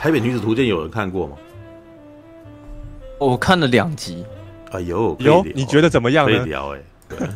[0.00, 1.36] 台北女子图鉴有人看过吗？
[3.18, 4.24] 我看了两集。
[4.70, 6.38] 哎呦，有你觉得怎么样呢？
[6.38, 6.84] 可以聊哎、欸，
[7.18, 7.28] 对。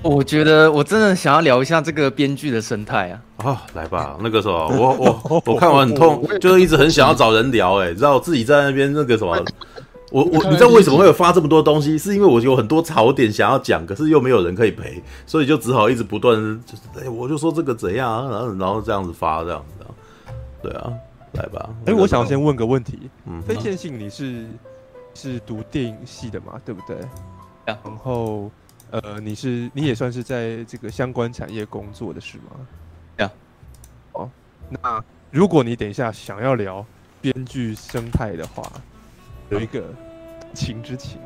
[0.00, 3.20] 我觉得我真的想要聊一下这个编剧的生态啊！
[3.38, 7.86] 哦，来吧，那个时候我我我看完很痛， 就是一直很想要找人聊、欸。
[7.86, 9.36] 哎，你知道我自己在那边那个什么，
[10.12, 11.98] 我我你知道为什么会有发这么多东西？
[11.98, 19.84] 是因为我有很多槽点想要讲，可是又没有人可以陪，所以就只好一直不断就是哎，我就说这个怎样，然后然后这样子发这样子，
[20.62, 20.92] 对啊，
[21.32, 21.74] 来吧。
[21.86, 24.46] 哎，我想先问个问题，嗯，飞线性你是
[25.14, 26.60] 是读电影系的嘛？
[26.64, 26.96] 对不对？
[27.64, 28.50] 然后。
[28.90, 32.66] 呃，你是你也算是在这个相关产业工作的是吗？
[33.18, 33.32] 对啊。
[34.12, 34.30] 哦，
[34.70, 36.82] 那如果你等一下想要聊
[37.20, 38.62] 编剧生态的话，
[39.50, 39.84] 有一个
[40.54, 41.20] 情之情，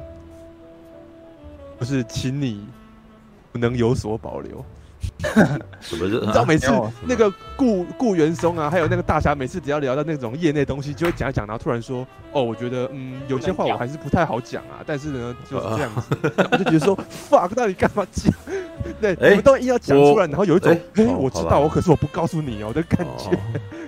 [1.78, 2.66] 不是请你
[3.52, 4.64] 不能有所保留。
[5.80, 6.06] 什么？
[6.06, 6.72] 你知道每次
[7.06, 16.98] 那个顾顾元松啊，还有那个大侠，每次只要聊到那种业内东西，就会讲一讲，然后突然说：“哦，我觉得嗯，有些话我还是不太好讲啊。”但是呢，就是这样子， 我就觉得说
[17.30, 18.32] ：“fuck，到底干嘛讲？”
[19.00, 23.30] 对，我们都硬要讲出来，然后有一种哎，我知道，我可是我不告诉你哦的感觉。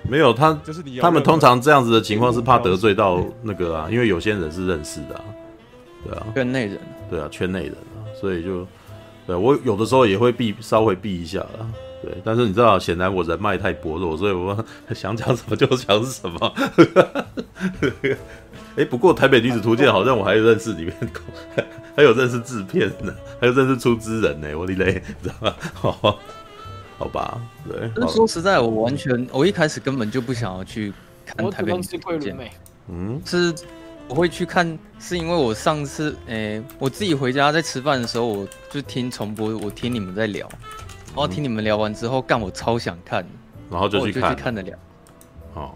[0.07, 0.99] 没有他，就是你。
[0.99, 5.21] 他们通常这样子的情况是怕得罪到那个啊，因为有些人是认识的，
[6.05, 8.65] 对啊，圈内人，对啊，圈内人啊，所以就。
[9.27, 11.67] 对，我有的时候也会避，稍微避一下啦。
[12.03, 16.53] 对，但是你知道，显然我人脉太薄弱，所以我 想讲什么就讲什么。
[18.75, 20.95] 哎、欸，不过《台北女子图鉴》好像我还有认识里面，
[21.95, 24.47] 还有认识制片呢，还有认识出资人呢。
[24.55, 25.55] 我的嘞， 知道吗？
[25.73, 26.19] 好，
[26.99, 28.07] 好吧，对。
[28.07, 30.93] 说实在，我完全，我一开始根本就不想要去
[31.25, 32.37] 看《台北女子图鉴》。
[32.89, 33.55] 嗯，是。
[34.07, 40.47] 我会去看，是因为我上次，诶、欸，我自己回家在吃饭的时候，我就听重播，我听你们在聊，
[41.07, 43.25] 然后听你们聊完之后，干我超想看，
[43.69, 44.77] 然后就去看，就去看了聊。
[45.55, 45.75] 好，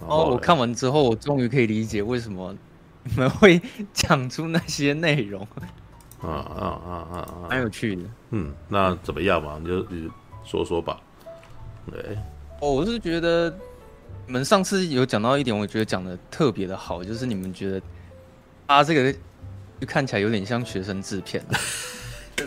[0.00, 2.54] 然后我看完之后，我终于可以理解为什么
[3.02, 3.60] 你们会
[3.92, 5.42] 讲出那些内容。
[6.22, 7.48] 啊啊啊啊啊！
[7.50, 8.02] 蛮有趣的。
[8.30, 9.58] 嗯，那怎么样嘛？
[9.60, 10.08] 你就你
[10.44, 10.98] 说说吧。
[11.90, 12.16] 对，
[12.60, 13.52] 哦，我是觉得。
[14.26, 17.82] 你们上次有讲到一点，我觉得讲的特别的好，就是你们觉得
[18.66, 19.12] 他这个
[19.78, 21.44] 就看起来有点像学生制片，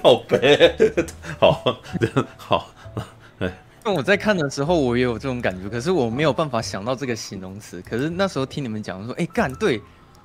[0.02, 0.76] 好悲，
[1.40, 1.78] 好，
[2.36, 2.72] 好，
[3.40, 3.48] 因
[3.86, 7.80] 为我在看的时候，我也有这种感觉，可是我没有办法想到这个形容词。
[7.88, 9.78] 可是那时候听你们讲说，哎、欸，干对，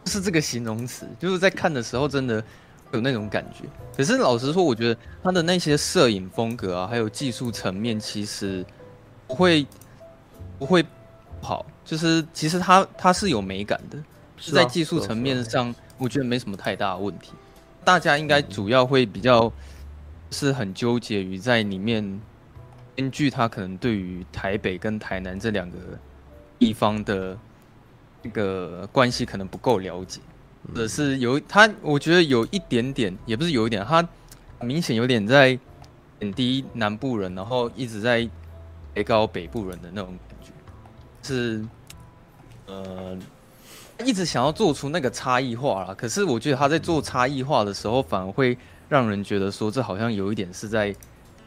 [0.04, 2.42] 就是这个形容词，就是在看的时候真的
[2.92, 3.68] 有那种感觉。
[3.94, 8.64] 可是老实说，我觉得他的那些摄影风格啊，还有技术层面，其实
[9.26, 9.66] 不会
[10.58, 10.82] 不会。
[11.42, 13.98] 好，就是其实它它是有美感的，
[14.38, 17.32] 是在技术层面上，我觉得没什么太大的问题。
[17.84, 19.52] 大家应该主要会比较
[20.30, 22.20] 是很纠结于在里面
[22.94, 25.76] 根据他可能对于台北跟台南这两个
[26.60, 27.36] 地方的
[28.22, 30.20] 那个关系可能不够了解，
[30.68, 34.08] 或者是有他，我觉得有一点点，也不是有一点，他
[34.60, 35.58] 明显有点在
[36.20, 38.30] 贬低南部人，然后一直在
[38.94, 40.16] 抬高北部人的那种。
[41.22, 41.64] 是，
[42.66, 43.16] 呃，
[44.04, 45.94] 一直想要做出那个差异化啦。
[45.94, 50.94] 可是我觉得他在做差异化的时候，反而会让人觉得说，这好像有一点是在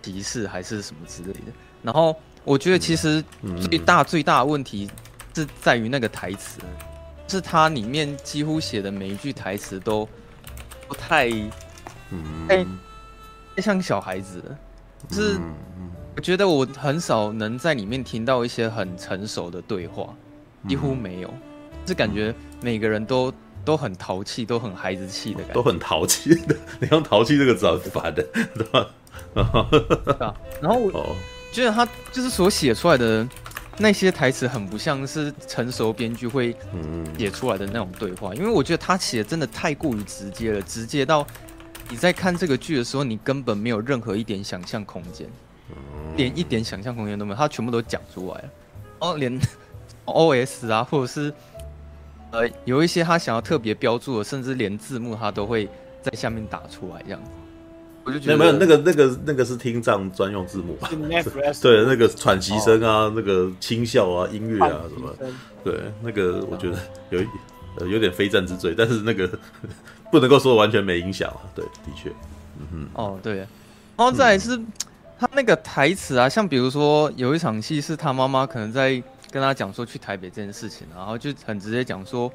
[0.01, 1.51] 歧视还是什么之类的。
[1.83, 3.23] 然后我觉得其实
[3.69, 4.89] 最大最大的问题
[5.33, 6.59] 是在于那个台词，
[7.27, 10.07] 是他里面几乎写的每一句台词都
[10.87, 11.29] 不太，
[12.47, 12.65] 哎，
[13.55, 14.57] 太像小孩子了，
[15.09, 15.39] 就是。
[16.15, 20.15] 我觉得我很少能在里面听到一些很成熟的对话，
[20.67, 21.33] 几乎没有，
[21.85, 23.31] 是感觉每个人都
[23.65, 26.55] 都很淘气，都很孩子气的感觉， 都很淘气的。
[26.79, 28.25] 你用“淘气”这个字很烦的，
[28.55, 28.87] 对吧？
[30.61, 31.15] 然后我
[31.51, 33.27] 觉得他就是所写出来的
[33.77, 36.55] 那些台词，很不像是成熟编剧会
[37.17, 41.27] 写出来的那种对话，因为我觉得他写的真的太过于直接了，直接到
[41.89, 45.27] 你在看这个剧的时候，你根本没有任何一点想象空间。
[46.15, 48.49] 连一点想象空间都没有，他全部都讲出来了。
[48.99, 49.39] 哦，连
[50.05, 51.33] O S 啊，或者是
[52.31, 55.67] 呃，有一些他想要特别标注的，甚至连字幕他都会
[56.01, 57.29] 在下面打出来，这样子。
[58.03, 60.89] 我就觉得没有没有，那个那个那个是听障专用字幕吧？
[61.59, 65.11] 对，那个喘息声啊，那个轻笑啊，音乐啊什么，
[65.63, 66.77] 对，那个我觉得
[67.09, 67.27] 有一
[67.79, 69.27] 呃有点非战之罪，但是那个
[70.11, 71.41] 不能够说完全没影响啊。
[71.55, 72.09] 对，的确，
[72.59, 72.87] 嗯哼。
[72.93, 73.47] 哦，对，然
[73.97, 74.59] 后再来是。
[75.17, 79.01] 他那个台词啊，像比如说有一场戏是他妈妈可能在
[79.31, 82.31] 跟他讲说去台北这件事情，然后就很直接讲说，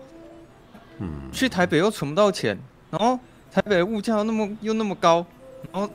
[0.99, 2.59] 嗯，去台北又存不到钱，
[2.91, 3.19] 然后
[3.53, 5.25] 台北的物价又那么又那么高，
[5.73, 5.91] 然后，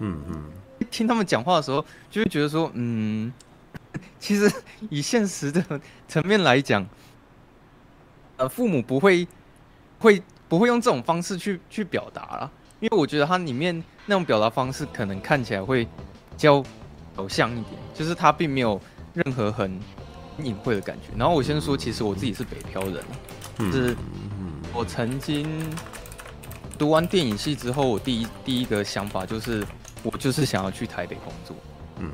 [0.00, 0.50] 嗯嗯，
[0.90, 3.32] 听他们讲话的时候，就会觉得说，嗯，
[4.18, 4.50] 其实
[4.90, 5.62] 以现实的
[6.08, 6.86] 层面来讲，
[8.36, 9.26] 呃，父母不会
[9.98, 12.50] 会不会用这种方式去去表达啦，
[12.80, 15.90] 因为我觉得他里面那种表达方式可能看起来会比
[16.36, 16.62] 较
[17.16, 18.80] 偶像一点，就是他并没有
[19.12, 19.78] 任何很
[20.38, 21.08] 隐晦的感觉。
[21.16, 23.04] 然后我先说，其实我自己是北漂人，
[23.58, 23.96] 就是
[24.72, 25.48] 我曾经
[26.78, 29.64] 读完电影系之后，我第一第一个想法就是
[30.02, 31.56] 我就是想要去台北工作，
[31.98, 32.10] 嗯，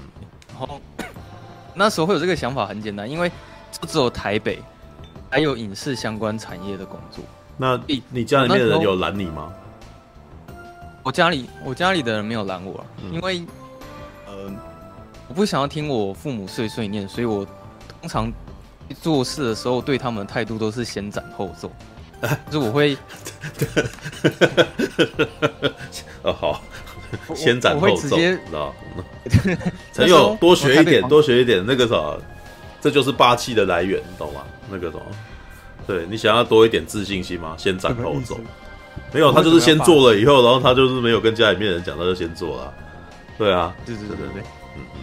[0.49, 0.81] 然后
[1.75, 3.31] 那时候会有这个想法很简单，因为
[3.73, 4.63] 就只有台北。
[5.33, 7.23] 还有影视相关产业的工作。
[7.57, 9.53] 那你你家里面的人有拦你吗？
[11.05, 13.60] 我家里我家里的人没有拦我，嗯、因为呃，
[15.31, 17.47] 我不想要听我父母碎碎念，所以我
[18.01, 18.33] 通常
[19.01, 21.71] 做事的时候对他们的态度都是先斩后奏，
[22.51, 22.97] 就是我会，
[26.23, 26.61] 哦好，
[27.37, 28.75] 先斩后奏，知道？
[29.95, 32.17] 陈友多学一点，多学一点，那个啥，
[32.81, 34.41] 这就是霸气的来源，你懂吗？
[34.69, 35.03] 那个什么，
[35.87, 37.55] 对你想要多一点自信心吗？
[37.57, 38.37] 先斩后奏，
[39.13, 42.75] 没有，他就是先做了以后，然后他就是没有跟家里面人讲，他就先做了。
[43.39, 44.43] 对啊，对对对对对，
[44.77, 45.01] 嗯嗯。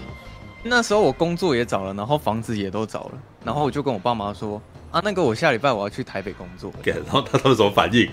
[0.69, 3.11] 那时候我工作也找了，然后房子也都找了，
[3.43, 4.61] 然后我就跟我爸妈说
[4.91, 6.71] 啊，那个我下礼拜我要去台北工作。
[6.83, 8.09] 然后他他们什么反应？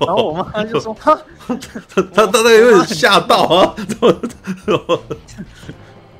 [0.00, 1.54] 然后我妈就说哈，他
[1.94, 5.00] 他他那个有点吓到啊，怎么？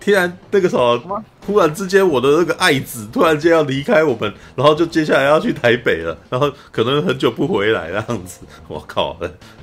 [0.01, 8.41] 突然那个什么，突然之间我的那个爱子突然间要离开我们，然后就接下来要去台北了，然后可能很久不回来这样子。
[8.69, 9.17] 我靠！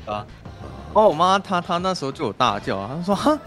[0.05, 0.25] 啊！
[0.91, 3.39] 哦，我妈她她那时候就有大叫啊，她说哈，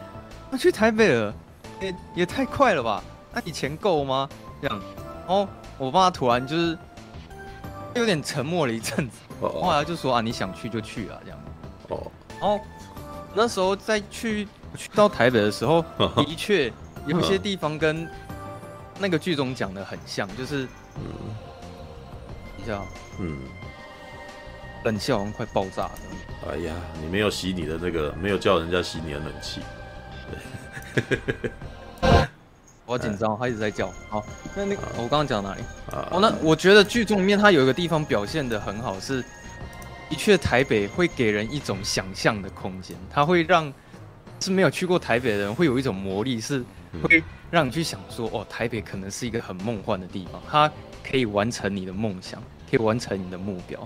[0.51, 1.35] 她去台北了，
[1.81, 3.03] 也也太快了吧？
[3.33, 4.29] 那你钱够吗？
[4.61, 4.81] 这样。
[5.27, 6.79] 然后我爸突然就是
[7.95, 11.39] 有点沉默了一阵子，后来就说啊，你想去就去啊，这样。
[11.89, 12.11] 哦。
[12.41, 12.61] 然后
[13.35, 14.47] 那时候再去
[14.77, 15.85] 去到台北的时候，
[16.17, 16.73] 的确。
[17.07, 18.11] 有些地方跟
[18.99, 20.65] 那个剧中讲的很像，就是，
[20.97, 21.03] 嗯，
[22.57, 22.85] 你知道
[23.21, 23.39] 嗯，
[24.83, 25.93] 冷气好像快爆炸了。
[26.51, 29.61] 哎呀，你没有洗你的那个，没有叫人家洗你的冷气。
[32.87, 33.93] 我好紧张，他一直在叫。
[34.09, 35.63] 好，那那个我刚刚讲哪里？
[36.11, 39.23] 哦，那我觉得剧中里面他有一个地方表现的很好，是
[40.09, 43.73] 的确台北会给人一种想象的空间，它会让
[44.41, 46.65] 是没有去过台北的人会有一种魔力是。
[47.03, 50.71] 会让你去想说，哦，台北可能是一个很梦幻的地方，它
[51.05, 53.79] 可以完成你的梦想，可以完成你的目标。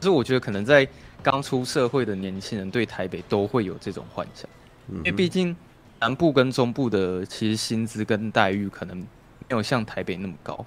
[0.00, 0.88] 所以我觉得，可能在
[1.22, 4.48] 刚出社会的年轻人对台北都会有这种幻想，
[4.88, 5.54] 因为毕竟
[6.00, 9.06] 南部跟中部的其实薪资跟待遇可能没
[9.50, 10.64] 有像台北那么高，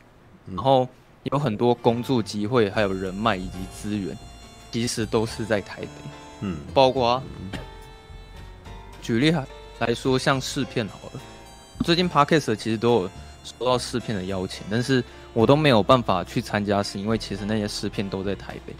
[0.47, 0.87] 然后
[1.23, 4.17] 有很多工作机会，还有人脉以及资源，
[4.71, 5.87] 其实都是在台北。
[6.41, 7.21] 嗯，包括
[9.01, 9.33] 举例
[9.79, 11.21] 来说，像试片好了。
[11.83, 13.11] 最近 Podcast 其实都有
[13.43, 15.03] 收到试片的邀请，但是
[15.33, 18.73] 我都没有办法去参加，是因为其实那些试片都在台北，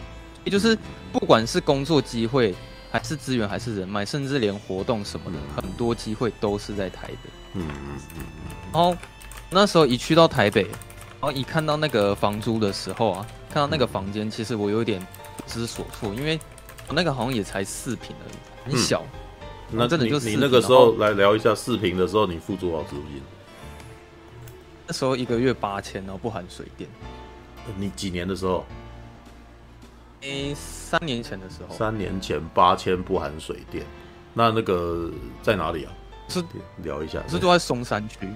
[0.44, 0.76] 也就是
[1.12, 2.54] 不管是工作机会，
[2.90, 7.30] 还是资源，还是人脉，甚至连活动什么的，很多机会都是在台北。
[7.54, 8.22] 嗯嗯嗯。
[8.72, 8.96] 然后
[9.48, 15.00] 那时候一去到台北，然后一看到那个房租的时候啊，看到那个房间，其实我有点
[15.36, 16.38] 不知所措，因为
[16.88, 19.02] 我那个好像也才四平而已，很小。
[19.02, 19.18] 嗯
[19.72, 23.22] 那真的就是你那个时候来聊一下四平的时候，你付多少租金？
[24.84, 26.90] 那时候一个月八千，然后不含水电。
[27.78, 28.66] 你几年的时候？
[30.22, 31.74] 诶、欸，三年前的时候。
[31.74, 33.84] 三年前八千不含水电，
[34.34, 35.10] 那那个
[35.42, 35.92] 在哪里啊？
[36.28, 36.42] 是
[36.82, 38.26] 聊一下，是住在松山区。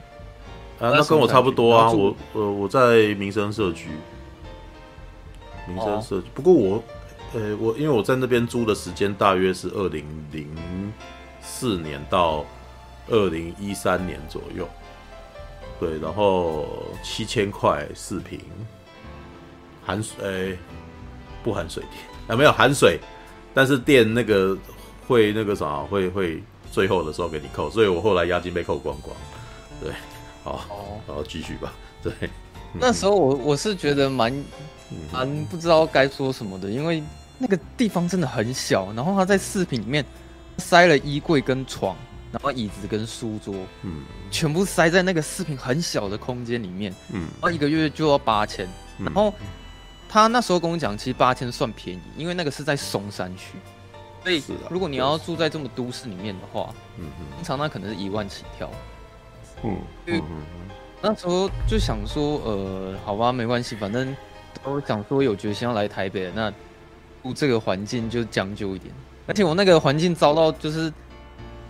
[0.81, 3.91] 啊，那跟我差不多啊，我呃我在民生社区。
[5.67, 6.83] 民生社区，不过我
[7.35, 10.93] 呃我因为我在那边租的时间大约是二零零。
[11.47, 12.43] 四年到
[13.11, 14.67] 二零一三年左右，
[15.79, 16.67] 对，然后
[17.03, 18.41] 七千块四平，
[19.85, 20.59] 含水、欸、
[21.45, 22.37] 不含水电啊？
[22.37, 22.99] 没有含水，
[23.55, 24.59] 但是电那个
[25.07, 29.15] 会那个啥，会会最后的时候给你扣，所以我后来押金被扣光光。
[29.81, 29.93] 对，
[30.43, 30.65] 好，
[31.07, 31.73] 然后继续吧。
[32.03, 32.13] 对，
[32.73, 34.33] 那时候我我是觉得蛮
[35.13, 37.01] 蛮不知道该说什么的，因为
[37.39, 40.05] 那个地方真的很小，然后他在视频里面。
[40.59, 41.97] 塞了衣柜跟床，
[42.31, 49.35] 然后椅子跟书桌，嗯，全部塞在那个视频很小的空间里面，嗯，然后一个月就要八千，然后
[50.14, 53.59] 他那时候跟我讲，其实八千算便宜，因为那个是在松山区，
[54.23, 54.40] 所以
[54.71, 58.71] 如果你要住在这么都市里面的话，嗯嗯，通常那可能是一万起跳，
[59.64, 60.23] 嗯，嗯，
[61.02, 64.16] 那时候就想说，呃，好吧，没关系，反正
[64.62, 66.49] 都想说有决心要来台北，那
[67.21, 68.94] 住这个环境就将就一点。
[69.26, 70.88] 而且我那个环境遭到，就是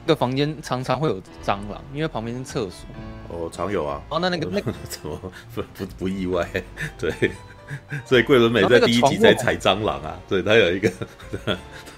[0.06, 2.86] 这个房间常常会有蟑螂，因为旁边是厕所。
[3.30, 4.02] 哦，常有啊。
[4.10, 5.18] 哦，那那个那 怎么
[5.54, 6.46] 不不不意外？
[6.98, 7.32] 对。
[8.04, 10.90] 所以桂纶镁在第一集在踩蟑螂啊，对，他有一个，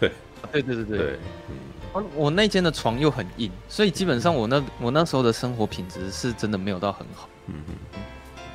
[0.01, 0.13] 对，
[0.53, 1.19] 对对对对，对
[1.95, 7.29] 嗯，我那间的床又很硬，所以基本上我那我那时候的生活品质是真的没有到很好。
[7.47, 8.01] 嗯嗯，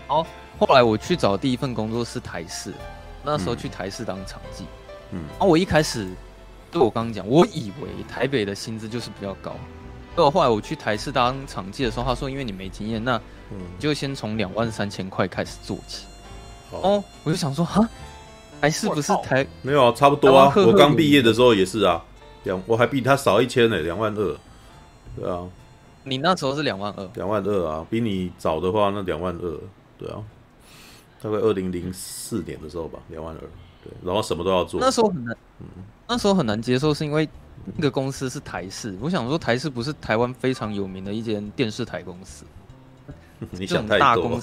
[0.07, 0.25] 好，
[0.59, 2.73] 后来我去找第一份工作是台式，
[3.23, 4.65] 那时候去台式当场记，
[5.11, 6.07] 嗯，啊我一开始，
[6.71, 9.51] 对我刚刚讲，我以为台北的薪资就是比较高，
[10.15, 16.05] 结果后来我去台式当场记的时候，他说因为你没经验，那你就先从两万三千块开始做起。
[16.81, 17.87] 哦，我就想说，哈，
[18.59, 20.53] 还是不是台没有啊，差不多啊。
[20.55, 22.03] 我刚毕业的时候也是啊，
[22.43, 24.37] 两我还比他少一千呢，两万二。
[25.15, 25.43] 对啊，
[26.03, 29.59] 你那时候是两万二，两万二啊，比你早的话那两万二，
[29.97, 30.23] 对啊，
[31.21, 33.39] 大概二零零四年的时候吧，两万二，
[33.83, 34.79] 对，然后什么都要做。
[34.79, 35.65] 那时候很难，嗯，
[36.07, 37.27] 那时候很难接受，是因为
[37.75, 42.45] 那个公司是台视，我想说台视不是台湾非常有名的一间电视台公司。
[43.49, 44.39] 你想太多，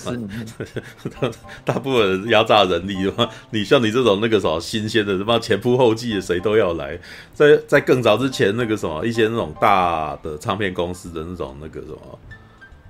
[1.21, 1.31] 大
[1.75, 6.99] 大部分人压榨人力的话，你像你这种那个什么新鲜的，什么前仆后继的，谁都要来。
[7.33, 12.19] 在在更早之前，那个什么一些那种大的唱片公司的那种那个什么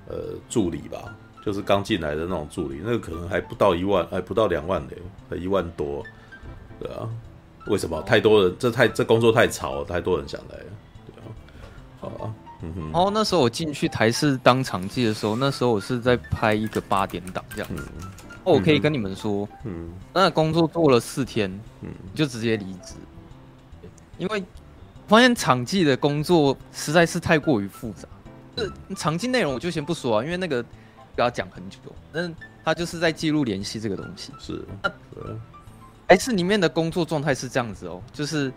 [0.07, 0.15] 呃
[0.49, 4.97] 助理吧，就是刚进来的那种助理，那个可能还不到一万，还不到两万嘞，
[5.29, 6.03] 还一万多，
[6.79, 7.07] 对啊？
[7.67, 8.01] 为什么？
[8.01, 10.65] 太多人，这太这工作太吵了，太多人想来了，
[11.05, 11.29] 对啊？
[11.99, 12.33] 好啊。
[12.61, 17.87] 嗯哼，然后那时候我进去台视当场记的时候，那时候我是在拍一个八点档这样子。
[18.01, 18.09] 嗯，
[18.43, 21.49] 我可以跟你们说，嗯，那工作做了四天，
[21.81, 22.95] 嗯，就直接离职，
[24.17, 24.43] 因为
[25.07, 28.07] 发现场记的工作实在是太过于复杂。
[28.55, 30.63] 这场记内容我就先不说啊，因为那个
[31.15, 31.77] 要讲很久。
[32.11, 32.35] 但
[32.65, 34.33] 他就是在记录联系这个东西。
[34.37, 34.91] 是，那
[36.07, 38.51] 台视里面的工作状态是这样子哦，就是。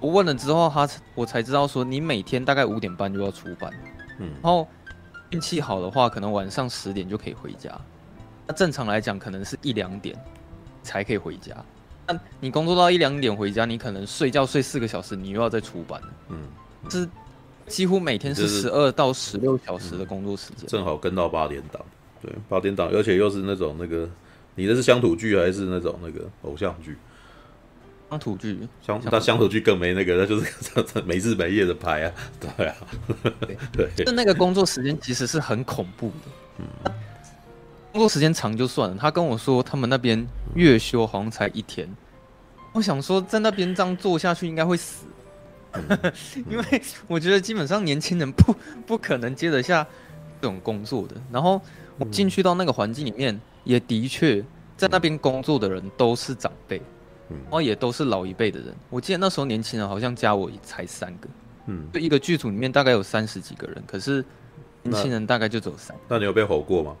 [0.00, 3.72] 我问了之后，他我才知道说，你每天大概五点半就要出班，
[4.18, 4.66] 嗯，然后
[5.30, 7.70] 运气好的话，可能晚上十点就可以回家。
[8.46, 10.16] 那正常来讲，可能是一两点
[10.82, 11.54] 才可以回家。
[12.06, 16.38] 那你工作到一两点回家，你可能睡觉睡四个小时，你又要再出班，嗯，
[16.88, 17.06] 是
[17.66, 21.84] 几乎每天是十二到十六小时的工作时间，正好跟到八点档，
[22.22, 24.08] 对，八点档，而且又是那种那个，
[24.54, 26.96] 你的是乡土剧还是那种那个偶像剧？
[28.10, 30.46] 乡土剧，乡那乡土剧更没那个，那就是
[31.04, 32.74] 没日没夜的拍啊， 对啊，
[33.70, 36.92] 对， 就那个工作时间其实是很恐怖的，嗯，
[37.92, 41.86] 工作时间长就算了，他跟我说他们那边月休好像才一天，
[42.72, 45.04] 我想说在那边这样做下去应该会死，
[46.50, 48.54] 因为我觉得基本上年轻人不
[48.86, 49.86] 不可能接得下
[50.40, 51.60] 这种工作的，然后
[51.98, 54.42] 我进去到那个环境里面，也的确
[54.78, 56.80] 在那边工作的人都是长辈。
[57.28, 61.28] 然后也都是老一辈的人，我记得那时候年轻人好像加我才三个，
[61.66, 64.24] 嗯，就一个剧组里面大概有三十几个人，可是
[64.82, 66.02] 年轻人大概就只有三个。
[66.08, 66.96] 那你有被吼过吗？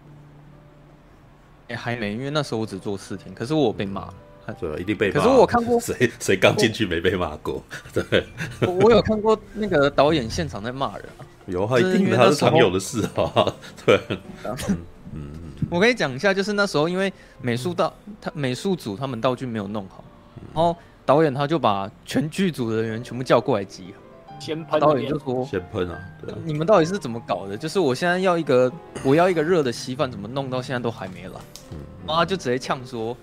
[1.68, 4.12] 哎，还没，因为那时候我只做四天，可是我被骂，
[4.60, 5.14] 对，一定被骂。
[5.14, 7.62] 可是我看过 谁谁刚进去没被骂过？
[7.92, 8.26] 对，
[8.66, 13.54] 我有看过那个导演现场在骂人啊， 有，他一定他是常有的事啊，
[13.84, 14.00] 对，
[15.12, 15.30] 嗯，
[15.70, 20.04] 我跟你讲一下，就是那时候因为美术道他美术组他们道具没有弄好。
[20.54, 24.80] 然后导演他就把全剧组的人员全部叫过来集合，先喷。
[24.80, 25.98] 导演就说：“先喷啊！
[26.20, 27.56] 对，你们到底是怎么搞的？
[27.56, 28.70] 就是我现在要一个，
[29.04, 31.40] 我要一个热的稀饭，怎么弄到现在都还没来？”
[31.72, 33.16] 嗯，然后他就直接呛说：“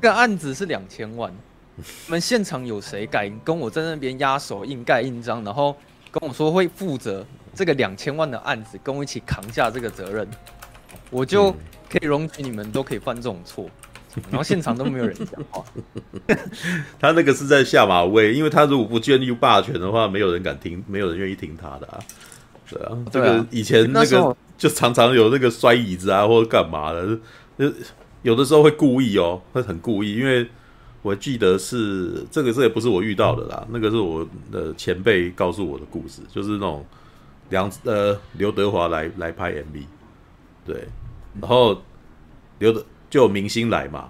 [0.00, 1.32] 这个案子是两千万，
[1.76, 5.76] 你们现场有谁敢跟我在那边压手硬盖印章，然后
[6.10, 10.26] 跟我说会负责这个两千万的案子，跟我一起扛下这个责任，
[11.10, 11.50] 我就
[11.90, 13.68] 可以容许你们都可以犯这种错。”
[14.30, 15.64] 然后现场都没有人讲话，
[16.98, 21.98] 他那个是在下马威，因为他如果不建立霸权的话，没有人敢听，没有人愿意听他的啊。
[22.70, 27.18] 对啊，这个以前那个就常常有那个摔椅子啊，或者干嘛的，
[27.58, 27.72] 就
[28.22, 30.16] 有的时候会故意哦，会很故意。
[30.16, 30.48] 因为
[31.02, 36.84] 我记得是这个，这也不是我遇到的啦，那个是我的前辈告诉我的故事，就是那种
[37.50, 39.84] 梁呃刘德华来来拍 MV，
[40.66, 40.88] 对，
[41.40, 41.80] 然后
[42.58, 42.84] 刘德。
[43.10, 44.08] 就有明星来嘛，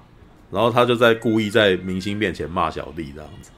[0.51, 3.51] 然后他就在故意在明星面前骂小弟这样子，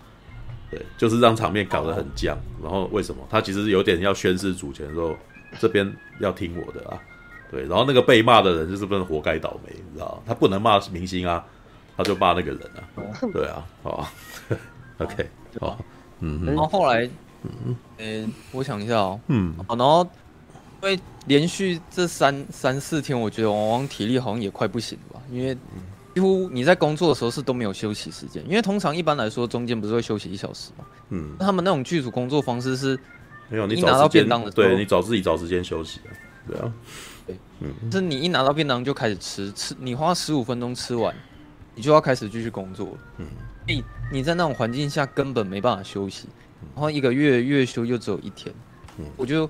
[0.70, 2.36] 对，就是让场面搞得很僵。
[2.62, 3.26] 然后为什么？
[3.30, 5.16] 他其实有点要宣示主权的时候，
[5.58, 6.98] 这边要听我的啊，
[7.50, 7.62] 对。
[7.62, 11.44] 然后那个被骂的人就是不能活该倒霉，你知道他不能骂明星啊，
[11.96, 12.80] 他就骂那个人啊，
[13.32, 14.08] 对啊，好，
[14.98, 15.26] OK，
[15.58, 15.78] 好，
[16.20, 17.08] 嗯，然后后来，
[17.42, 20.06] 嗯，呃，我想一下哦，嗯，好，然后
[20.82, 25.22] 因为连续这三三四天，我觉得往往体力好像也快不行了吧。
[25.30, 25.56] 因为
[26.14, 30.84] 几乎你在工作的时候是都没有休息时间，因为通常一般来说中间不是会休息一小时嘛？
[31.10, 32.98] 嗯，他们那种剧组工作方式是
[33.48, 36.00] 没有，你拿到便当的时候，对，你找自己找时间休息，
[36.48, 36.72] 对啊，
[37.26, 41.14] 对，嗯，是你一拿到便当就开始吃，吃你花十五分钟吃完，
[41.74, 42.98] 你就要开始继续工作了。
[43.18, 43.26] 嗯，
[43.68, 46.26] 你你在那种环境下根本没办法休息，
[46.74, 48.52] 然后一个月月休又只有一天。
[48.98, 49.48] 嗯，我就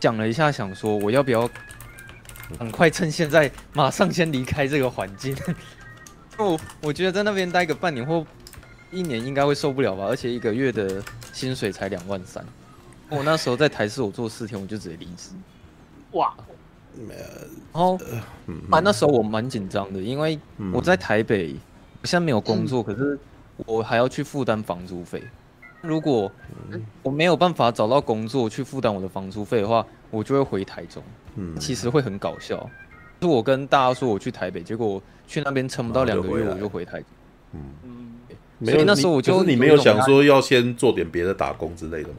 [0.00, 1.48] 讲了一下，想说我要不要
[2.58, 5.36] 很快趁现在马上先离开这个环境。
[6.38, 8.26] 我我觉得在那边待个半年或
[8.90, 11.02] 一年应该会受不了吧，而且一个月的
[11.32, 12.44] 薪水才两万三。
[13.10, 15.30] 我那时候在台视，我做四天我就直接离职。
[16.12, 16.34] 哇！
[17.08, 17.18] 然
[17.72, 17.96] 后，
[18.70, 20.38] 啊，那时候我蛮紧张的，因为
[20.72, 21.54] 我在台北，
[22.02, 23.18] 我现在没有工作，可是
[23.66, 25.22] 我还要去负担房租费。
[25.82, 26.30] 如果
[27.02, 31.02] 我没有办法找到工作去负担我的房租费的话，我就会回台中。
[31.36, 32.68] 嗯，其实会很搞笑。
[33.20, 37.06] 就我跟大家说我去台北，结果去那边撑不到两个月，我就回台中。
[37.52, 42.14] 嗯嗯，没有，那时候我就你没有想说要先做点别的打工之类的吗？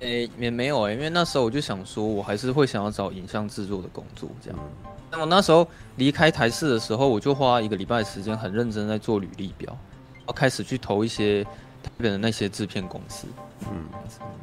[0.00, 4.58] 诶、欸，也没有诶、欸，因为那时候我就想说，我还是会想要找影像制作的工作这样。
[5.10, 9.76] 那么那时候离开台视的时候，我就花一个礼拜时间，很认真在做履历表，
[10.14, 11.46] 然后开始去投一些
[11.82, 13.26] 台北的那些制片公司。
[13.70, 13.84] 嗯，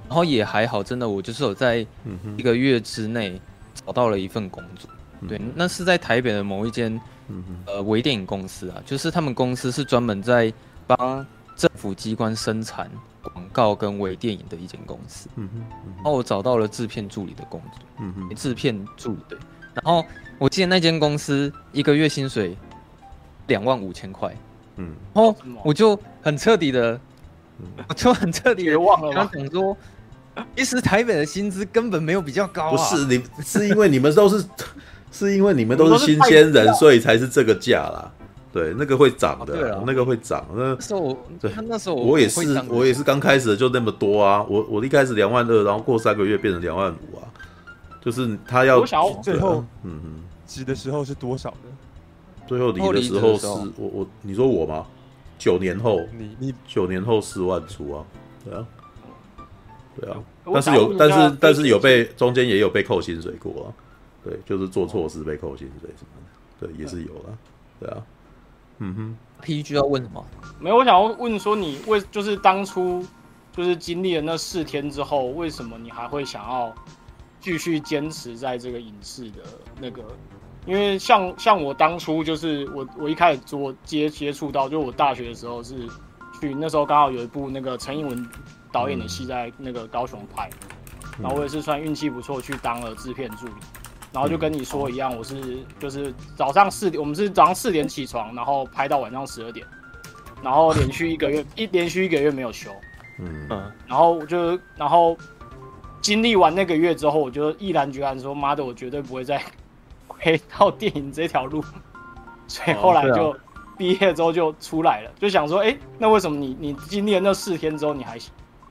[0.08, 1.86] 然后也还好，真的，我就是有在
[2.38, 3.40] 一个月之内
[3.74, 4.90] 找到了一份工作。
[5.28, 7.00] 对，那是在台北的某一间
[7.66, 10.52] 呃微电影公司啊，就是他们公司是专门在
[10.88, 11.26] 帮
[11.58, 12.90] 政府机关生产
[13.22, 15.60] 广告跟微电影的一间公司，嗯哼，
[15.98, 19.38] 然后我找到了制片助理的工作，嗯哼，制片助理对，
[19.74, 20.06] 然后
[20.38, 22.56] 我记得那间公司一个月薪水
[23.48, 24.34] 两万五千块，
[24.78, 26.98] 嗯，然后我就很彻底的，
[27.88, 29.78] 我就很彻底的绝望了，他讲说，
[30.56, 34.46] 其实台北的薪资根本没有比较高啊，不是你是因为你们都是，
[35.12, 38.12] 是因为你们都是新鲜人，所以才是这个价啦。
[38.52, 40.44] 对，那个会涨的，啊、那个会涨。
[40.56, 44.44] 那时候我，对，那时候我，我也是，我也是刚开始的就那么多啊。
[44.50, 47.30] 我我一开始两万二，然后过三个月变成两万五啊。
[48.02, 50.24] 就是他要，我想要最后，嗯嗯，
[50.58, 51.70] 离的时候是多少呢？
[52.48, 54.84] 最后离的时候是我我你说我吗？
[55.40, 58.06] 九年后，你你九年后四万出啊？
[58.46, 58.68] 对啊，
[60.00, 60.18] 对啊。
[60.54, 63.68] 但是有，但是但是有被中间也有被扣薪水过啊。
[64.24, 66.12] 对，就是做错事被扣薪水什么
[66.60, 67.32] 的，对，也是有啊。
[67.80, 68.04] 对啊。
[68.80, 70.26] 嗯哼，PG 要问什么？
[70.60, 73.06] 没有，我想要问说，你为就是当初
[73.56, 76.74] 就是经历了那四天之后，为什么你还会想要
[77.40, 79.44] 继续坚持在这个影视的
[79.80, 80.04] 那个？
[80.66, 85.88] 因为像像我当初就是我我一开始做接接触到，就我大学的时候是
[86.40, 88.30] 去那时候刚好有一部那个陈英文
[88.72, 90.50] 导演的戏在那个高雄拍，
[91.20, 93.54] 然后我也是算运气不错去当了制片助理。
[94.12, 99.64] 然后就跟你说一样，我是就是早上四点，我们是早上四点起床，然后拍到晚上十二点，
[100.42, 102.72] 然后连续一个月一连续一个月没有休，
[103.20, 105.16] 嗯 嗯，然后我就然后
[106.02, 109.40] 经历完那个月之后，我就毅然决然说，妈的，我绝对不会再
[110.20, 111.64] 回到电影这条路，
[112.48, 113.36] 所以后来就
[113.78, 118.18] 毕业之后就出来了，就想说，哎，那为什么你你经历了那四天之后，你还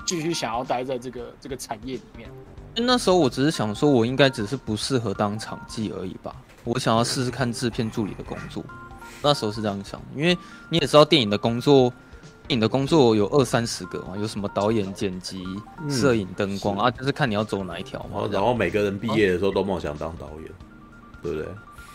[0.06, 2.28] 继续想要待在这个这个产业里面？
[2.74, 6.34] 那时候我只是想说，我应该只是不适合当场记而已吧。
[6.64, 8.62] 我想要试试看制片助理的工作。
[9.20, 10.36] 那时候是这样想，因为
[10.68, 11.90] 你也知道，电影的工作，
[12.46, 15.44] 电影的工作有二三十个嘛，有什么导演、剪辑、
[15.90, 18.28] 摄影、灯光啊，就是看你要走哪一条嘛。
[18.30, 20.52] 然后每个人毕业的时候都梦想当导演，
[21.22, 21.46] 对不对？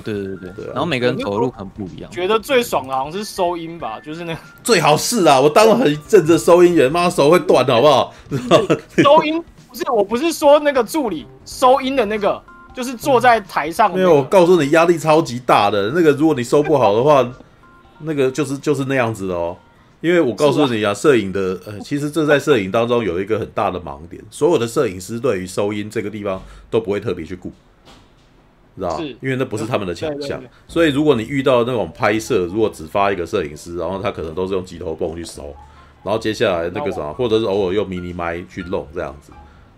[0.04, 0.66] 对对对对。
[0.68, 2.10] 然后每个人投入可能不一样。
[2.12, 8.14] 觉得最爽的好像是收音吧，就是那个最好是啊，我当了很一阵子收音员，妈手会断，好不好？
[9.04, 9.44] 收音。
[9.70, 12.40] 不是，我不是说那个助理收音的那个，
[12.76, 14.04] 就是坐在台上、那个。
[14.04, 15.90] 没有，我告诉你，压力超级大的。
[15.96, 17.28] 那个，如果你收不好的话，
[18.02, 19.58] 那个就是就是那样子的哦。
[20.02, 27.52] 因为我告诉你啊，摄影的呃，其实这在摄影当中有一个很大的盲点，所有的摄影师对于收音这个地方都不会特别去顾，
[28.76, 30.42] 知道因为那不是他们的强项。
[30.68, 35.56] 所以如果你遇到那种拍摄，如果只发一个摄影师，然后他可能都是用机头泵去收，
[36.04, 39.32] 然后接下来那个什么，或者是偶尔用迷你麦去弄这样子。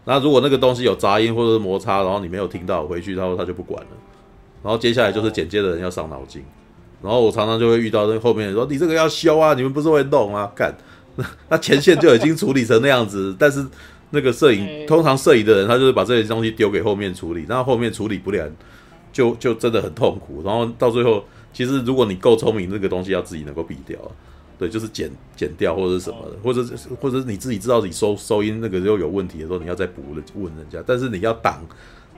[0.06, 3.90] 那如果那个东西有杂音或者是摩擦，然后你没有听到，回去他说他就不管了。
[4.64, 6.44] 然后接下来就是剪接的人要伤脑筋。
[7.04, 10.52] 然后我常常就会遇到那后面说你这个要修啊，你们不是会弄啊？
[10.56, 10.76] 干，
[11.18, 13.64] 那 那前线就已经处理成那样子， 但是
[14.12, 18.50] 那个摄影通常摄影的人他就是把这些东西丢给后面处理，那后面处理不了，
[19.16, 20.44] 就就真的很痛苦。
[20.44, 21.24] 然后到最后，
[21.54, 23.98] 其实如果你够聪明，那个东西要自己能够避掉。
[24.58, 30.84] 对，就是剪剪掉或者是什么的，或者是或者是你自己知道你收收音那个又有问题的时候，你要再补了问人家。
[30.86, 31.62] 但是你要挡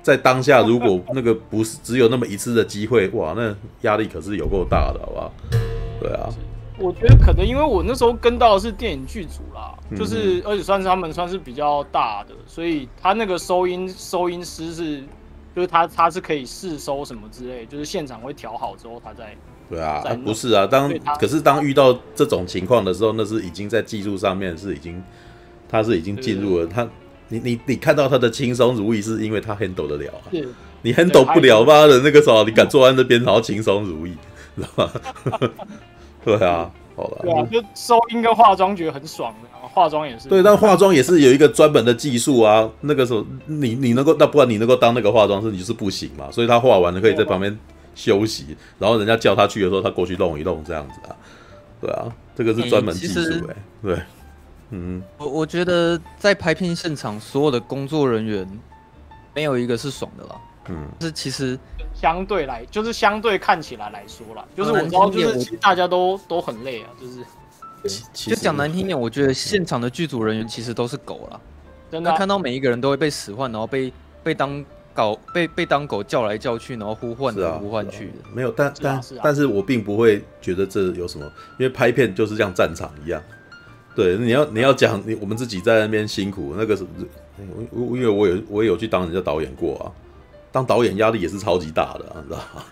[0.02, 5.34] 在当下，如果 那个不是只有那么一次的机会，哇，那压力可是有够大的，好不好？
[6.00, 6.30] 对啊，
[6.80, 15.04] 我觉得可能因为我那时候跟到的是电影剧组啦，就是而且算是他们算是比较大的，所以他那个收音收音师是
[15.58, 19.36] 就是他他是可以试收什么之类，就是现场会调好之后他再
[19.68, 20.88] 对啊，啊不是啊，当
[21.20, 25.04] 可是当遇到这种情况的时候，那是已经在技术上面是已经，
[25.68, 26.88] 他是已经进入了他，
[27.30, 30.30] 你你你看到他的轻松如意，是因为他 handle 得了啊，
[30.84, 34.16] 你 handle 不了吧的那个时候，你敢坐在那边然后轻松如意，
[34.56, 34.92] 知道吗？
[36.24, 39.47] 对啊，好了，对啊，就收音跟化妆觉得很爽的，
[39.78, 47.58] 化妆也是，对，但化妆也是有一个专门的技术啊，那个时候你你能够，那不然你能够当那个化妆师，你就是不行嘛，所以他化完了可以在旁边。
[47.98, 51.16] 休息，然后人家叫他去的时候，他过去弄一弄这样子啊，
[51.82, 54.00] 对啊，这个是专门技术哎，对，
[54.70, 58.48] 嗯，我我觉得在拍片现场，所有的工作人员
[59.34, 60.36] 没有一个是爽的啦，
[60.70, 61.58] 嗯，是其实
[61.92, 67.26] 相对来，就是相对看起来来说啦，就是我知道，就是其实大家都都很累啊，就是，
[68.14, 71.42] 就讲难听点，我觉得现场的剧组人员其实都是狗了，
[71.92, 73.92] 真的看到每一个人都会被使唤，然后被
[74.24, 74.64] 被当。
[74.98, 83.22] 搞被被当狗叫来叫去，然后呼唤来呼唤去的，没有，但但但是我并不会觉得这有什么，因为拍片就是像战场一样。
[83.96, 86.84] 对，你要你要讲你我们自己在那边辛苦，那个是，
[87.72, 89.86] 因为我有我也有去当人家导演过啊，
[90.52, 92.64] 当导演压力也是超级大的，啊，你知道吗？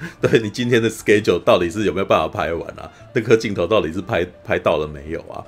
[0.20, 2.90] 对你今天的 schedule 到底是有没有办法拍完啊？
[3.14, 5.44] 那颗镜头到底是拍拍到了没有啊？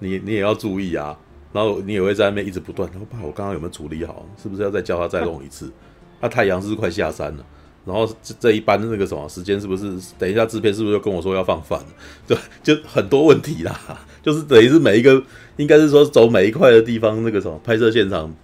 [0.00, 1.16] 你你也要注意啊。
[1.52, 4.26] 然后你也会在那边一直不断，然后爸，我刚刚有没有处理好？
[4.42, 5.70] 是不是要再叫他再弄一次？
[6.18, 7.44] 那、 太阳是不是快下山了？
[7.84, 9.92] 然后这这一班的那个什么时间是不是？
[10.18, 11.78] 等一下制片是不是又跟我说要放饭？
[12.26, 13.78] 对，就很多问题啦。
[14.22, 15.22] 就是等于是每一个，
[15.58, 18.34] 应该是说走每一块的地方，那个什么拍摄现场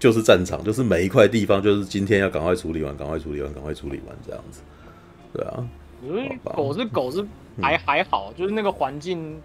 [0.00, 4.62] 就是战场，就是每一块地方就是今天要赶快处理完，赶快处理完，赶快处理完这样子。
[5.32, 5.64] 对啊，
[6.54, 7.26] 狗是狗是
[7.60, 9.40] 还还好，就是那个环境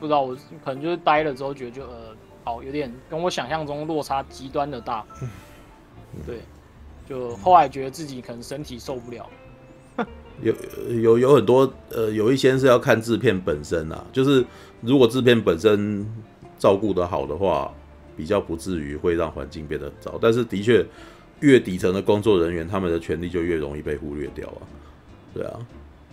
[0.00, 2.14] 不知道，我可能就是待了之后觉得就呃。
[2.44, 5.04] 好，有点跟我想象中落差极端的大，
[6.26, 6.38] 对，
[7.06, 9.28] 就后来觉得自己可能身体受不了。
[10.40, 10.54] 有
[10.88, 14.42] 有有很多呃，有一些是要看制片本身啊，就是
[14.80, 16.10] 如果制片本身
[16.58, 17.70] 照顾的好的话，
[18.16, 20.18] 比较不至于会让环境变得很糟。
[20.18, 20.86] 但是的确，
[21.40, 24.64] 越底层的工作人员，他们的权利就越容易被忽略掉啊。
[25.34, 25.58] 对啊，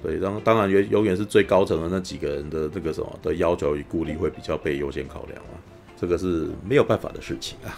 [0.04, 5.56] 对，当当然永永远是最高层的那几个人的这个什么的要求与顾虑会比较被优先考量啊。
[5.97, 7.71] 这个是没有办法的事情啊，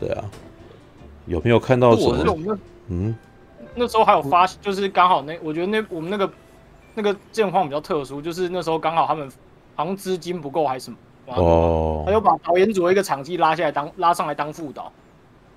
[0.00, 0.24] 对啊，
[1.26, 2.58] 有没有看到什么？
[2.88, 3.14] 嗯，
[3.76, 6.30] 那时候还有发，就是刚好那，我觉得那我们那个
[6.94, 9.30] 那个状况比较特殊，就是那时候刚好他们
[9.76, 10.96] 好像资金不够还是什么，
[11.36, 14.92] 哦，他就把导演组的一个场记拉下来当拉上来当副导，哦，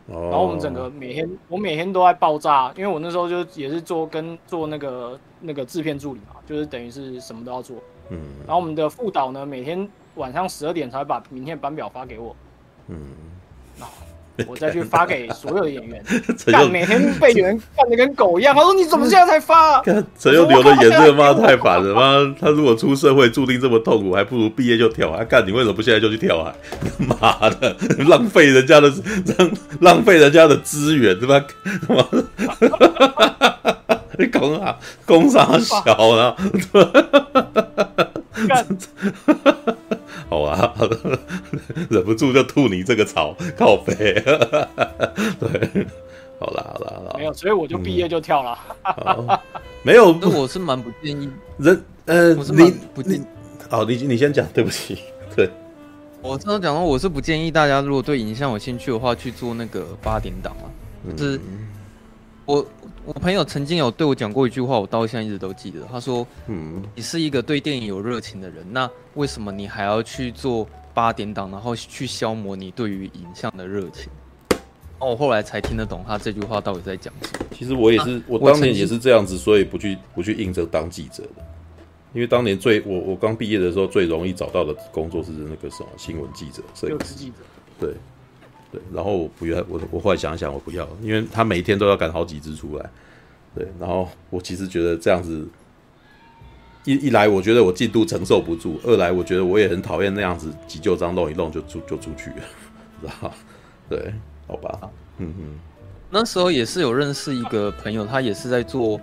[0.07, 7.77] 然后我们整个每天我每天都在爆炸，因为我那时候就也是做跟做那个那个制片助理嘛，就是等于是什么都要做，
[8.09, 9.89] 嗯，然后我们的副导呢每天。
[10.15, 12.33] 晚上十二点才会把明天的班表发给我，
[12.87, 12.97] 嗯，
[13.77, 13.93] 然后
[14.47, 16.03] 我再去发给所有的演员。
[16.51, 18.53] 干每天被演员干的跟狗一样。
[18.53, 19.81] 他说：“你怎么现在才发？”
[20.19, 22.35] 陈又流的眼泪妈太烦了妈！
[22.39, 25.23] 他如果出社会注定这么痛苦，还不如毕业就跳海。
[25.23, 26.53] 干你为什么不现在就去跳海？
[27.19, 27.75] 妈的，
[28.07, 28.91] 浪费人家的
[29.37, 31.41] 浪浪费人家的资源，对吧？
[34.17, 35.83] 你工啊，工商小
[36.15, 36.35] 了。
[40.29, 40.73] 好啊，
[41.89, 43.93] 忍不住就吐你这个槽， 靠背。
[45.39, 45.87] 对，
[46.39, 48.57] 好啦好啦好啦，没有，所以我就毕业就跳了。
[49.05, 49.39] 嗯、
[49.83, 51.83] 没有，那我是蛮不建议人。
[52.05, 53.25] 呃，你不建议。
[53.69, 54.99] 好，你你先讲，对不起。
[55.35, 55.49] 对，
[56.21, 60.65] 我刚刚讲到，我是不建议大家，如果对影像有兴趣的话，去做那个八点档啊。
[61.15, 61.39] 就是
[62.45, 62.65] 我。
[63.05, 65.81] 我朋友曾经有对我讲过一句话，我到现在一直都记得。
[65.91, 74.09] 他说：“嗯，你是一个对电影有热情的人，那为什么你还要去做八点档，然后去消磨你对于影像的热情？”
[74.97, 77.45] 哦，我后来才听得懂他这句话到底在讲什么。
[77.51, 81.45] 其实我也是，啊、我当年也是这样子，所以不去不去应征当记者的。
[82.13, 87.35] 因为当年最我我刚毕业的时候，最容易找到的工作是那个什么新闻记者、摄影记者，
[87.79, 87.93] 对。
[88.71, 92.89] 对，然后我不要，我我后来想一想，我不要，因为他每一天都要赶好几只出来。
[93.53, 95.47] 对，然后我其实觉得这样子，
[96.83, 102.35] 一一来我觉得我进度承受不住，二来我觉得我也很讨厌那样子急救章弄一弄就出就出去了，
[103.01, 103.31] 知道
[103.87, 104.13] 对，
[104.47, 105.59] 好吧，嗯嗯。
[106.09, 108.99] 那时候也是有认识一个朋友，他也是在做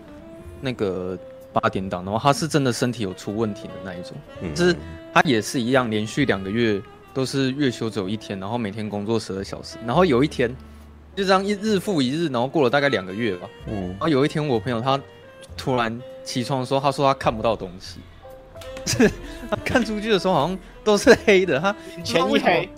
[0.61, 1.19] 那个
[1.53, 4.77] 八点档，然后他是真的身体有出问题的那一种，嗯，就是
[5.15, 6.81] 他也是一样，连续两个月。
[7.15, 10.55] 都是月休只有一天，然后每天工作十二小时，然后有一天
[11.15, 13.49] 就这样一日复一日，然后过了大概两个月吧。
[13.67, 15.01] 嗯，然后有一天我朋友他
[15.57, 18.01] 突然起床的时候，他说他看不到东西，
[18.87, 19.11] 是
[19.51, 22.69] 他看出去的时候好像都是黑的，他前一黑，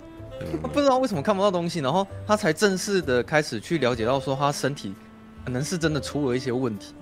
[0.61, 4.93] 他不知道为什么看不到东西，然后他才正式的开始去了解到说他身体
[5.45, 6.93] 可能是真的出了一些问题，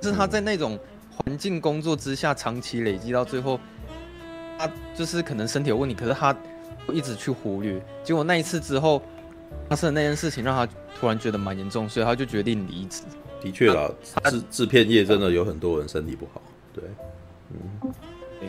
[0.00, 0.78] 就是他在那种
[1.14, 3.60] 环境工作之下长期累积到最后，
[4.58, 6.34] 他就是可能身体有问题，可是他
[6.92, 9.02] 一直去忽略，结果那一次之后
[9.68, 13.02] 发生的那件事情让他突然觉得蛮严重，所以他就决定离职。
[13.40, 13.90] 的确啦，
[14.24, 16.42] 制制片业真的有很多人身体不好，
[16.74, 16.84] 对，
[17.50, 17.92] 嗯，
[18.38, 18.48] 对，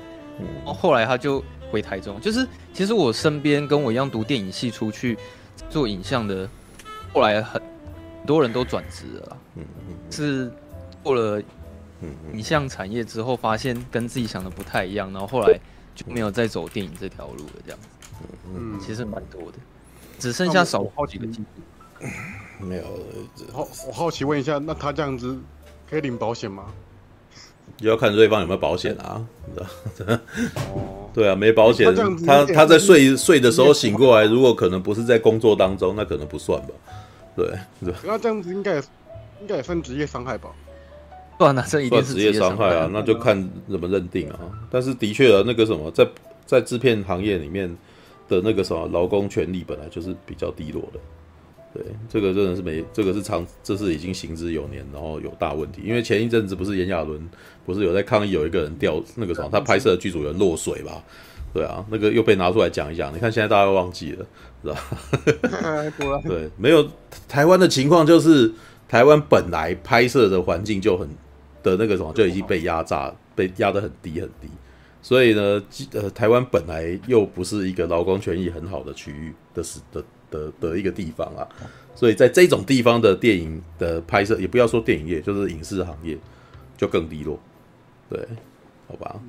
[0.66, 1.42] 然后后来他就
[1.72, 5.18] 回台中，就是其实我身边跟我一样读电影系出去
[5.70, 6.46] 做影像的，
[7.14, 7.62] 后来很
[8.28, 10.52] 多人都转职了，嗯嗯，是
[11.02, 11.42] 过了
[12.34, 15.58] 影像产业之后，发现跟自己想的不太一样，然后后来
[15.96, 17.80] 就没有再走电影这条路了，这样。
[17.80, 17.88] 子，
[18.56, 19.58] 嗯，其实蛮多的，
[20.20, 22.06] 只剩下少好几个季度。
[22.60, 22.84] 没有，
[23.52, 25.38] 好，我好奇问一下，那他这样子
[25.90, 26.66] 可以领保险吗？
[27.80, 29.26] 要看对方有没有保险啊。
[30.74, 31.94] 哦， 对啊，没保险，
[32.26, 36.70] 他他在睡睡的时候醒过来，如果可能不是在工作当中，那可能不算吧。
[37.36, 37.48] 对，
[37.84, 37.94] 对。
[38.04, 38.76] 那这样子应该
[39.40, 40.50] 应该也算职业伤害吧？
[41.40, 44.40] 算啊，这一定是职业伤害啊，那就看怎么认定啊。
[44.70, 46.08] 但是的确啊，那个什么，在
[46.46, 47.76] 在制片行业里面
[48.32, 51.00] 的那个什么劳工权利本来就是比较低落的。
[51.74, 55.82] 对，这个真的是没，这个是长，这是已经行之有年，然后有大问题。
[55.86, 57.30] 因为前一阵子不是炎亚纶
[57.66, 61.04] 不是有在抗议，有一个人掉那个什么，他拍摄的剧组人落水吧？
[61.54, 63.14] 对啊，那个又被拿出来讲一讲。
[63.14, 64.26] 你看现在大家都忘记了，
[64.64, 66.22] 是吧？
[66.28, 66.90] 对，没有
[67.28, 68.52] 台湾的情况就是
[68.88, 71.08] 台湾本来拍摄的环境就很
[71.64, 74.50] 的那个什么就已经被压榨，被压得很低很低。
[75.02, 75.62] 所以呢，
[75.94, 80.04] 呃，台湾本来又不是一个劳工权益很好的区域的是的。
[80.32, 81.46] 的的一个地方啊，
[81.94, 86.18] 所以在这种地方的电影的拍摄，也不要说电影业，就是影视行业
[86.78, 87.38] 就更低落。
[88.10, 88.18] 对，
[88.88, 89.20] 好吧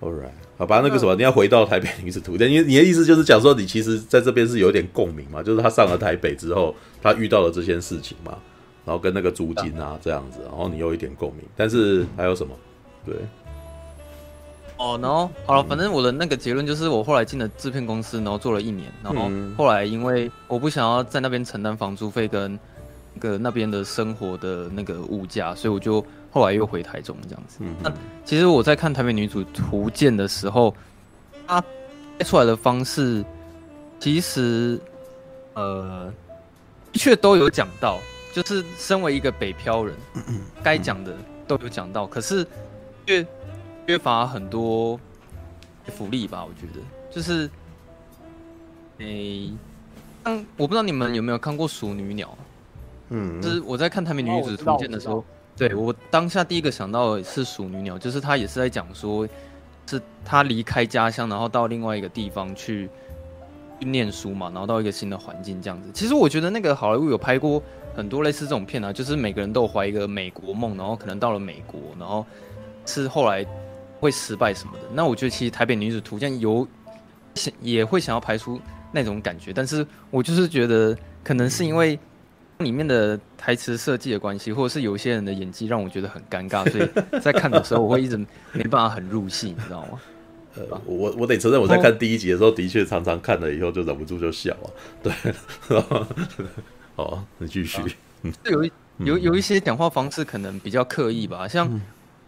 [0.00, 8.38] ，All right，好吧，那个什么，你要回到台北女子图鉴，你你的意思就是讲说，你其实在这边是有点共鸣嘛，就是他上了台北之后，他遇到了这件事情嘛，
[8.86, 12.56] 然后跟那个租金啊这样子，然后你有一点共鸣，但是还有什么？
[13.04, 13.14] 对。
[14.80, 22.58] 哦，然后好了，反正我的那个结论就是，我后来进了制片公司，然后做了一年，然后后来因为我不想要在那边承担房租费跟
[23.12, 27.58] 那个那边的生活的那个物价，所以我就后来又回台中这样子。
[27.82, 27.92] 那
[28.24, 30.74] 其实我在看《台北女主图鉴》的时候，
[31.46, 33.22] 她拍出来的方式，
[33.98, 34.80] 其实
[35.52, 36.10] 呃
[36.90, 37.98] 的确都有讲到，
[38.32, 39.94] 就是身为一个北漂人，
[40.62, 41.14] 该讲的
[41.46, 42.46] 都有讲到，可是
[43.04, 43.26] 却。
[43.90, 45.00] 缺乏很多
[45.86, 47.50] 福利吧，我觉得就是，
[48.98, 49.52] 诶、欸，
[50.22, 52.28] 当我不知道你们有没有看过《熟女鸟》，
[53.08, 55.24] 嗯，就是我在看《台北女子图鉴》的时候，我
[55.56, 59.26] 对我当下第一个想到的是《熟女鸟》，就是他也是在讲说，
[59.88, 62.88] 是他离开家乡，然后到另外一个地方去
[63.80, 65.90] 去念书嘛，然后到一个新的环境这样子。
[65.92, 67.60] 其实我觉得那个好莱坞有拍过
[67.96, 72.24] 很多类似这种片啊，就是每个人都有怀一个美国梦，然后可能到了美国，然后
[72.86, 73.44] 是后来。
[74.00, 76.66] 会失败什么的，那我觉得其实《台北女子图鉴》有
[77.34, 78.58] 想也会想要拍出
[78.90, 81.98] 那种感觉，但是我就是觉得可能是因为
[82.58, 88.16] 里面的台词设计的关系，或者是有些人的演技让我觉得很尴尬， 所以在看的时候我会一直
[88.52, 90.00] 没办法很入戏，你知道吗？
[90.56, 94.66] 呃，我我得承认我在看第一集的时候，的确常常看了以后就忍不住就笑啊。
[95.02, 95.12] 对，
[96.96, 97.80] 好，你继续。
[98.22, 101.80] 嗯，有一有有一些讲话方式可能比较刻意吧，像。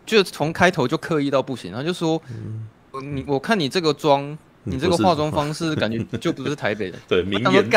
[0.05, 7.71] 就从开头就刻意到不行，他就说：“嗯、你我看你这个妆，你这个化妆方式， 感觉就不是台北的。”对，名言，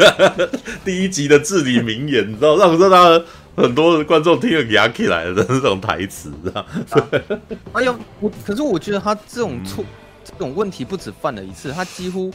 [0.84, 3.22] 第一集的至理名言，你知道，让让他
[3.56, 6.66] 很多的观众听了牙起来的那种台词，知道？
[7.72, 9.84] 哎呀，我可是我觉得他这种错，
[10.24, 12.32] 这种问题不止犯了一次，他几乎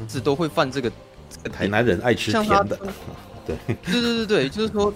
[0.00, 0.90] 一直都会犯这个。
[1.30, 2.78] 这个台南人爱吃甜的，
[3.46, 4.94] 对，对对对对，就是说。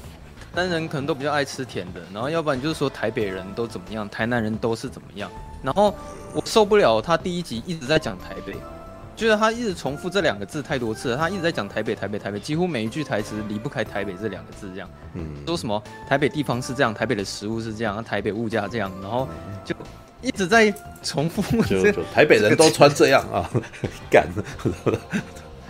[0.54, 5.30] 男人可能都比较爱吃甜的，然后要不然就是说台北人都怎么样，台南人都是怎么样。
[5.62, 5.94] 然后
[6.34, 8.54] 我受不了他第一集一直在讲台北，
[9.16, 11.16] 就是他一直重复这两个字太多次了。
[11.16, 14.90] 他一直在讲台北，台北，台北，几乎每一句台词离不开台北这两个字，这样。
[15.14, 15.24] 嗯。
[15.46, 19.28] 说什么台北地方是这样，台北的食物是这样，台北物价这样，然后
[19.64, 19.74] 就
[20.20, 21.62] 一直在重复。
[21.62, 23.48] 就就台北人都穿这样啊，
[24.10, 24.26] 干。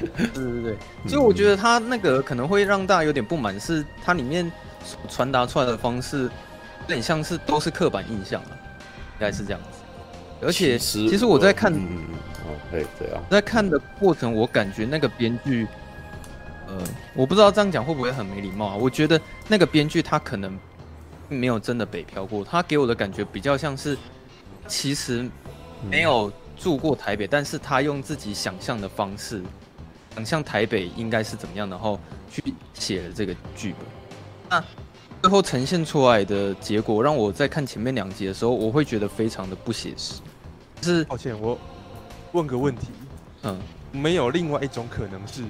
[0.00, 4.50] 对对对，所以我觉得他那个可能会让大家有点不满，是它里面。
[5.08, 6.24] 传达出来的方式
[6.80, 9.78] 有点像是都是刻板印象了，应该是这样子。
[10.44, 11.98] 而且其实我在看，嗯
[12.44, 13.22] 哦，对，这样。
[13.30, 15.68] 在看的过程，我感觉那个编剧，
[16.66, 16.82] 呃，
[17.14, 18.76] 我不知道这样讲会不会很没礼貌啊？
[18.76, 20.58] 我觉得那个编剧他可能
[21.28, 23.96] 没有真的北漂过，他给我的感觉比较像是
[24.66, 25.30] 其实
[25.88, 29.40] 没有住过台北，但是他用自己想象的方式，
[30.16, 32.42] 想象台北应该是怎么样，然后去
[32.74, 33.86] 写了这个剧本。
[34.52, 34.62] 那
[35.22, 40.20] 最后呈现出来的结果，让我在看前面两集的时候，我会觉得非常的不写实。
[40.82, 41.58] 是，抱歉，我
[42.32, 42.88] 问个问题，
[43.44, 43.58] 嗯，
[43.92, 45.42] 没有另外一种可能是，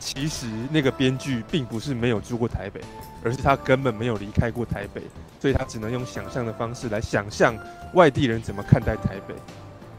[0.00, 2.80] 其实那个编剧并不是没有住过台北，
[3.22, 5.02] 而是他根本没有离开过台北，
[5.38, 7.56] 所以他只能用想象的方式来想象
[7.94, 9.36] 外地人怎么看待台北。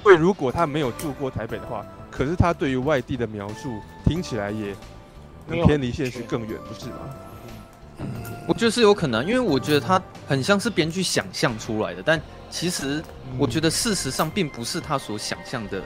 [0.04, 4.76] 所以如果他没有住过台北的话，可是他对于外地的描述听起来也
[5.66, 6.98] 偏离现实更远，不是吗？
[8.50, 13.00] 我觉得是有可能，因为我觉得他很像是编剧想象出来的，但其实
[13.38, 15.80] 我觉得事实上并不是他所想象的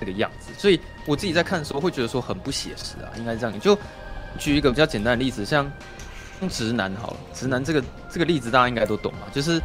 [0.00, 3.60] 那个样子，所以我自己在看的时候会觉得说很不写实啊，应该是这样。
[3.60, 3.78] 就
[4.38, 5.70] 举一个比较简单的例子，像
[6.48, 9.60] 直男好了，直男这个这个例子大家应该都懂嘛，就是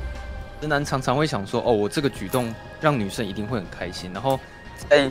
[0.59, 4.37] 直男常常会想说，哦，我这个举动让女生一定会很开心，然后
[4.89, 5.09] 在。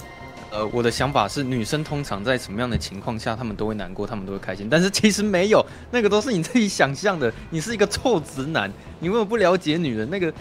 [0.52, 4.68] 呃，我的想法是，女生通常在什么样的情况下，她们都会难过，她们都会开心。
[4.68, 7.32] 但是其实没有， 那个都是你自己想象的。
[7.50, 10.10] 你是一个臭直男，你为什么不了解女人？
[10.10, 10.32] 那个，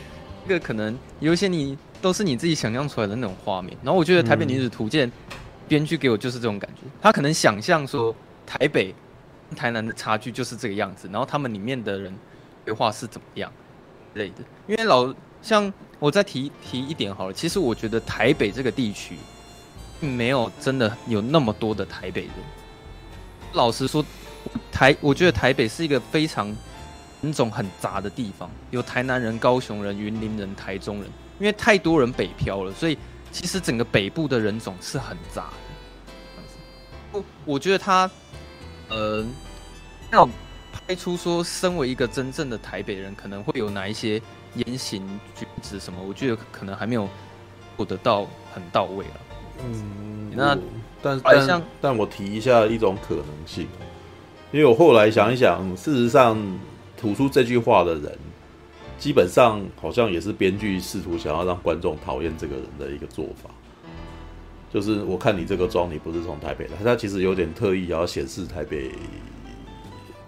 [0.47, 3.77] 那个可能有一些你都是你自己想象出来的那种画面。
[3.83, 5.07] 然后我觉得《台北女子图鉴》
[5.67, 8.13] 编剧给我就是这种感觉，他可能想象说
[8.47, 8.95] 台北、
[9.55, 12.11] 台南的差距就是这个样子，然后他们里面的人
[12.65, 13.51] 对话是怎么样
[14.15, 14.37] 类的。
[14.65, 19.15] 因为老像我再提提一点好了，其实我觉得台北这个地区。
[19.99, 22.31] 并没有真的有那么多的台北人。
[23.53, 24.05] 老实说，
[24.71, 26.55] 台我觉得台北是一个非常
[27.21, 31.09] 人种很杂的地方，有台南人、高雄人、云林人、台中人，
[31.39, 32.97] 因为太多人北漂了，所以
[33.31, 36.43] 其实整个北部的人种是很杂的。
[37.11, 38.09] 我我觉得他，
[38.89, 39.25] 呃，
[40.11, 40.29] 要
[40.71, 44.21] 拍出说，身为一个真正的台北人，可能会有哪一些
[44.53, 45.03] 言行
[45.35, 47.09] 举止什么，我觉得可能还没有
[47.75, 49.17] 做得到很到位啊。
[49.63, 50.57] 嗯，那
[51.01, 53.67] 但但但我提一下一种可能性，
[54.51, 56.37] 因为我后来想一想，事实上
[56.97, 58.17] 吐出这句话的人，
[58.97, 63.49] 基本上好像也是编剧试图想要让观众讨厌这个人的一个做法。
[64.71, 68.91] 就是我看你这个妆，你不是从台北来，他其实有点特意要显示台北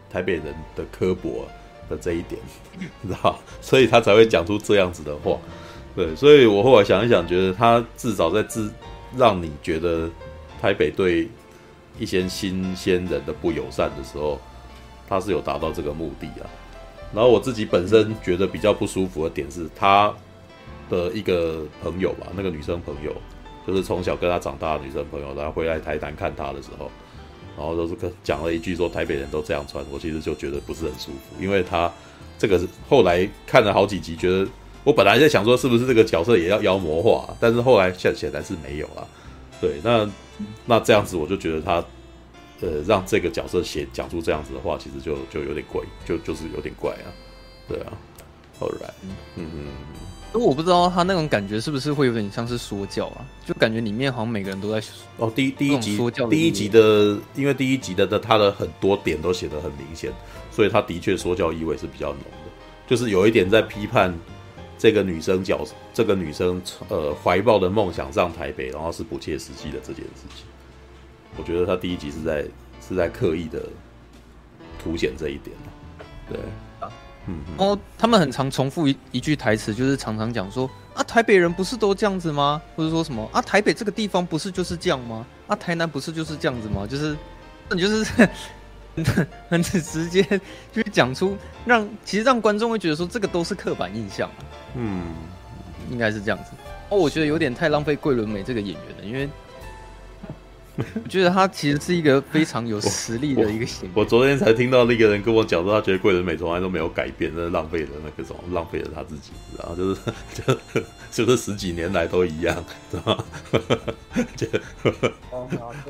[0.10, 1.46] 台北人的刻薄
[1.88, 2.42] 的这一点，
[2.80, 5.38] 你知道， 所以他才会讲出这样子的话。
[5.96, 8.72] 对，所以我后来想一想，觉得他至少在自
[9.18, 10.10] 让你觉得
[10.62, 11.28] 台北对
[12.00, 14.40] 一些新鲜人的不友善的时候，
[15.08, 16.50] 他是有达到这个目的啊。
[17.14, 20.14] 然后我自己本身觉得比较不舒服的点是，他
[20.90, 23.14] 的一个朋友吧，那个女生朋友，
[23.68, 26.90] 就是从小跟他长大的女生朋友，然后回来台南看他的时候，
[27.58, 31.92] 然后都是跟讲了一句说台北人都这样穿，我其实就觉得不是很舒服，因为他
[32.38, 34.48] 这个是后来看了好几集，觉得。
[34.84, 39.06] 我本来在想说，是不是这个角色也要妖魔化，但是后来显显然是没有啊。
[39.60, 40.10] 对，那
[40.66, 41.76] 那这样子，我就觉得他，
[42.62, 47.14] 呃，让这个角色写讲出这样子的话，其实就就有点怪，就就是有点怪啊。
[47.68, 47.94] 对啊
[48.60, 48.92] ，Alright，
[49.36, 49.68] 嗯嗯。
[50.34, 53.22] 因为我不知道他那种感觉是不是会有点像是说教啊？
[53.46, 54.82] 就感觉里面好像每个人都在
[55.18, 55.32] 哦。
[55.36, 60.12] 第第一集说教，第一集的，因为第一集的的他的很多点都写得很明显，
[60.50, 62.50] 所以他的确说教意味是比较浓的，
[62.88, 64.12] 就是有一点在批判。
[64.82, 65.64] 这个女生角，
[65.94, 70.44] 这个女生呃怀抱的梦想上台北，然后是不切实际的这件事情，
[71.38, 72.44] 我觉得他第一集是在
[72.82, 73.62] 是在刻意的
[74.84, 75.56] 凸显这一点，
[76.28, 76.40] 对
[76.80, 76.92] 啊，
[77.28, 82.60] 嗯，哦，他们很常重复一一句台词，就是常常讲说啊，台北人不是都这样子吗？
[82.76, 85.24] 或者说什么啊，台北这个地方不是就是这样吗？
[85.46, 86.88] 啊，台南不是就是这样子吗？
[86.90, 87.16] 就是
[87.70, 88.28] 你就是。
[89.50, 90.22] 很直接，
[90.72, 94.30] 就是讲出让其实让观众会觉得说这个都是刻板印象，
[94.76, 95.14] 嗯，
[95.90, 96.52] 应该是这样子。
[96.90, 99.30] 哦，我觉得有点太浪费桂纶镁这个演员了，因为
[101.04, 103.92] 我觉得他其实是一个非常有实力的 一个演员。
[103.94, 110.02] 我昨天才听到那个人跟我讲说，他觉得桂纶镁从来都没有改变，那浪费了那个什么，浪费了他自己，然后就是
[110.34, 113.24] 就就是十几年来都一样，知道吗？
[114.36, 114.48] 就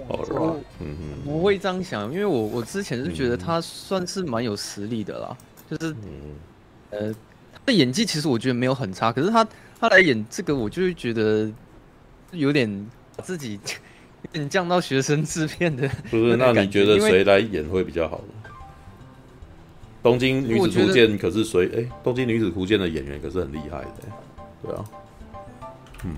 [0.08, 5.38] 好了，嗯嗯，我会这样想，因为我我之前是觉得他算是蛮有实力的啦，
[5.70, 5.96] 就是，
[6.90, 7.14] 呃，
[7.54, 9.48] 他的演技其实我觉得没有很差，可是他
[9.80, 11.50] 他来演这个，我就会觉得
[12.32, 13.60] 有点把自己
[14.24, 15.90] 有点降到学生制片的。
[16.10, 18.52] 不是，那你觉得谁来演会比较好呢？
[20.04, 21.68] 东京女子图鉴可是谁？
[21.68, 23.92] 哎、欸，东京女子图鉴的演员可是很厉害的，
[24.64, 24.84] 对啊。
[26.04, 26.16] 嗯，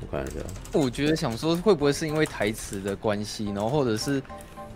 [0.00, 0.40] 我看一下。
[0.72, 4.22] 我觉得想说，会不会是因为台词的关系，然后或者是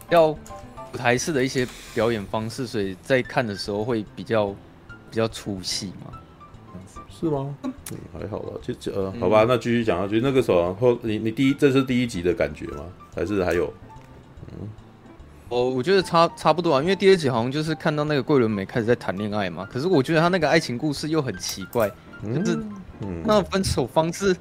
[0.09, 4.47] 要舞台式的一些表演方式，所以在看的时候会比较
[5.11, 6.19] 比较出戏吗？
[7.19, 7.55] 是吗？
[7.63, 7.73] 嗯，
[8.13, 10.21] 还好了，就呃，好吧，那继续讲下去。
[10.21, 12.85] 那个时候后，你你第一，这是第一集的感觉吗？
[13.15, 13.73] 还是还有？
[14.53, 14.69] 嗯，
[15.49, 21.91] 哦，我觉得差差不多啊，因为第二集好像就是看到那个桂纶镁开始在谈恋爱嘛，可是我觉得他那个爱情故事又很奇怪，
[22.23, 22.59] 嗯、就是
[23.25, 24.37] 那分手方式，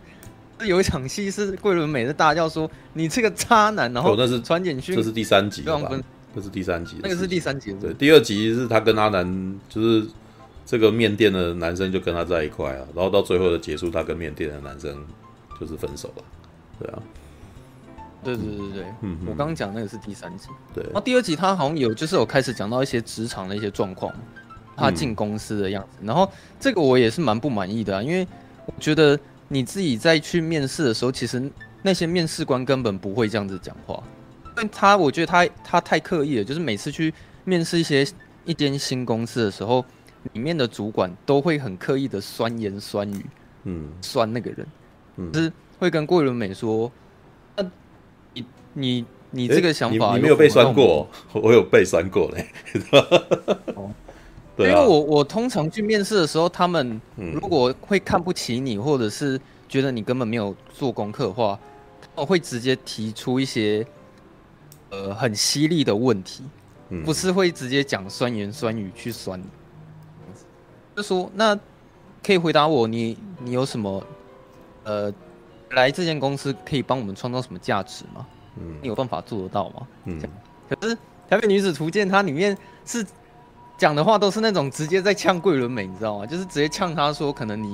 [0.60, 5.82] 是有一场戏是桂纶镁在大叫说：“你这个渣男！”然后那是传简讯，这是第三集吧？
[6.36, 7.74] 这是第三集，那个是第三集。
[7.80, 10.06] 对，第二集是他跟阿南，就是
[10.66, 15.06] 这个面店的男生就跟他在一块啊，然后到最后的结束，他跟面店的男生
[15.60, 16.24] 就是分手了，
[16.80, 17.00] 对啊。
[18.24, 24.12] 对对对对，嗯，我刚刚讲那个是第三集，对，然后第二集他好像有就是有开始讲到一些职场的一些状况，
[24.76, 26.28] 他进公司的样子，然后
[26.60, 28.28] 这个我也是蛮不满意的啊，因为
[28.66, 31.52] 我觉得你自己在去面试的时候，其实
[31.84, 34.02] 那些面试官根本不会这样子讲话，
[34.58, 37.14] 因为他我觉得他他太刻意了，就是每次去
[37.44, 38.04] 面试一些
[38.44, 39.86] 一间新公司的时候，
[40.34, 43.26] 里面的主管都会很刻意的酸言酸语，
[43.64, 44.68] 嗯，酸那个人，
[45.18, 46.92] 嗯，就是会跟桂纶镁说。
[48.34, 52.46] 你你你这个想法你，你没有被酸过， 我有被酸过嘞。
[53.74, 53.90] 哦，
[54.58, 61.58] 对、啊，因为我我通常去面试的时候，他们如果会看不起你，或者是觉得你根本没有做功课的话，
[62.14, 63.88] 我会直接提出一些
[64.90, 66.44] 呃很犀利的问题，
[67.06, 69.46] 不是会直接讲酸言酸语去酸你。
[70.96, 71.58] 就说那
[72.24, 74.04] 可以回答我，你你有什么
[74.84, 75.14] 呃
[75.72, 78.26] 来这间公司可以帮我们创造什么价值吗？
[78.58, 79.88] 嗯，你有办法做得到吗？
[80.06, 80.22] 嗯，
[80.70, 80.96] 可是
[81.30, 83.06] 《台北女子图鉴》它里面是
[83.78, 86.26] 讲的话都是那种直接在呛桂纶镁，你知道吗？
[86.26, 87.68] 就是直接呛他说，可能你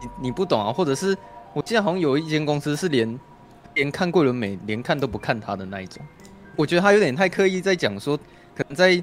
[0.00, 1.16] 你你不懂啊，或者是
[1.52, 3.18] 我记得好像有一间公司是连
[3.74, 6.00] 连看桂纶镁连看都不看他的那一种。
[6.54, 8.16] 我觉得他有点太刻意在讲说，
[8.54, 9.02] 可能在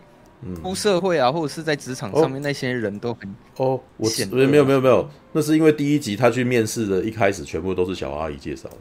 [0.62, 8.78] 出社会啊，或者是在职场上面那些人都很哦，我没有没有没有，那是因为第一集他去面试的一开始全部都是小阿姨介绍的。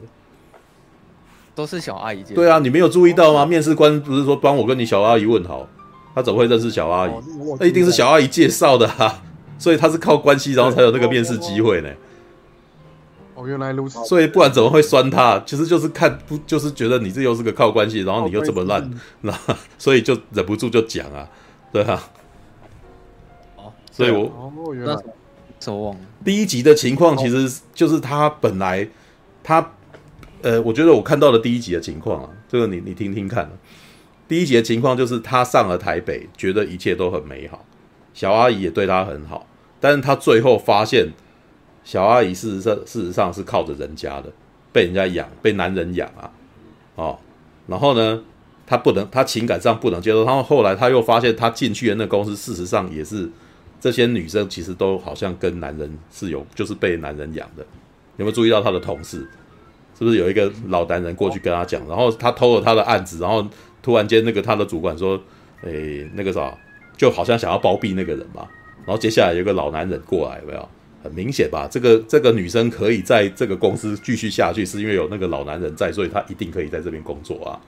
[1.55, 2.35] 都是小阿姨介绍。
[2.35, 3.45] 对啊，你没有注意到吗？
[3.45, 5.67] 面试官不是说帮我跟你小阿姨问好，
[6.15, 7.11] 他怎么会认识小阿姨？
[7.59, 9.23] 那一定是小阿姨介绍的啊，
[9.59, 11.89] 所以他是靠关系，然后才有那个面试机会呢。
[13.35, 14.03] 哦，原来如此。
[14.05, 15.41] 所以不然怎么会酸他？
[15.45, 18.91] 其实就是看不，就是觉得你这又是个靠关系，然后你又这么烂，
[19.21, 19.31] 那
[19.77, 21.29] 所以就忍不住就讲啊，
[21.73, 22.01] 对啊。
[23.57, 24.95] 哦，所以我哦，原来
[25.59, 28.87] 走忘第一集的情况，其实就是他本来
[29.43, 29.73] 他。
[30.43, 33.49] 呃，我觉得我看到了第一集的情况啊，这个你你听听看。
[34.27, 37.63] 第一集的情况就是他上了台北，觉得一切都很美好，
[38.13, 39.47] 小阿姨也对他很好，
[39.79, 41.07] 但是他最后发现，
[41.85, 44.33] 小阿姨事实上事实上是靠着人家的，
[44.73, 46.29] 被人家养，被男人养啊，
[46.95, 47.19] 哦，
[47.67, 48.21] 然后呢，
[48.73, 53.29] 他不能，他情感上不能接受，然后后来他又发现，他进去的那个公司，事实上也是
[53.79, 57.63] 这些女生其实都好像跟男人是有，就是被男人养的，
[58.17, 59.27] 有没有注意到他的同事？
[59.95, 63.47] 是不是有一个老男人过去跟他讲，然后他偷了他的案子，然后
[63.83, 65.21] 突然间那个他的主管说
[65.61, 66.51] ：“诶，那个啥，
[66.97, 68.47] 就好像想要包庇那个人嘛。”
[68.87, 70.67] 然后接下来有一个老男人过来，有没有？
[71.03, 71.67] 很明显吧？
[71.69, 77.59] 这个这个女生可以在这个公司继续下去，是因为有那个老男人在，所以她一定可以在这边工作啊。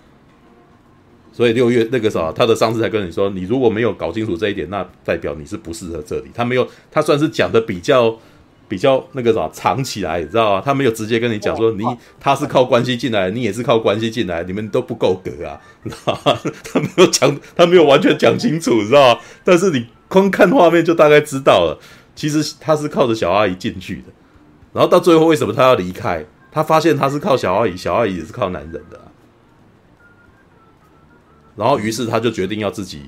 [1.35, 8.17] 所以六月那个啥，他的上司才跟你说：“你如果没有搞清楚这一点，那代表你是不适合这里。”他没有，他算是讲的比较。
[8.67, 10.61] 比较那个啥藏起来，你知道吗？
[10.65, 11.83] 他没有直接跟你讲说，你
[12.19, 16.35] 他是靠关系进来，你也是靠关系进来，你们都不够格啊，你知道吗？
[16.65, 19.19] 他没有讲，他没有完全讲清楚，你知道吗？
[19.43, 21.77] 但是你光看画面就大概知道了，
[22.15, 24.05] 其实他是靠着小阿姨进去的，
[24.73, 26.25] 然后到最后为什么他要离开？
[26.51, 29.04] 他发现他是靠小阿姨，小阿姨也是靠男人的啊，
[31.55, 33.03] 然后于是他就决定要自己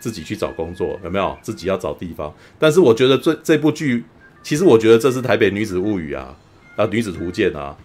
[0.00, 1.36] 自己去找工作，有没有？
[1.42, 2.32] 自己要找地方。
[2.58, 4.04] 但是我觉得这这部剧。
[4.42, 6.36] 其实我觉得这是台北女子物语啊，
[6.76, 7.76] 啊女子图鉴啊，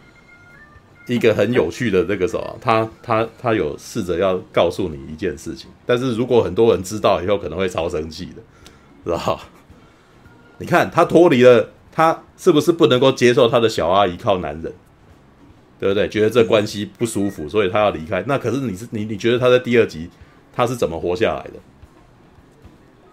[1.07, 8.43] 一个很有趣的这个什么，他他他有试着要告诉你一件事情，但是如果很多人知道以后，可能会超生气的，
[9.03, 9.39] 知道？
[10.59, 14.71] 你看他脱离了，他是不是不能够接受他的小阿姨靠男人，
[15.81, 16.07] 对不对？
[16.07, 18.23] 觉得这关系不舒服，所以他要离开。
[18.27, 20.11] 那可是你是你你觉得他在第二集
[20.53, 21.53] 他是怎么活下来的？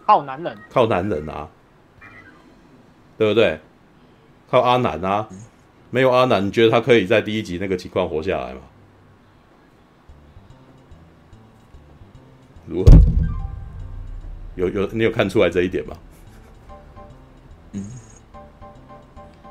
[0.04, 1.48] 靠男人，靠男人啊！
[3.16, 3.58] 对不对？
[4.50, 5.26] 靠阿南啊，
[5.88, 8.60] 没有阿南，你觉得他可以在第一集那个情况活下来吗？
[12.66, 12.98] 如何？
[14.56, 15.96] 有有，你有看出来这一点吗？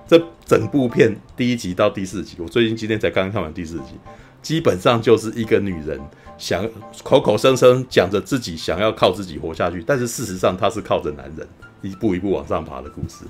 [0.08, 4.00] 这整部片第一集到第四集，我最近今天才刚刚看完第四集，
[4.42, 6.00] 基本上就是一个女人
[6.38, 6.68] 想
[7.04, 11.46] 口口声声讲着自己想要靠自己活下去，但是事实上她是靠着男人
[11.82, 13.26] 一步一步往上爬的故事。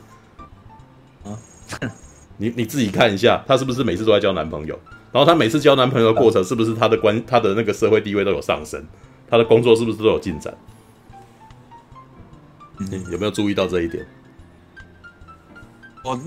[1.23, 1.33] 啊
[2.39, 4.79] 你你自己看一下，她是不是每次都在交男朋友？
[5.11, 8.85] 然后她每次交男朋友的过程，是不是她的关她的那个社会地位都有上升？
[9.27, 10.55] 她的工作是不是都有进展？
[12.77, 14.05] 嗯，有没有注意到这一点？
[16.07, 16.17] 我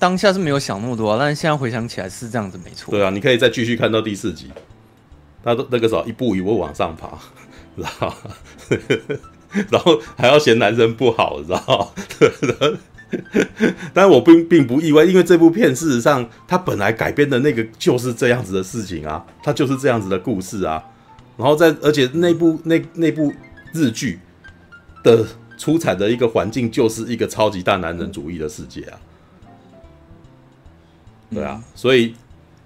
[0.00, 2.90] 当下是没有想那么多，但是现在回想起来是这样子，没错。
[2.90, 4.50] 对啊，你可以再继续看到第四集，
[5.44, 7.16] 他都那个时候一步一步往上爬，
[7.76, 8.12] 然后
[9.70, 11.94] 然后还要嫌男生不好，知道？
[13.94, 20.82] 但我并并不意外，因为这部片事实上它本来改编的那个就是这样子的事情啊，它就是这样子的故事啊。
[21.36, 23.32] 然后在而且那部那那部
[23.72, 24.18] 日剧
[25.04, 25.24] 的
[25.56, 28.98] 出产的一个环境就是一个超级大男人主义的世界啊。
[31.30, 32.14] 对啊，所以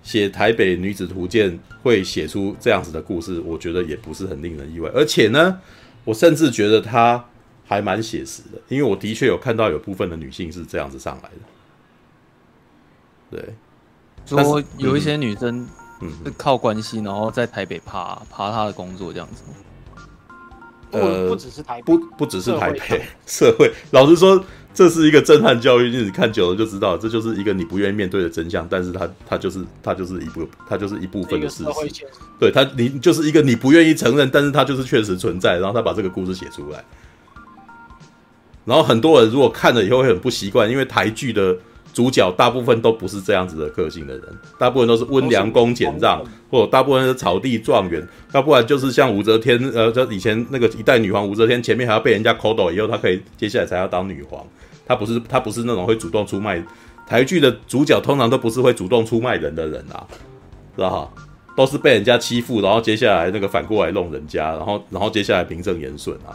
[0.05, 1.51] 写《台北女子图鉴》
[1.83, 4.89] 会写出这样子的故事，我觉得也不是很令人意外。
[4.95, 5.61] 而且呢，
[6.05, 7.25] 我甚至觉得她
[7.67, 11.37] 还蛮写实的，因为我的确有看到有部分的女性是这样子上来的。
[13.31, 13.55] 对，
[14.25, 15.67] 说有一些女生
[16.25, 19.43] 是靠关系，然后在台北爬爬她的工作这样子。
[20.93, 24.45] 呃，不只是台北，不不只是台北，社会， 老实说。
[24.75, 28.67] 这是一个震撼教育，你看久了就知道，这就是一个你不愿意面对的真相。
[28.71, 32.07] 但是它，它就是，它就是一部，它就是一部分的事实。
[32.39, 35.59] 对它，你就是一个你不愿意承认，但是它就是确实存在。
[35.59, 36.83] 然后他把这个故事写出来，
[38.65, 41.57] 然后很多人如果看了以后会很不习惯，因为台剧的
[41.93, 44.25] 主角大部分都不是这样子的个性的人，
[44.59, 54.45] 大部分都是温良恭俭让，或者大部分是草地状元，要不然就是像武则天，呃，就以前那个一代女皇武则天，前面还要被人家抠倒以后，她可以接下来才要当女皇。
[54.87, 56.63] 她不是她不是那种会主动出卖
[57.07, 60.07] 台剧的主角，通常都不是会主动出卖人的人啊，
[60.75, 61.11] 知道哈？
[61.55, 66.33] 都是被人家欺负，然后接下来那个反过来弄人家，然后然后接下来名正言顺啊。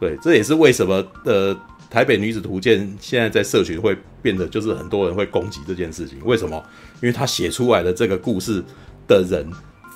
[0.00, 1.56] 对，这也是为什么呃，
[1.92, 6.18] 台北女子图鉴现在在社群会变得就是很多人会攻击这件事情。
[6.24, 6.56] 为什么？
[7.02, 8.64] 因为他写出来的这个故事
[9.06, 9.46] 的人，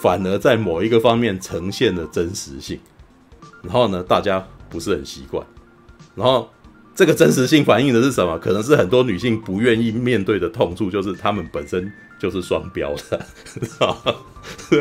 [0.03, 2.78] 反而在某一个方面呈现了真实性，
[3.62, 5.42] 然后呢，大家不是很习惯，
[6.14, 6.51] 然后。
[6.99, 8.38] 这个真实性反映的是什么？
[8.38, 13.26] 可能是很多女性不愿意面对的痛处，就是她们本身就是双标的，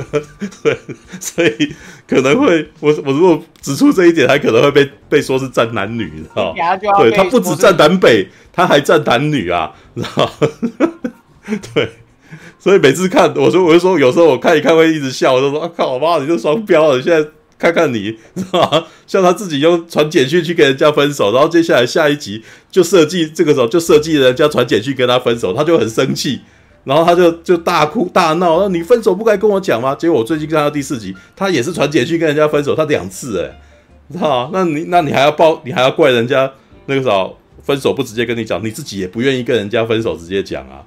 [0.63, 0.77] 对，
[1.19, 1.73] 所以
[2.07, 6.55] 可能会我我如果指出这一点，还可能会被被说是站男女，知道？
[6.99, 10.31] 对，他不止站南北，他还站男女啊，知道吗？
[11.73, 11.89] 对，
[12.59, 17.29] 所以每次看，我说我就说，有时候我看一看会一直笑，我就说啊靠，我妈你就双标了，现在。
[17.57, 18.85] 看看你，是吧？
[19.07, 26.41] 像他自己用传简讯去跟人家分手，然后接下来下一集就设计这个时候就设计人家传简讯跟他分手，他就很生气，
[26.85, 29.93] 然后他就就大哭大闹，说你分手不该跟我讲吗？
[29.93, 33.59] 结果我最近看到第四集，他也是传简讯跟人家分手，他两次哎，
[34.13, 34.49] 知道吗？
[34.53, 36.49] 那你那你还要报，你还要怪人家
[36.85, 40.85] 那个时候分手不直接跟你讲，你自己也不愿意跟人家分手直接讲啊，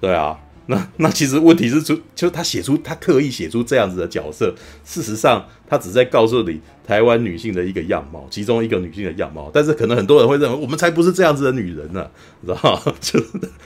[0.00, 0.38] 对啊。
[0.70, 9.50] 那那其实问题是出，就他写出他刻意写出这样子的角色，事实上他只在告诉你台湾女性的一个样貌，其中一个女性的样貌。
[9.50, 12.10] 但是可能很多人会认为我们才不是这样子的女人呢、啊，
[12.44, 12.92] 知道吗？
[13.00, 13.18] 就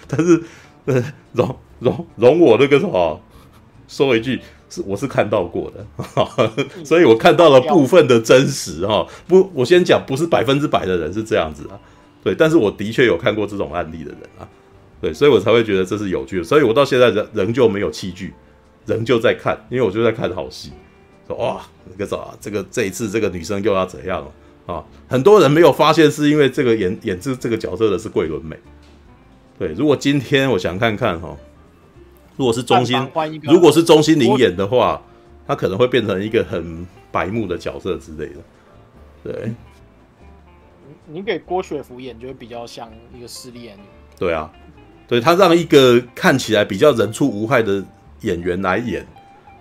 [0.07, 0.41] 但是
[0.87, 1.03] 呃
[1.33, 3.21] 容容容我那个什么
[3.89, 5.87] 说一句，是我是看到过的，
[6.85, 9.07] 所以我看到了部分的真实哈。
[9.29, 11.79] 不，我先讲不是百分之百的人是这样子啊，
[12.25, 14.49] 对，但是我的确有看过这种案例的人啊。
[15.01, 18.33] 对，所以我才会觉得这是有趣的，所以我到现在仍仍旧没有弃剧，
[18.87, 20.71] 仍旧在看，因为我就在看好戏。
[21.27, 21.61] 说哇，
[21.91, 24.85] 那个啥，这个这一次这个女生又要怎样了啊？
[25.09, 28.57] 很多人没有发现，是因为这个演演这这个角色的是桂纶镁。
[29.63, 31.37] 对，如果今天我想看看哈，
[32.37, 32.99] 如果是中心，
[33.45, 35.01] 如果是钟欣凌演的话，
[35.47, 38.41] 他可能会变成一个很白目的角色之类的。
[39.23, 39.53] 对，
[41.07, 43.79] 你给郭雪芙演就会比较像一个势利眼。
[44.19, 44.51] 对啊。
[45.07, 47.85] 对，他让一个看起来比较人畜无害的
[48.23, 49.07] 演员来演，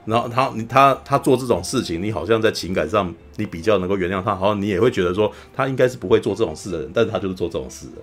[0.06, 8.02] 然后他他他做这种事情，你好像在情感上你比较能够原谅他，好像你也会觉得说他应该是不会做这种事的人，但是他就是做这种事的，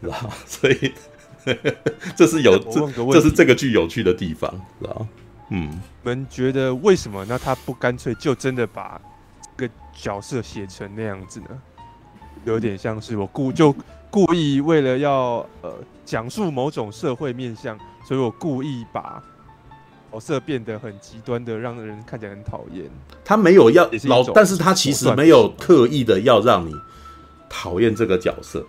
[0.00, 0.34] 知道吗？
[0.46, 0.92] 所以
[2.16, 5.08] 这是有 这这是这个剧有趣的地方，知道吗？
[5.50, 5.80] 嗯，你
[6.10, 9.00] 们觉得为什么那他不干脆就真的把
[9.56, 11.48] 这个角色写成那样子呢？
[12.44, 13.74] 有点像是我故就。
[14.08, 19.22] 故意为了要呃讲述某种社会面向，所以我故意把
[20.10, 22.88] 角色变得很极端的，让人看起来很讨厌。
[23.22, 26.72] 他没有要老，但是他其实没有刻意的要让你
[27.46, 28.64] 讨厌这个角色。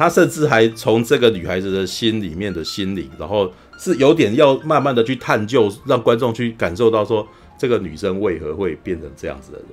[0.00, 7.28] 他甚至还从这个女孩子的心里面的心理，然后是有点要慢慢的去探究，让观众去感受到说
[7.58, 9.68] 这个女生为何会变成这样子的人。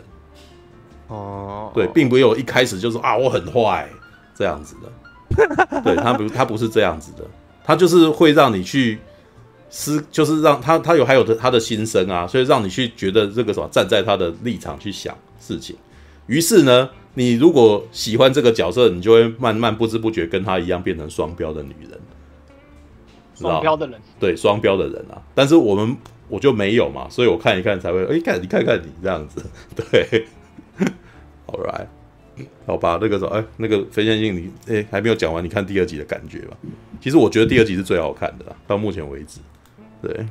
[1.07, 3.87] 哦，对，并没有一开始就说啊我很坏。
[4.35, 7.23] 这样子的， 对他不，他不是这样子的，
[7.63, 8.99] 他就是会让你去
[9.69, 15.75] 思，就是让他他有还有的他的心声啊，所以让你去觉得这个什么站在他的立场去想事情。
[16.27, 16.87] 于是呢，
[17.17, 21.99] 你如果喜欢这个角色，你就会慢慢不知不觉跟他一样变成双标的女人。
[23.33, 25.97] 双标的人，对双标的人啊，但是我们
[26.29, 29.43] 我就没有嘛，所以我看一看才会，哎，看你看看你这样子，
[29.75, 30.27] 对，
[31.47, 31.87] All right，
[32.67, 36.55] 好吧，那个时候，哎，那个飞线性你，哎，还没有讲完，你看第二集的感觉吧。
[37.01, 39.39] 其实我觉得第二集是最好看的啦，到目前为止，
[40.03, 40.27] 对，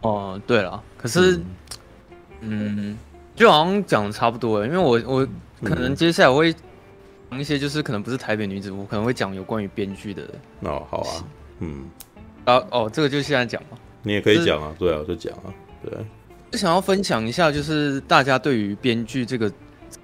[0.00, 1.36] 哦，对了，可是，
[2.40, 2.98] 嗯，嗯，
[3.34, 5.28] 就好像讲的差不多了，因为我我
[5.62, 6.54] 可能接下来我会
[7.30, 10.22] 讲一些，就是可能不是台北女子，我可能会讲有关于编剧的，
[10.60, 11.24] 哦，好啊，
[11.60, 11.88] 嗯。
[12.44, 13.76] 啊哦，这个就现在讲嘛。
[14.02, 15.52] 你也可以讲啊，对啊，就讲啊，
[15.82, 15.92] 对。
[16.52, 19.52] 就想要分享一下，就是大家对于编剧这个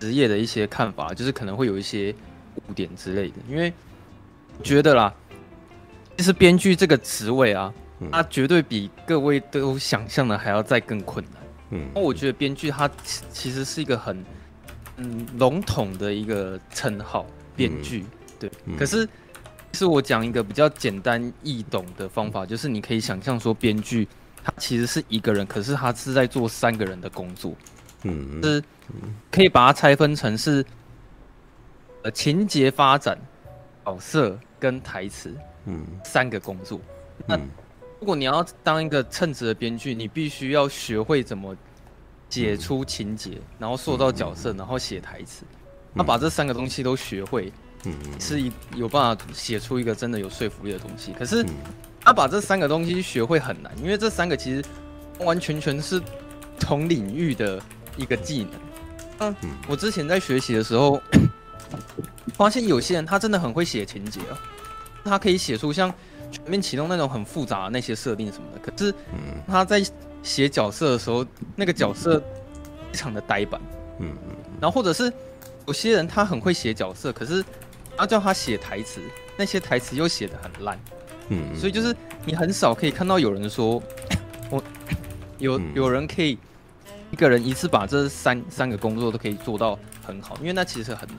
[0.01, 2.13] 职业的一些看法，就是可能会有一些
[2.69, 3.35] 误点之类的。
[3.49, 3.73] 因为
[4.61, 5.15] 觉得啦，
[6.17, 7.73] 其实编剧这个职位啊，
[8.11, 11.43] 它绝对比各位都想象的还要再更困难。
[11.71, 11.89] 嗯。
[11.95, 12.91] 那我觉得编剧它
[13.31, 14.25] 其实是一个很
[14.97, 17.27] 嗯笼统的一个称号，
[17.57, 18.05] 编剧
[18.39, 18.51] 对。
[18.79, 19.09] 可是。
[19.75, 24.07] 是我讲一个比较简单易懂的方法，就是你可以想象说，编剧
[24.45, 27.55] 他其实是一个人，可是他是在做三个人的工作，
[28.03, 28.63] 嗯，是
[29.31, 30.63] 可以把它拆分成是
[32.03, 33.19] 呃情节发展、
[33.83, 35.35] 角色跟台词，
[35.65, 36.79] 嗯，三个工作。
[37.27, 37.39] 那
[37.99, 41.57] 如果你要当一个称职的编剧，你必须要学会怎么
[42.41, 45.45] 写出情节，然后塑造角色，然后写台词，
[45.93, 47.53] 那把这三个东西都学会。
[47.85, 51.13] 嗯，是一有办法写出一个真的有说服力的东西。
[51.19, 51.45] 可是，
[52.01, 54.65] 他把这三个东西学会很难，因为这三个其实
[55.19, 56.01] 完完全全是
[56.61, 57.61] 同领域的
[57.97, 58.45] 一个技
[59.19, 59.35] 能。
[59.43, 61.03] 嗯，我之前在学习的时候，
[62.35, 64.39] 发现有些人他真的很会写情节啊，
[65.05, 65.93] 他可以写出像
[66.31, 68.61] 全面启动那种很复杂的那些设定什么的。
[68.61, 68.95] 可是，
[69.45, 69.85] 他在
[70.23, 71.25] 写角色的时候，
[71.57, 72.19] 那个角色
[72.91, 73.61] 非常的呆板。
[73.99, 75.13] 嗯嗯，然后或者是
[75.67, 77.45] 有些人他很会写角色，可是。
[77.99, 79.03] 要叫他写台词，
[79.37, 80.81] 那些台词又写的很烂，
[81.29, 81.95] 嗯，所以就是
[82.25, 83.81] 你很少可以看到有人说，
[84.51, 84.65] 我
[85.39, 86.39] 有有人可以
[87.11, 91.19] 一个人一次把这三三个工作都可以做到很好，因为那其实很难。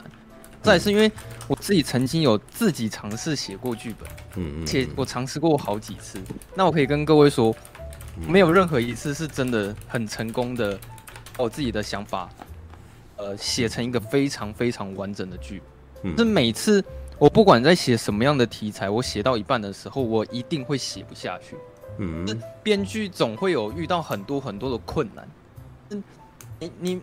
[0.62, 1.10] 再是因为
[1.46, 6.18] 我自己曾经有自己尝试写过剧本，嗯，而且我尝试过好几次，
[6.56, 7.54] 那我可以跟各位说，
[8.28, 10.78] 没有任何一次是真的很成功的，
[11.36, 12.28] 我自己的想法，
[13.16, 15.60] 呃，写成一个非常非常完整的剧
[16.02, 16.16] 嗯。
[16.16, 16.84] 是每次
[17.18, 21.56] 我不管在写什么样的题材，我写到一半的时候，我一定会写不下去。
[21.98, 22.26] 嗯，
[22.62, 25.28] 编剧总会有遇到很多很多的困难。
[26.58, 27.00] 你你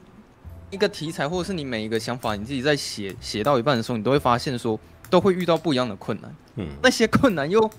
[0.69, 6.35] 一个题材或者是你每一个想法，你自己在写写到一半的时候，你都会发现说都会遇到不一样的困难。
[6.55, 7.69] 嗯，那些困难又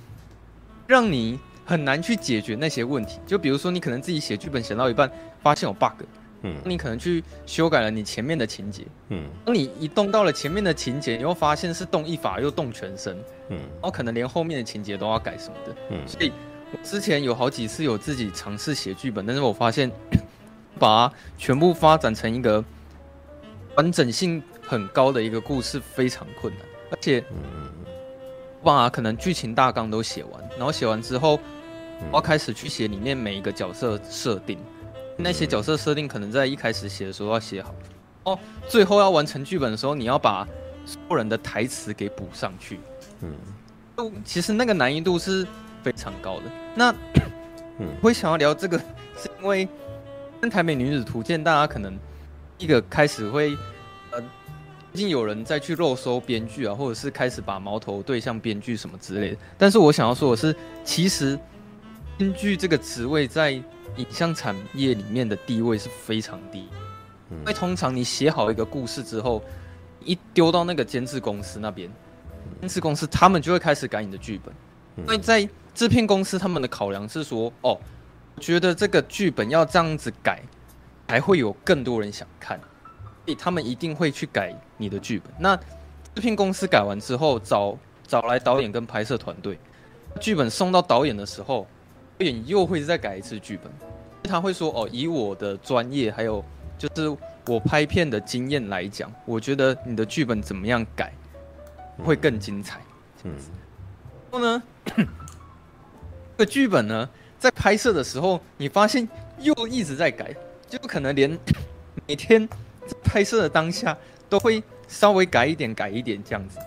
[0.87, 3.19] 让你很难去解决那些问题。
[3.27, 5.11] 就比如说，你可能自己写剧本写到一半，
[5.43, 6.05] 发现有 bug。
[6.45, 13.17] 嗯，你可能去修改了你前面的情节，嗯，当你一动到了前面的情节，你会发现是动一法又动全身，
[13.49, 16.33] 嗯，然后可能连后面的情节都要改什么的，嗯，所以
[16.73, 19.89] 我之前有好几次有自己尝试写剧本，但是我发现
[20.81, 22.65] 把它全部发展成一个
[23.77, 27.71] 完整性很高的一个故事非常困难，而且，嗯，
[28.63, 31.39] 把可能剧情大纲都写完，然后写完之后，
[32.11, 34.59] 我要开始去写里面每一个角色设定。
[35.17, 37.75] 那些角色设定可能在一开始写的时候要写好，
[38.25, 40.47] 哦，最后要完成剧本的时候，你要把
[40.87, 42.81] 所有人的台词给补上去。
[43.21, 45.47] 嗯，其实那个难易度是
[45.83, 46.45] 非常高的。
[46.75, 46.91] 那，
[47.79, 48.79] 嗯，我会想要聊这个，
[49.17, 49.69] 是因为
[50.41, 51.97] 跟《台北女子图鉴》，大家可能
[52.59, 53.57] 一个开始会，呃，
[54.93, 59.37] 最近有人在去肉搜编剧啊，或者是开始把矛头对向编剧什么之类的。
[59.57, 61.39] 但是我想要说的是，其实
[62.19, 63.63] 编剧这个职位在。
[63.97, 66.61] 影像产业里面的地位是非常低，
[67.29, 69.43] 因为通常你写好一个故事之后，
[70.03, 71.91] 一丢到那个监制公司那边，
[72.61, 74.55] 监制公司他们就会开始改你的剧本。
[74.97, 77.79] 因为在制片公司他们的考量是说，哦，
[78.41, 80.41] 觉得这个剧本要这样子改，
[81.09, 82.59] 才会有更多人想看，
[83.25, 85.33] 所以他们一定会去改你的剧本。
[85.39, 85.57] 那
[86.15, 89.59] 制片公司改完之后，找找来导演跟拍摄团队，
[90.21, 91.67] 剧本送到导演的时候。
[92.19, 93.73] 导演又会再改一次剧本，
[94.25, 96.45] 他会说：“哦，以我的专业还有
[96.79, 97.17] 就是
[97.47, 101.13] 我拍片的经验来讲，我觉得你的剧本怎么样改
[102.05, 102.81] 会更精彩。”
[103.25, 103.33] 嗯，
[104.31, 104.63] 然后呢，
[104.95, 105.05] 这
[106.37, 107.09] 个剧本呢，
[107.41, 109.09] 在拍摄的时候，你发现
[109.41, 110.33] 又一直在改，
[110.69, 111.37] 就可能连
[112.07, 112.49] 每天
[113.03, 113.97] 拍摄的当下
[114.29, 116.59] 都会稍微改一点、改一点这样子。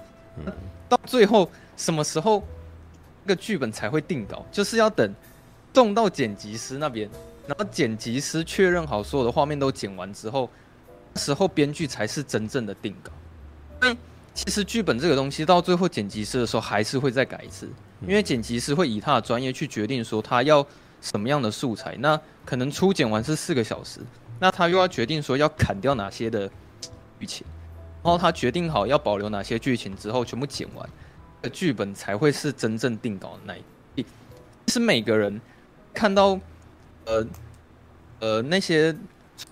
[0.87, 2.43] 到最后什么时候
[3.23, 4.45] 那个剧本才会定稿？
[4.51, 5.13] 就是要等。
[5.73, 7.09] 送到剪辑师那边，
[7.45, 10.49] 然后剪辑师确认好所有的画面都剪完之后，
[11.17, 13.11] 时候编剧才是真正的定稿。
[13.81, 13.97] 嗯，
[14.33, 17.67] 其实剧本这个东西到最后剪辑师的时候还是会再改一次，
[18.07, 20.65] 因为剪辑师会以他的专业去决定说他要
[21.01, 21.97] 什么样的素材。
[21.99, 23.99] 那可能初剪完是四个小时，
[24.39, 26.49] 那他又要决定说要砍掉哪些的
[27.19, 27.45] 剧情，
[28.03, 30.89] 然后他决定好要保留哪些剧情之后，全部剪完，
[31.51, 33.55] 剧本才会是真正定稿的那
[33.95, 34.05] 一。
[34.67, 35.39] 是每个人。
[35.93, 36.37] 看到，
[37.05, 37.25] 呃，
[38.19, 38.93] 呃，那些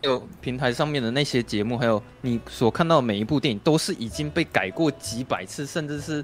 [0.02, 6.22] 有平台上面的那些节目，还有你所看到每一部电影，都是已经被改过几百次，甚至是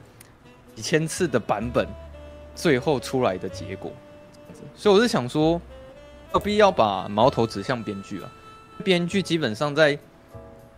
[0.75, 1.87] 几千次的版本，
[2.53, 3.93] 最后出来的结果。
[4.75, 5.61] 所以我是想说，
[6.33, 8.29] 有必要把矛头指向编剧啊。
[8.83, 9.97] 编剧基本上在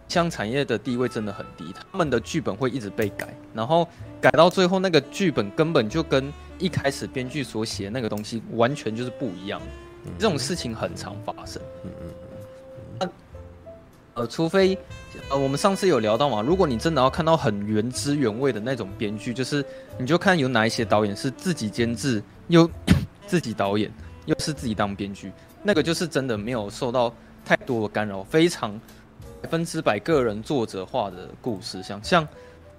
[0.08, 3.88] 像产业的地位真的很低，他们的剧本会一直被改，然后
[4.20, 6.32] 改到最后，那个剧本根本就跟。
[6.62, 9.60] 一开始编剧所写那个东西完全就是不一样，
[10.20, 11.60] 这种事情很常发生。
[11.84, 12.08] 嗯嗯
[13.00, 13.10] 嗯。
[14.14, 14.78] 呃，除非
[15.32, 19.66] 呃，我们上次有聊到嘛，如果你真的要看到很原汁原味的那种编剧，就是
[19.98, 22.70] 你就看有哪一些导演是自己监制又
[23.26, 23.92] 自己导演
[24.28, 25.32] 又是自己当编剧，
[25.64, 27.12] 那个就是真的没有受到
[27.46, 28.80] 太多的干扰，非常
[29.42, 32.28] 百分之百个人作者化的故事，像像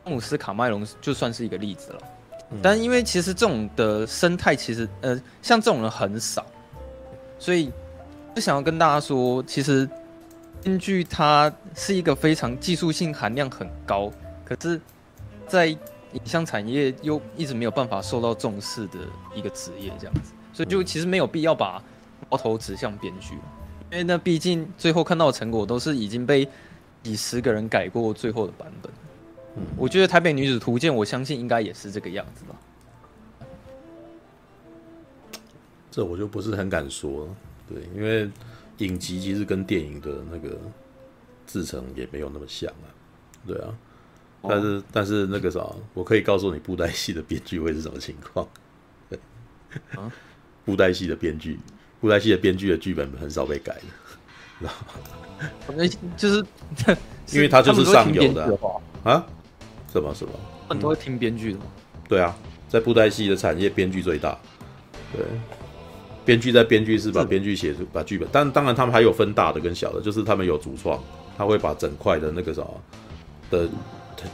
[0.04, 2.00] 詹姆斯卡麦隆就算是一个例子了。
[2.62, 6.44] 但因为其实这种的生态，其实呃，像这种人很少，
[7.38, 7.72] 所以
[8.34, 9.88] 就想要跟大家说，其实
[10.62, 14.12] 编剧它是一个非常技术性含量很高，
[14.44, 14.78] 可是，
[15.48, 18.98] 在影像产业又一直没有办法受到重视的
[19.34, 21.82] 一个职业，这样子，所以就其实没有必要把
[22.28, 23.38] 矛头指向编剧，
[23.92, 26.48] 因为那毕竟最后看到的成果都是已经被
[27.02, 28.90] 几十个人改过最后的版本。
[29.54, 32.56] 嗯，我觉得《台北女子图鉴》，我相信应该也是这个样子吧。
[35.90, 37.28] 这我就不是很敢说，
[37.68, 38.30] 对，因为
[38.78, 40.58] 影集其实跟电影的那个
[41.46, 42.88] 制成也没有那么像啊，
[43.46, 43.74] 对啊。
[44.42, 45.60] 但是、哦、但是那个啥，
[45.92, 48.48] 我可以告诉你，布袋戏的编剧会是什么情况？
[49.10, 49.18] 对，
[49.96, 50.10] 啊，
[50.64, 51.58] 布袋戏的编剧，
[52.02, 53.80] 布袋戏的编剧的剧本很少被改的，
[54.60, 55.48] 知道吗？
[55.74, 56.44] 那就是，
[57.32, 58.44] 因为他就是上游的
[59.02, 59.12] 啊。
[59.12, 59.26] 啊
[59.92, 60.32] 什么什么？
[60.68, 61.64] 很多会听编剧的吗？
[62.08, 62.36] 对啊，
[62.68, 64.36] 在布袋戏的产业，编剧最大。
[65.12, 65.22] 对，
[66.24, 70.98] 编剧在编剧是把编剧写出把剧本，但当然他们还有分大的跟小的，就是他们有主创，
[71.38, 72.80] 他会把整块的那个什么
[73.48, 73.68] 的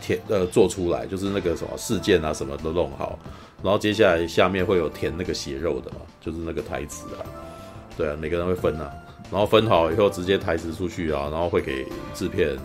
[0.00, 3.18] 填呃做出来，就是那个什么事件啊什么都弄好，
[3.62, 7.26] 然后接下来下面会有填那个血肉的嘛，就是那个台词啊，
[7.98, 8.90] 对啊，每个人会分啊，
[9.30, 11.84] 然后分好以后直接台词出去啊，然后会给
[12.14, 12.56] 制片。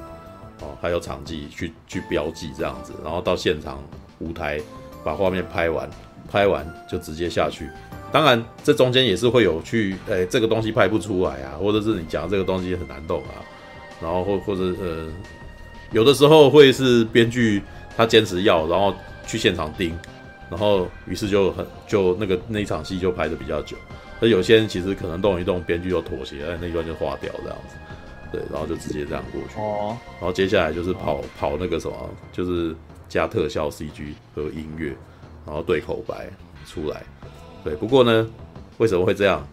[0.59, 3.84] 哦，还有场记去去标记这样子，然后到现场
[4.19, 4.61] 舞台
[5.03, 5.89] 把画面拍完，
[6.31, 7.67] 拍完就直接下去。
[8.13, 13.43] 当然，这中间也是会有去，哎、这个东西拍不出来啊，或者是你讲这个东西很难动啊，
[13.99, 15.07] 然后或或者呃，
[15.91, 17.61] 有的时候会是编剧
[17.97, 18.93] 他坚持要，然后
[19.25, 19.97] 去现场盯，
[20.49, 23.75] 然后于是就很就那个那一场戏就拍的比较久。
[24.24, 27.76] 那有些人其实可能动一动，编剧就妥协，哎，那一段就划掉这样子。
[28.32, 29.59] 对，然后就直接这样过去。
[29.59, 29.97] 哦。
[30.13, 32.74] 然后接下来就是跑跑那个什么，就是
[33.09, 34.95] 加特效 CG 和音乐，
[35.45, 36.30] 然后对口白
[36.65, 37.03] 出来。
[37.65, 38.26] 对，不过呢，
[38.78, 39.45] 为什么会这样？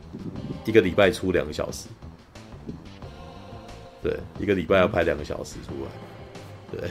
[0.65, 1.89] 一个礼拜出两个小时。
[4.01, 6.89] 对，一个礼拜要拍两个小时出来。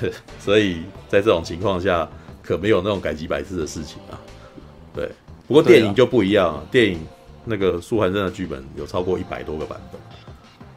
[0.00, 0.10] 对，
[0.40, 2.10] 所以在这种情况下，
[2.42, 4.18] 可没有那种改几百次的事情啊。
[4.92, 5.08] 对，
[5.46, 6.62] 不过电影就不一样啊。
[6.72, 6.98] 电影
[7.44, 10.00] 那个苏寒生的剧本有超过一百多个版本。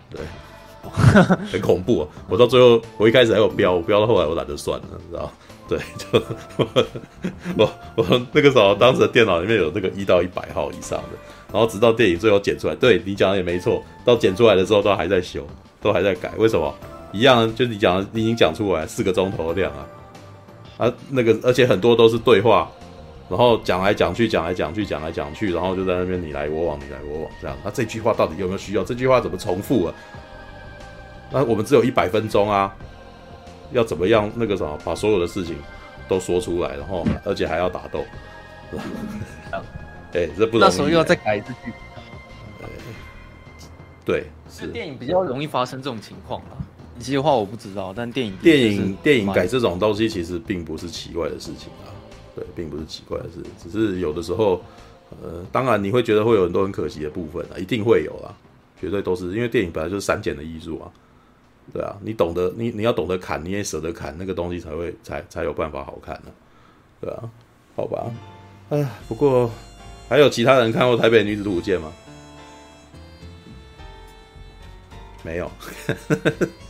[0.09, 0.26] 对。
[1.49, 2.07] 很恐怖啊！
[2.28, 5.32] 我到最后，我一开始还有标，我标到后来我懒得算了，你知道？
[5.66, 6.22] 对，就
[7.57, 11.18] 我 我，那个时候当时的电脑里面有那个一到一百号以上的，
[11.53, 15.47] 然后直到电影最后剪出来，对你讲的也没错，到剪出来的时候都还在修，
[15.82, 16.76] 都还在改，为什么？
[17.14, 19.88] 一样，就你讲，你已经讲出来四个钟头的量啊
[20.86, 22.70] 啊，那个而且很多都是对话，
[23.34, 28.84] 然后讲来讲去，讲来讲去，讲来讲去，然后就在那边你来我往，你来我往这样，那这句话到底有没有需要？
[28.84, 29.96] 这句话怎么重复啊？
[31.32, 32.72] 那我们只有一百分钟啊，
[33.72, 35.56] 要怎么样那个什么，把所有的事情
[36.08, 38.06] 都说出来，然后而且还要打斗，
[40.14, 40.62] 哎，这不容易。
[40.62, 42.70] 那时候又要再改一次剧本。
[44.06, 46.54] 对，是电影比较容易发生这种情况啊。
[46.98, 51.90] 影集的话我不知道，但电影电影电影改这种东西其实并不是奇怪的事情啊。
[52.36, 54.62] 对，并不是奇怪的事，只是有的时候，
[55.10, 58.34] 呃，当然你会觉得会有很多很可惜的部分啊，一定会有啦，
[58.80, 60.92] 绝对都是因为电影本来就是删减的艺术啊。
[61.72, 66.32] 对啊，你懂得你你要懂得砍，你也舍得砍那个东西才会才才有办法好看呢、
[67.00, 67.24] 对啊，
[67.76, 68.12] 好吧，
[68.70, 69.50] 哎呀，不过
[70.10, 71.94] 还有其他人看过《台北女子图鉴》吗？
[75.24, 75.50] 没有，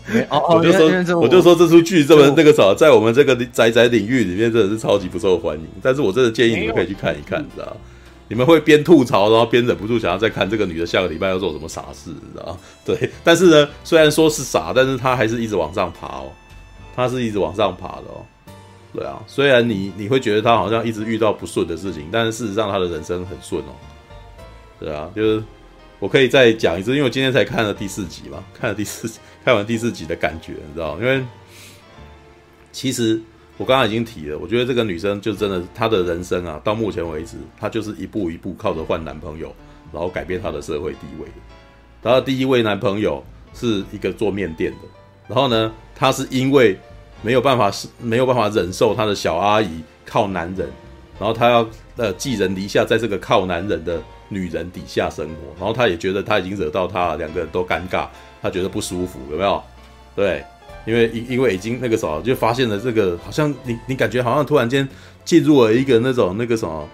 [0.50, 5.66] 我就说，我就说这出剧这么那个啥，在我们这个宅宅领域里面真的是超级不受欢迎。
[5.82, 7.76] 但是我真的建议你们可以去看一看，你知道？
[8.28, 12.58] 你们会边吐槽，然后边忍不住想要再看这个女的下个礼拜要做什么傻事，你知道？
[12.84, 16.32] 对，但是呢，虽然说是傻，但是她还是一直往上爬哦，
[16.96, 18.26] 她是一直往上爬的哦。
[18.94, 23.74] 对啊，虽然你你会觉得她好像一直遇到不顺的事情，但是事实上她的人生很顺哦。
[24.80, 25.44] 对啊，就是。
[26.00, 30.98] 我可以再讲一次，因为我今天才看了第四集嘛，看了第四集，看完第四集的感觉，你知道？
[31.00, 31.24] 因为
[32.72, 33.22] 其实
[33.58, 39.54] 我刚刚已经提了，我觉得这个女生就真的她的人生啊，到目前为止，她就是一步一步靠着换男朋友，
[39.92, 41.28] 然后改变她的社会地位。
[42.02, 43.24] 她的第一位男朋友
[43.54, 44.88] 是一个做面店的，
[45.28, 46.80] 然后呢，她是因为
[47.22, 50.70] 没有办法是没有办法忍受她的小阿姨靠男人，
[51.20, 51.68] 然后她要
[51.98, 54.02] 呃寄人篱下，在这个靠男人的。
[54.30, 58.08] 女人底下生活，然后他也觉得他已经惹到他，两个人都尴尬，
[58.44, 59.64] 他觉得不舒服，有没有？
[60.16, 60.44] 对，
[60.86, 64.88] 因为因因为已经那个什么，就发现了这个，好像你你感觉好像突然间
[65.24, 66.88] 进入了一个那种那个什么，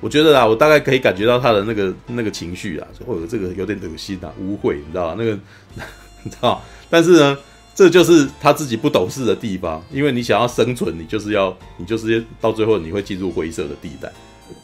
[0.00, 5.16] 我觉得啦，我大概可以感觉到他的那个那个情绪啊，或者这个有点恶心啊，污秽，你知道吧？
[5.18, 5.32] 那个
[6.22, 7.36] 你知道，但是呢，
[7.74, 14.10] 这就是他自己不懂事的地方，因为你想要生存，你就是要你就是到最后你会进入灰色的地带。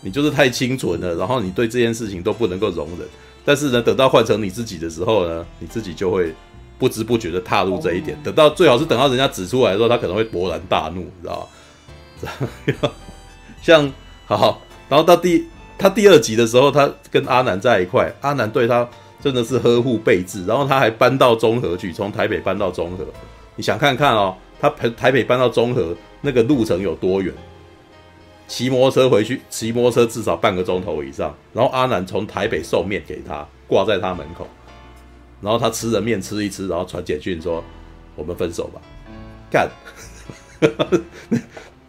[0.00, 3.06] 你就是太清纯了，然后你对这件事情都不能够容忍，
[3.44, 6.34] 但是呢，等到换成你自己的时候呢，你自己就会
[6.78, 8.18] 不知不觉的踏入这一点。
[8.24, 11.48] 等到最好是等到人家指出来的时候，他可能会勃然大怒，你知道
[12.82, 12.90] 吗？
[13.62, 13.90] 像
[14.26, 18.88] 好，然后到第他第二集的时候，他跟阿南在一块，阿南对他
[19.22, 23.04] 真的是呵护备至，然后他还搬到中和去，从台北搬到中和。
[23.56, 27.32] 你想看看哦，他台北搬到中和那个路程有多远？
[28.54, 31.34] 骑摩托车回去，骑摩托车至少半个钟头以上。
[31.52, 34.46] 然后阿南从台北送面给他，挂在他门口。
[35.40, 37.64] 然后他吃着面吃一吃，然后传简讯说
[38.14, 38.80] ：“我们分手吧。”
[39.50, 39.68] 干，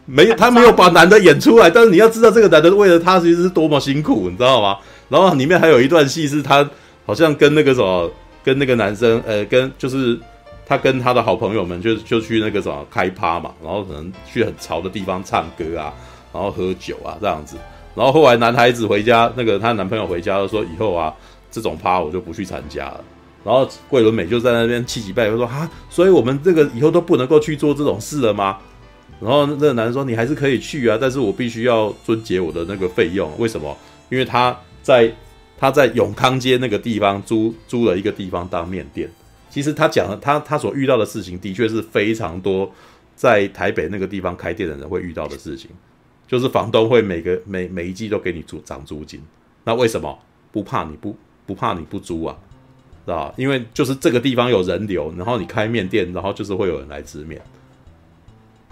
[0.05, 4.79] 没他没有把男的演出来，但是你要知道这个男的为了他其实是多么辛苦，你知道吗？
[5.07, 6.67] 然后里面还有一段戏是他
[7.05, 8.11] 好像跟那个什么，
[8.43, 10.19] 跟那个男生，呃，跟就是
[10.65, 15.93] 他跟他的好朋友们就就去那个什么开趴嘛，然后可能去很潮的地方唱歌啊。
[16.35, 17.55] 然后喝酒啊，这样子，
[17.95, 21.15] 然后后来男孩子回家，那个她男朋友回家就说：“以后啊，
[21.49, 23.01] 这种趴我就不去参加了。”
[23.45, 28.57] 然后桂纶镁就在那边气急败坏说：“啊，所以我们这个以后都不能够去做这种事了吗？”
[29.21, 33.31] 然后那个男人说：“你还是可以去啊，但是我必须要遵节我的那个费用。
[33.37, 33.73] 为什么？
[34.09, 35.09] 因为他在
[35.57, 39.09] 他在永康街那个地方租租了一个地方当面店。
[39.49, 42.69] 其实他讲的他他所遇到的事情，的确是非常多
[43.15, 45.69] 在台北那个地方开店的人会遇到的事情。”
[46.27, 49.21] 就是房东会每个每每一季都给你租涨租金，
[49.63, 50.17] 那为什么
[50.51, 51.15] 不怕你不
[51.45, 52.35] 不怕你不租啊？
[53.05, 53.31] 是吧？
[53.37, 57.39] 因为就是这个地方有人流，然后你开面店，然后就是会有人来吃面，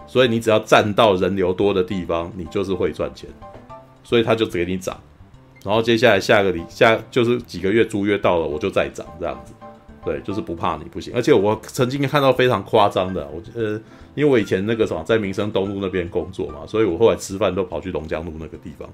[0.08, 3.30] 所以你只要站到人流多的地方，你就是会赚钱，
[4.04, 5.00] 所以他就只给你涨，
[5.64, 9.54] 然后接下来下个礼下就是几个月租约到了，我就再涨这样子。
[10.04, 13.80] 对，就是不怕你不行，而且我曾经看到非常夸张的，我呃，
[14.16, 18.88] 因为我以前那个什么在民生东路那边工作嘛，所以我后来吃饭都跑去龙江路那个地方。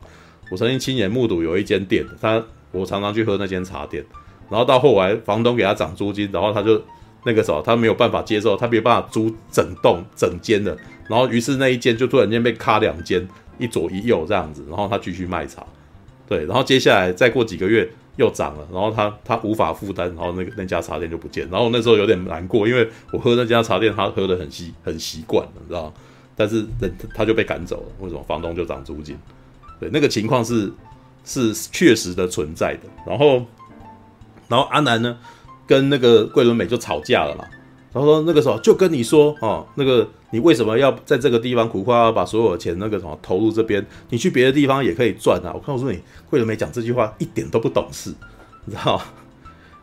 [0.52, 4.04] 我曾经亲眼目睹有一间店，他我常常去喝那间茶店，
[4.50, 6.82] 然后到后来房东给他涨租金，然后他就
[7.26, 10.76] 那个什么，他没有办法接受，他没有办法租整栋整间的，
[11.08, 15.64] 然后于是那一间就突然间被卡两间，一左一右这样子，然后他继续卖茶，
[16.28, 17.90] 对，然后接下来再过几个月。
[18.20, 25.94] 又涨了，然后他他无法负担，然后那个那家茶店就不见，然后那时候有点难过，因为我喝那家茶店，他喝的很习很习惯了，你知道，
[26.36, 28.22] 但是人他就被赶走了，为什么？
[28.24, 29.18] 房东就涨租金，
[29.80, 30.70] 对，那个情况是
[31.24, 32.90] 是确实的存在的。
[33.08, 33.46] 然后
[34.50, 35.18] 然后阿南呢，
[35.66, 37.46] 跟那个桂纶镁就吵架了嘛。
[37.92, 43.84] 然后说那个时候就跟你说哦，那个你为什么要在这个地方苦花要把所有的钱那个什么投入这边？
[44.10, 45.52] 你去别的地方也可以赚啊！
[45.54, 48.14] 我告诉你，桂纶镁讲这句话一点都不懂事，
[48.66, 49.02] 你知道？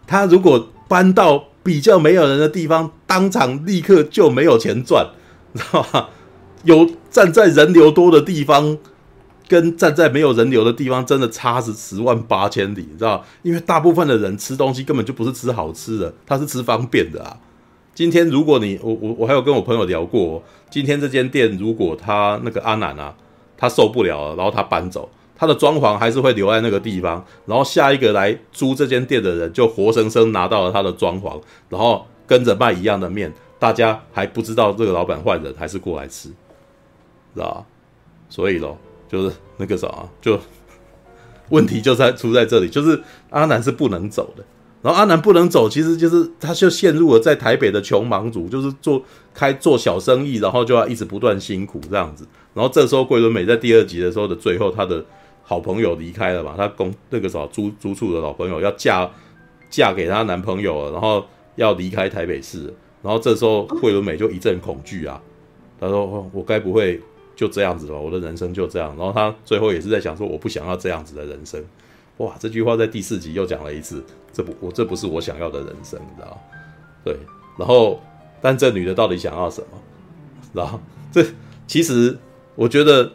[0.07, 5.09] 他如果搬到比较没有人的地方，当场立刻就没有钱赚，
[5.53, 6.09] 你知道吗？
[6.63, 8.79] 有站在人流多的地方，
[9.49, 13.25] 跟站在没有人流的地方，真的差是十万八千里，你知道？
[13.43, 17.37] 因为大部分的人吃东西根本就不是吃好吃的，他是吃方便的啊。
[17.97, 23.17] 今天如果你我我我还有跟我朋友聊过，今天这间店如果他那个阿南啊，
[23.57, 31.41] 他受不了了，然后他搬走，他的装潢还是会留在那个地方，然后下一个来租这间店的人就活生生拿到了他的装潢，
[31.71, 36.29] 然后跟着卖一样的面，大家还不知道这个老板换人还是过来吃，
[37.35, 37.65] 知道吧？
[38.29, 38.77] 所以咯，
[39.09, 39.89] 就是那个啥，
[40.21, 40.39] 就
[41.49, 44.45] 问题就在出在这里，就是阿南是不能走的。
[44.83, 49.03] 然后阿南不能走，其实就是他就陷入了在台北的穷忙族，就是做
[49.35, 52.27] 开做小生意，然后就要一直不断辛苦这样子。
[52.55, 55.05] 然后这时候桂纶镁在第二集的时候的最后，他的
[55.43, 59.11] 好朋友离开了嘛，他公那个时候租租处的老朋友要嫁
[59.69, 61.25] 嫁给她男朋友了，然后
[61.57, 62.73] 要离开台北市。
[63.03, 65.21] 然后这时候桂纶镁就一阵恐惧啊，
[65.81, 67.01] 他说：“我该不会
[67.35, 67.95] 就这样子吧？
[67.95, 71.63] 我的人生就这样。”然后他最后也是在想说：“我不想要这样子的人生。”
[72.19, 74.05] 哇，这句话在第四集又讲了一次。
[74.33, 76.39] 这不，我这不是我想要的人生，你知道？
[77.05, 77.17] 对，
[77.59, 78.03] 然后，
[78.41, 79.79] 但这女的到底想要什么？
[80.53, 80.79] 然后，
[81.11, 81.25] 这
[81.67, 82.17] 其实
[82.55, 83.11] 我觉得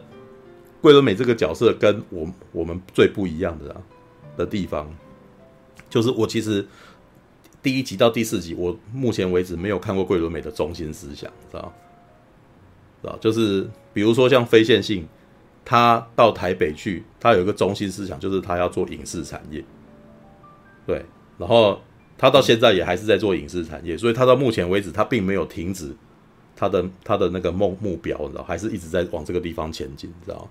[0.80, 3.80] 桂纶镁这个角色跟我我们最不一样的啊
[4.36, 4.88] 的地方，
[5.88, 6.66] 就是我其实
[7.62, 11.72] 第一集到第四集，我目前为止没有看过桂纶镁的中心思想，知道？
[13.00, 13.16] 知道？
[13.18, 15.06] 就是比如说像非线性，
[15.64, 19.64] 他到台北去，他有一个中心思想，就是他要做影视产业。
[20.86, 21.04] 对，
[21.38, 21.80] 然后
[22.18, 25.94] 他到现在也还是在做影视产业，所以他到目前为止，他并没有停止
[26.56, 30.48] 他的他的那个梦目标，你知道，还是一直在往这个地方前进，你知道。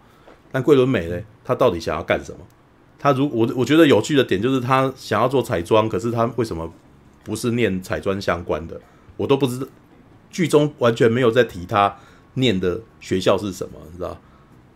[0.51, 2.39] 但桂纶镁呢，他到底想要干什么？
[2.97, 6.71] 他如我我觉得有趣的点就是他想要做彩妆，可是他为什么
[7.23, 8.79] 不是念彩妆相关的？
[9.17, 9.67] 我都不知道，
[10.29, 11.97] 剧中完全没有在提他
[12.35, 14.17] 念的学校是什么，你知道？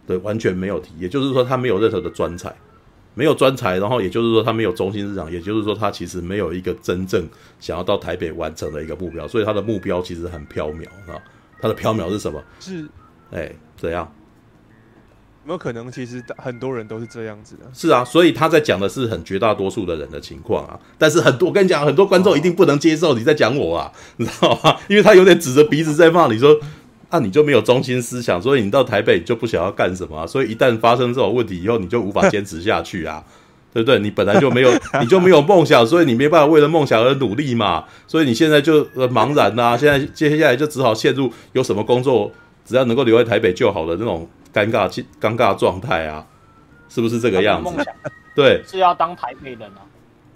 [0.08, 2.56] 对，完全没有提，也就是说他没有任何的专才。
[3.18, 7.26] 没有专才，然后也就是说他没有中心市场，也就是说他其实没有一个真正
[7.62, 11.16] 想要到台北完成的一个目标，所以他的目标其实很飘渺啊。
[11.62, 12.44] 他的飘渺是什么？
[12.60, 12.86] 是，
[13.32, 14.12] 哎，怎样？
[15.44, 17.62] 有没有可能其实很多人都是这样子的？
[17.74, 20.78] 是啊，所以他在讲的是很绝大多数的人的情况啊。
[20.98, 24.76] 但是很多我跟你讲，很多观众一定不能接受你在讲我啊，你知道吗？
[24.90, 26.60] 因为他有点指着鼻子在骂你说。
[27.16, 33.24] 那、啊、你就没有中心思想，所以你到台北你就不想要干什么、啊， 所以一旦发生这种问题以后，你就无法坚持下去啊，
[33.74, 33.98] 对不对？
[34.00, 42.30] 你本来就没有， 你就没有梦想，所以你没办法为了梦想而努力嘛，所以你现在就茫然呐、啊，现在接下来就只好陷入有什么工作
[42.66, 44.90] 只要能够留在台北就好的那种尴尬、
[45.22, 46.26] 尴尬状态啊，
[46.90, 47.72] 是不是这个样子？
[48.36, 49.80] 对，是要当台北人啊。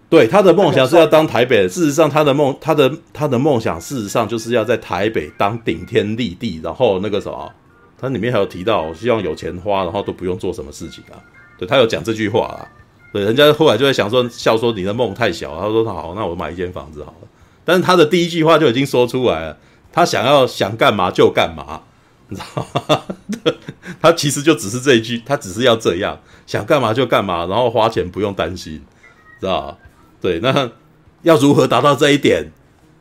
[0.09, 1.67] 对，他的梦想是要当台北。
[1.67, 6.59] 事实上，他的梦，他的他的梦想，事实上就是要在台北当顶天立地。
[6.63, 7.51] 然后那个什么，
[7.95, 11.15] 他里面还有提到，希望有钱花，然后都不用做什么事情啊。
[11.59, 12.65] 对，他有讲这句话啊。
[13.13, 15.55] 对，人家后来就在想说，笑说你的梦太小。
[15.59, 17.27] 他说好，那我买一间房子好了。
[17.63, 19.57] 但是他的第一句话就已经说出来了，
[19.91, 21.81] 他想要想干嘛就干嘛，
[22.29, 23.01] 你知道吗？
[24.01, 28.81] 他其实就只是这一句，他只是要这样，想干嘛就干嘛，然后花钱不用担心，
[29.39, 29.77] 知道吧？
[30.21, 30.69] 对，那
[31.21, 32.51] 要如何达到这一点？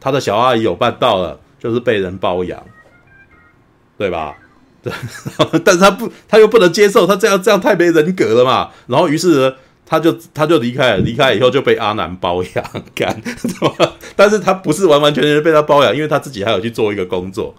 [0.01, 2.65] 他的小阿姨有办到了，就是被人包养，
[3.97, 4.37] 对吧？
[4.81, 4.93] 对，
[5.65, 8.71] 但是他不，他又不能接受，他这样这样太没人格了嘛。
[8.87, 9.55] 然后于是呢，
[9.85, 12.65] 他就他就离开了，离开以后就被阿南包养
[12.95, 13.21] 干，
[14.15, 17.53] 但是他不是完完全全被他包养，因为他自己还有去做一个工作，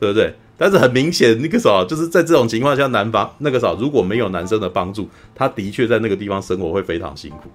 [0.00, 0.34] 对不对？
[0.56, 7.50] 但是很明显，那个时候就是在这种情况下，男方那个时候如果没有男生的帮助，他的确在那个地方生活会非常辛苦。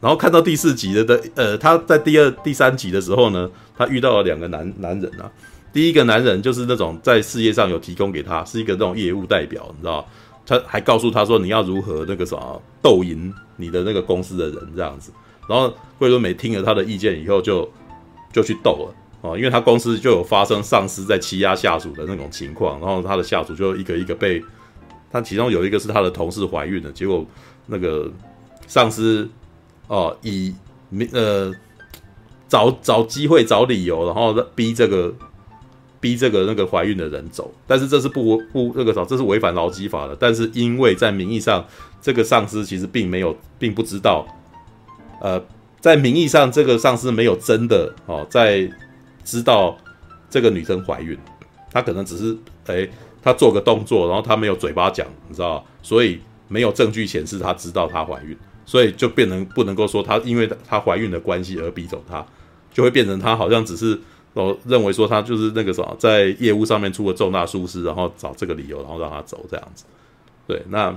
[0.00, 5.30] 然后看到第四集的的呃，他在第二、第三集的时候呢，他遇到了两个男男人啊。
[5.72, 10.06] 第一个男人就是那种在事业上有提供给他，是一个那种业务代表，你知道？
[10.46, 15.10] 他还告诉他说，你要如何那个什么斗赢你的那个公司的人这样子。
[15.48, 17.68] 然后桂纶镁听了他的意见以后就，
[18.32, 24.42] 就去斗了哦，因为他公司就有发生上司在欺压下属的那种情况，然后他的下属就一个一个被
[25.10, 27.26] 他其中有一个是他的同事怀孕了，结果
[27.66, 28.10] 那个
[28.66, 29.28] 上司。
[29.88, 30.54] 哦，以
[31.12, 31.52] 呃
[32.48, 35.14] 找找机会找理由，然后逼这个
[36.00, 40.16] 逼这个那个怀孕的人走，但是这是不不那个啥，这是违反劳基法的。
[40.18, 41.64] 但是因为在名义上，
[42.00, 44.26] 这个上司其实并没有，并不知道，
[45.20, 45.42] 呃，
[45.80, 48.70] 在名义上这个上司没有真的哦，在
[49.24, 49.76] 知道
[50.30, 51.18] 这个女生怀孕，
[51.72, 52.88] 他可能只是诶，
[53.22, 58.36] 他做个动作，然后他没有嘴巴讲，你知道，所以没有证据显示他知道她怀孕。
[58.66, 62.22] 所以就变成不能够说她因为她怀孕的关系而逼走她，
[62.70, 63.98] 就会变成她好像只是
[64.34, 69.84] 哦认为说她就是那个什么在业务上面出了重大疏失，然后找这个理由然后让她走这样子。
[70.46, 70.94] 对，那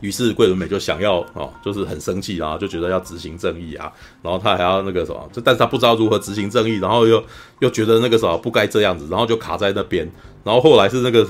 [0.00, 7.24] 于是桂纶镁就想要哦，就是很生气，然后就觉得要执行正义啊，然后他还要那个什么，就但是他不知道如何执行正义，然后又
[7.60, 10.10] 又觉得那个什么不该这样子，然后就卡在那边。
[10.42, 11.24] 然后后来是那个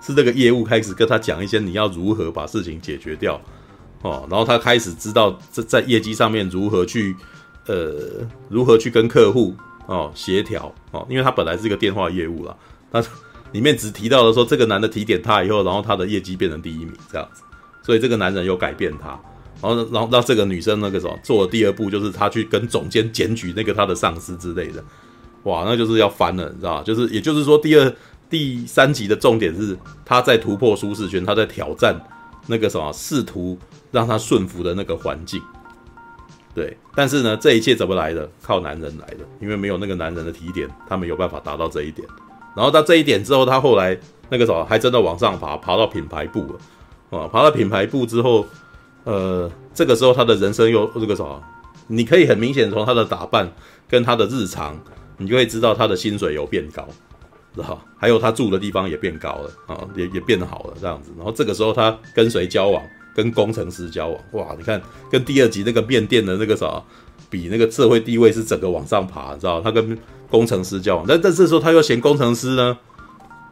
[0.00, 3.40] 是这个业务开始跟他讲一些你要如何把事情解决掉。
[4.02, 7.14] 哦，然后他开始知道在在业绩上面如何去，
[7.66, 9.54] 呃，如何去跟客户
[9.86, 12.56] 哦协调哦，因为他本来是一个电话业务啦，
[12.90, 13.04] 他
[13.52, 17.42] 里面只提到了说这个男的提点他以后，然后他的业绩变成第一名这样子，
[17.82, 19.08] 所以这个男人有改变他，
[19.60, 24.82] 然后然后让这个女生那个什么做的第二步就是他去跟总监检举那个他的上司之类的，
[25.42, 26.82] 哇，那就是要翻了，你知道吧？
[26.82, 27.92] 就是也就是说，第二
[28.30, 31.94] 第三集的重点是他在突破舒适圈，他在挑战
[32.50, 33.56] 那个什么，试图
[33.92, 35.40] 让他顺服的那个环境。
[36.52, 38.28] 对，但是呢，这一切怎么来的？
[38.42, 42.06] 靠男人来的，因为没有那个男人的提点，他没有办法达到这一点。
[42.56, 43.96] 然后到这一点之后，他后来
[44.28, 48.44] 那个什么，还真的往上爬，爬到品牌部了，啊，爬到品牌部之后，
[49.04, 51.40] 呃，这个时候他的人生又这个什么，
[51.86, 53.50] 你可以很明显从他的打扮
[53.88, 54.76] 跟他的日常，
[55.18, 56.86] 你就会知道他的薪水有变高，
[57.54, 57.82] 知道？
[57.98, 61.10] 还有他住的地方也变高了啊，也也变好了这样子。
[61.16, 62.82] 然后这个时候他跟谁交往？
[63.12, 64.54] 跟工程师交往，哇！
[64.56, 64.80] 你看，
[65.10, 66.80] 跟第二集那个面店的那个啥
[67.28, 69.60] 比，那个社会地位是整个往上爬，你知道？
[69.60, 69.98] 他跟
[70.30, 72.78] 工程师交往，但但这时候他又嫌工程师呢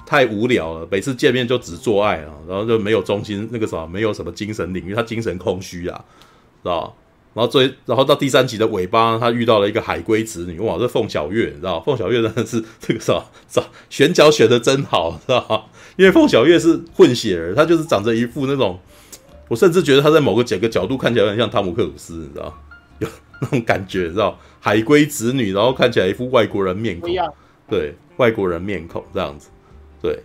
[0.07, 6.05] 太无聊了，每次见面就只做爱啊，然后就没有中心那个啥，没有什么精神领域，他精神空虚啊，
[6.63, 6.97] 知道？
[7.39, 10.77] 然后最然后到第三集的尾巴，他遇到了一个海归子女，哇！
[10.77, 11.81] 这凤小月，你知道？
[11.83, 15.71] 凤小月真的是这个啥啥选角选的真好，知道？
[15.97, 18.81] 因为凤小月是混血儿，她就是长着一副那种。
[19.47, 22.53] 我甚至觉得她在某个几个角度看起来有点像汤姆克鲁斯，你知道，
[22.99, 23.09] 有
[23.41, 27.09] 那种感觉，你知道，海归子女，然后看起来一副外国人面孔，
[27.71, 29.49] 对，外国人面孔这样子，
[30.03, 30.25] 对，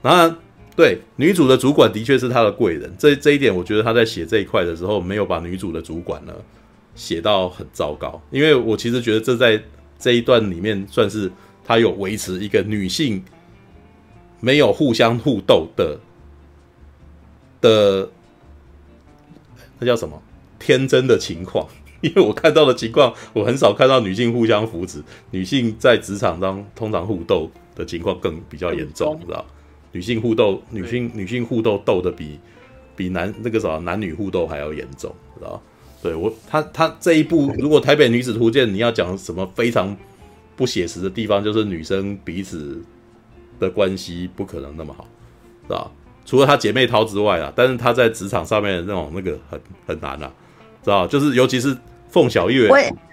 [0.00, 0.34] 然后
[0.76, 6.34] 对女主的主管的确是他的贵人，这这一点我觉得他在写这一块的时候没有把女主的主管呢
[6.94, 9.62] 写到很糟糕，因为我其实觉得这在
[9.98, 11.30] 这一段里面算是
[11.64, 13.22] 他有维持一个女性
[14.40, 15.98] 没有互相互斗的
[17.60, 18.10] 的。
[19.78, 20.22] 那叫什么
[20.58, 21.66] 天真的情况？
[22.00, 25.02] 因为我看到的情况，我很少看到女性互相扶持，
[25.32, 29.44] 女性在职场当通常互斗的情况更比较严重，你知道？
[29.94, 32.38] 女性互斗，女性女性互斗斗的比
[32.96, 35.62] 比男那个啥男女互斗还要严重，知道？
[36.02, 39.96] 对我他他这一部， 如果《台北女子图鉴》你要讲什么非常
[40.56, 42.82] 不写实的地方，就是女生彼此
[43.58, 45.06] 的关系不可能那么好，
[45.68, 45.90] 是吧？
[46.26, 50.32] 除了她姐妹淘之外啊，但是她在职场上面的那种那个很很难啊，
[50.82, 51.06] 知道？
[51.06, 51.76] 就是尤其是
[52.10, 52.68] 凤小岳，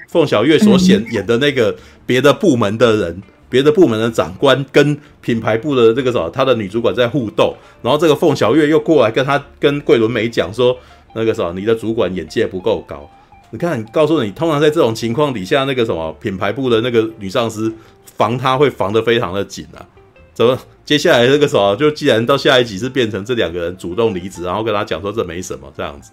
[0.10, 3.22] 凤小岳所演演的那个别的部门的人，
[3.52, 10.76] 别的部门的长官跟品牌部的这个什么，他的女主管在互动，然后这个凤小月又过来跟他跟桂纶镁讲说，
[11.14, 13.08] 那个什么，你的主管眼界不够高。
[13.52, 17.72] 你看，告诉你，通常在这种情况底下，那个什么品牌部的那个女上司
[18.06, 19.86] 防他会防得非常的紧啊。
[20.34, 20.58] 怎么？
[20.86, 26.12] 接下来这个时候，就既然到下一集是变成这两个人主动离职，然后跟他讲说这没什么这样子，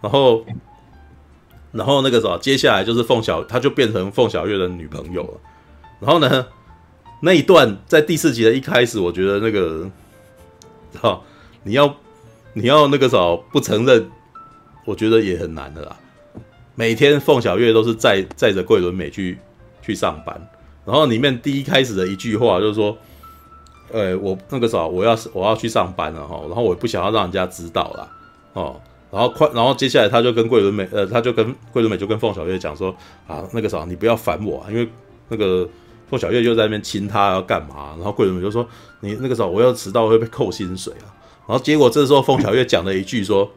[0.00, 0.44] 然后，
[1.72, 5.40] 然后那个时候，接下来就是凤小，他就变成凤小月的女朋友了。
[6.00, 6.46] 然后呢，
[7.20, 9.90] 那一段在第四集的一开始，我觉得那个，
[11.00, 11.20] 哈，
[11.62, 11.94] 你要
[12.52, 14.08] 你要那个时候不承认，
[14.84, 15.96] 我觉得也很难的啦。
[16.74, 19.38] 每天凤小月都是载载着桂纶镁去
[19.82, 20.40] 去上班，
[20.84, 22.96] 然后里面第一开始的一句话就是说。
[23.90, 28.06] 呃、我那个啥我要我要去上班了哈，然后我不想要让人家知道啦。
[28.52, 28.78] 哦，
[29.10, 32.94] 然后快，然后接下来他就跟桂纶镁，呃，他就跟桂纶镁就跟凤小月讲说
[33.26, 34.86] 啊，那个啥你不要烦我，啊因为
[35.30, 35.66] 那个
[36.08, 38.66] 凤小岳就在那边亲他要干嘛，然后桂纶镁就说
[39.00, 41.06] 你那个时候我要迟到会被扣薪水啊，
[41.46, 43.50] 然后结果这时候凤小岳讲了一句说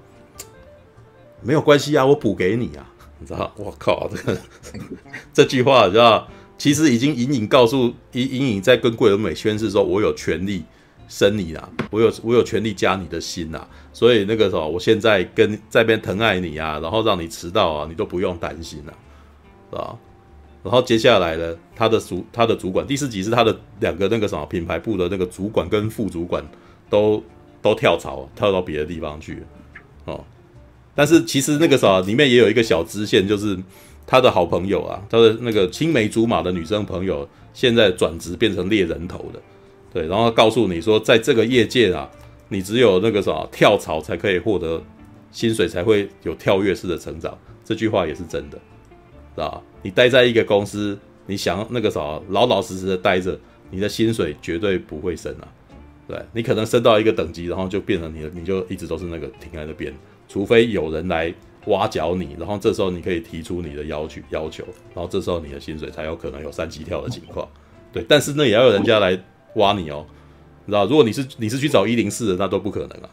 [1.41, 2.85] 没有关系啊，我补给你啊，
[3.19, 3.51] 你知道？
[3.55, 4.37] 我靠，这个
[5.33, 6.27] 这句话你知道？
[6.57, 10.63] 其实已经隐隐告诉，隐隐隐在跟桂纶镁宣誓说，我有权利
[11.07, 18.93] 生你啊，我有我有权利加你的薪啊，所以那个时候，我现在跟在边疼爱你啊，然后让你迟到啊，你都不用担心啊，
[19.71, 19.97] 是吧？
[20.63, 26.43] 然后接下来呢，他的主他的主管第四集是他的两个那个什么品牌部的那个主管跟副主管
[26.89, 27.23] 都
[27.61, 29.43] 都跳槽，跳到别的地方去
[30.05, 30.23] 哦。
[30.93, 33.57] 但是其实那个啥里面也有一个小支线，就是。
[34.03, 39.39] 他的好朋友啊，他的那个青梅竹马的女生朋友，现在转职变成猎人头的，
[39.93, 42.09] 对，然后告诉你说，在这个业界啊，
[42.49, 44.83] 你只有那个啥跳槽才可以获得
[45.31, 47.37] 薪水，才会有跳跃式的成长。
[47.63, 48.59] 这句话也是真的，
[49.35, 49.61] 是吧？
[49.81, 51.99] 你待在一个公司，你想那个啥
[52.29, 53.39] 老老实实的待着，
[53.69, 55.47] 你的薪水绝对不会升啊。
[56.07, 59.93] 对，你可能升到一个等级，然后就变成你的，你就一直都是那个停在那边，
[60.27, 61.33] 除非有人来。
[61.67, 64.63] 挖角你，然后这时候你可以提出你的要求要求，
[64.95, 67.47] 然后这时候你的薪水才有可能有三级跳的情况，
[67.93, 69.15] 对，但是那也要有人家来
[69.57, 70.03] 挖你哦，
[70.65, 70.87] 知道？
[70.87, 73.09] 如果你是你是去找一零四的，那都不可能啊，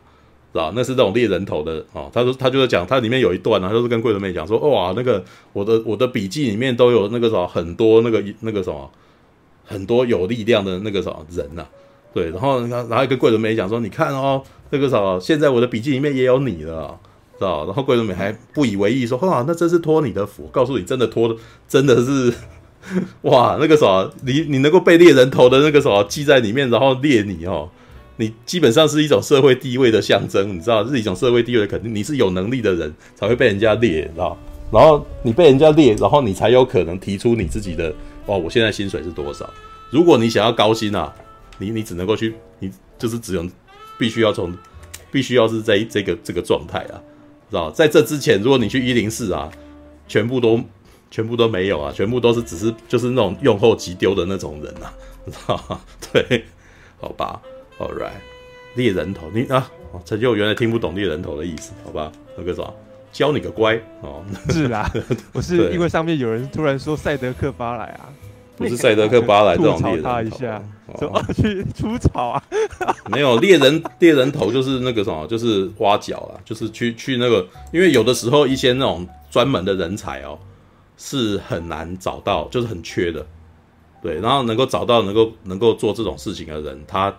[0.52, 0.72] 知道？
[0.74, 2.10] 那是那种猎人头的哦。
[2.12, 5.22] 他说他就是讲，他里面有一段呢、啊，他就是跟桂纶镁讲说，哇，那个
[5.52, 8.90] 我的我的笔记里面都有那个什么很多那个那个什么
[9.64, 11.68] 很多有力量的那个什么人呐、啊，
[12.14, 16.98] 对，然后然后跟桂纶镁讲说，你看哦，那个什么，现在我的笔记里面也有你了，
[17.38, 17.66] 知道？
[17.66, 21.36] 然后桂纶镁还不以为意说，哇，那真是托你的福，告诉你真的托的，
[21.68, 22.32] 真的是，
[23.22, 27.68] 哇，那个什么，你你能够被猎人头的那个什么记在里面，然后猎你哦。
[28.18, 31.94] 你基本上是一种社会地位的象征，你知道，是一种社会地位的肯定。
[31.94, 34.36] 你是有能力的人才会被人家猎，知道？
[34.72, 37.94] 然后你被人家猎，然后你才有可能提出你自己的
[38.26, 39.48] 哦，我现在薪水是多少？
[39.90, 41.14] 如果你想要高薪啊，
[41.58, 42.68] 你你只能够去，你
[42.98, 43.46] 就是只有
[43.96, 44.52] 必须要从，
[45.12, 47.00] 必须要是在这个这个状态啊，
[47.48, 47.70] 知道？
[47.70, 49.48] 在这之前，如果你去一零四啊，
[50.08, 50.60] 全部都
[51.08, 54.92] 全部都没有啊，全部都是只是就是那种用后即丢的那种人啊，
[55.24, 55.80] 知道？
[56.12, 56.44] 对，
[57.00, 57.40] 好吧。
[57.78, 58.10] All right，
[58.74, 59.70] 猎人头，你啊，
[60.04, 62.10] 陈就原来听不懂猎人头的意思，好吧？
[62.36, 62.64] 那个啥，
[63.12, 64.24] 教你个乖哦。
[64.50, 64.90] 是啦，
[65.32, 68.10] 我是因为上面有人突然说赛德克巴莱啊，
[68.56, 70.10] 不是赛德克巴莱这种猎人头。
[70.10, 70.60] 他一下，
[70.98, 72.42] 怎么去出草啊？
[73.08, 80.36] 没有猎人猎人头就是那个什么，就是挖角啦，就是去去那个，因为有的时候一些那种专门的人才哦，
[80.96, 83.24] 是很难找到，就是很缺的。
[84.02, 87.16] 对，然后能够找到能够能够做这种事情的人，他。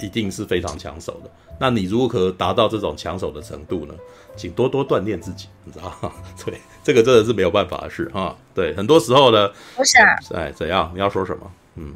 [0.00, 1.30] 一定是非常抢手的。
[1.58, 3.94] 那你如何达到这种抢手的程度呢？
[4.36, 6.12] 请多多锻炼自己，你知道吗？
[6.44, 8.36] 对，这个真的是没有办法的事哈。
[8.52, 10.04] 对，很多时候呢，我想，
[10.34, 10.90] 哎，怎样？
[10.92, 11.50] 你要说什么？
[11.76, 11.94] 嗯，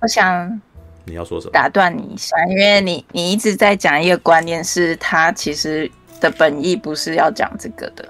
[0.00, 0.60] 我想，
[1.04, 1.52] 你要说什么？
[1.52, 8.08] 打断你一下，因为你你一直在讲一个观念，是他其实的本意不是要讲这个的，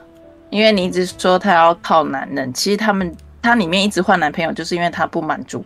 [0.50, 3.12] 因为你一直说他要靠男人，其实他们
[3.42, 5.64] 他里面一直换男朋友，就是因为他不满足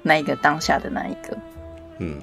[0.00, 1.36] 那一个当下的那一个，
[1.98, 2.18] 嗯。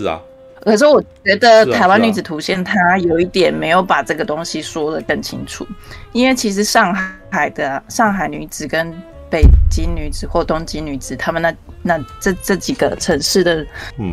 [0.00, 0.18] 是啊，
[0.60, 5.66] 可是我觉得台湾女子图鉴它有一点没有把这个东西说的更清楚，
[6.12, 6.96] 因为其实上
[7.30, 8.90] 海的上海女子跟
[9.28, 13.66] 北京女子或东京女子，他们那那这这几个城市的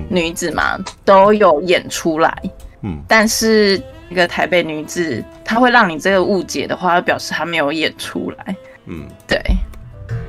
[0.09, 2.37] 女子嘛，嗯、都有演出来，
[2.81, 8.55] 嗯，但是一个台北女子，她会让你这个误解的话，表示她没有演出来，
[8.87, 9.41] 嗯，对，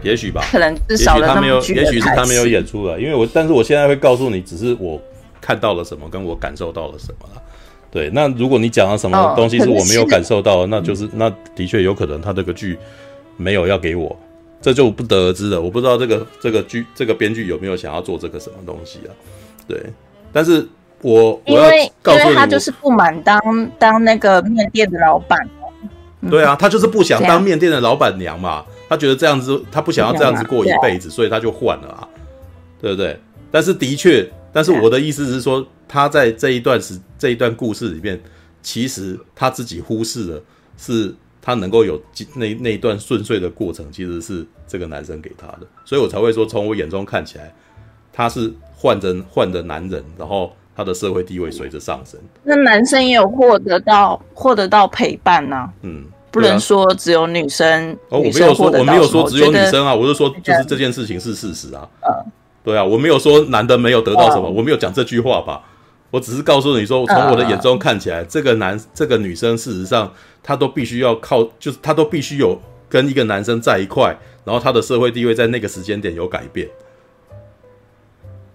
[0.05, 5.01] 也许吧，可能至少他没有，也许是她没有演出来，因为我，但是我现在会告诉你，只是我。
[5.49, 7.43] 看到了什么，跟我感受到了什么了？
[7.91, 12.79] 对，那如果你讲了什么东西是我没有感受到的，那就是那的确有可能他这个剧
[13.39, 14.15] 没有要给我，
[14.61, 15.59] 这就不得而知了。
[15.59, 19.11] 我不知道这个这个剧这个编剧有没有想要做这个什么东西啊？
[19.67, 19.83] 对，
[20.35, 20.69] 但是
[21.01, 21.71] 我我要
[22.03, 23.41] 告诉你，他就是不满当
[23.79, 25.39] 当那个面店的老板。
[26.29, 32.07] 对啊，他就是不想当面店的老板娘嘛，他觉得这样子他不想要这样子过一辈子，所以他就换了啊，
[32.83, 33.19] 对不对？
[33.51, 34.31] 但是的确。
[34.53, 38.21] 但是我的意思是说，他在这一段时这一段故事里面，
[38.63, 40.43] 其实他自己忽视了，
[40.77, 42.01] 是他能够有
[42.35, 47.55] 那那一段顺遂的过程，其实是这个男生给他的，所以我才会说，从我眼中看起来，
[48.13, 52.19] 他是换着换着男人，然后他的社会地位随着上升。
[52.43, 55.73] 那男生也有获得到获得到陪伴呢、啊？
[55.83, 57.93] 嗯，不能说只有女生。
[58.09, 61.89] 哦，我没有说我没有说只有女生啊，我是说就是这件事情是事实啊。
[62.03, 62.33] 嗯。
[62.69, 65.63] 对啊，我没有说男的没有得到什么，我没有讲这句话吧？
[66.11, 70.13] 我只是告诉你说，从我的眼中看起来，这个男、这个女生，事实上
[70.43, 74.15] 她都必须要靠，就是她都必须有跟一个男生在一块，
[74.45, 76.69] 然后她的社会地位在那个时间点有改变。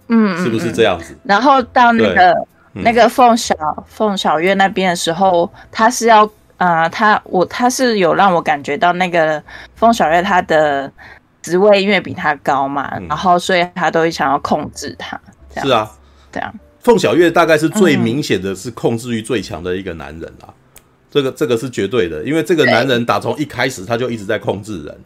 [0.09, 1.17] 嗯，是不是这样子？
[1.23, 2.35] 然后到那个
[2.73, 3.55] 那个凤小
[3.87, 9.41] 凤小月那边的时候，他是要啊，他我他是有让我感觉到那个
[9.75, 10.91] 凤小月她的。
[11.43, 15.21] 职位因为比他高嘛，嗯、然后所以他都会想要控制他。
[15.61, 15.91] 是啊，
[16.31, 16.51] 这样。
[16.79, 24.97] 凤小岳大概是最明显的是控制欲最强的一个男人啦，嗯、这个这个是绝对的，因为这个男人打从一开始他就一直在控制人。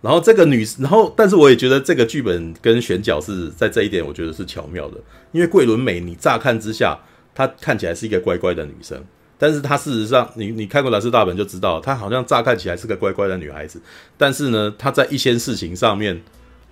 [0.00, 4.96] 然后这个女，然后但是我也觉得这个剧本跟选角是在这一点，我觉得是巧妙的，
[5.32, 6.96] 因为桂纶镁你乍看之下，
[7.34, 9.04] 她看起来是一个乖乖的女生。
[9.38, 13.80] 但是她事实上，你你看过《蓝色大本》就知道，她好像乍看起来是个乖乖的女孩子，
[14.16, 16.20] 但是呢，她在一些事情上面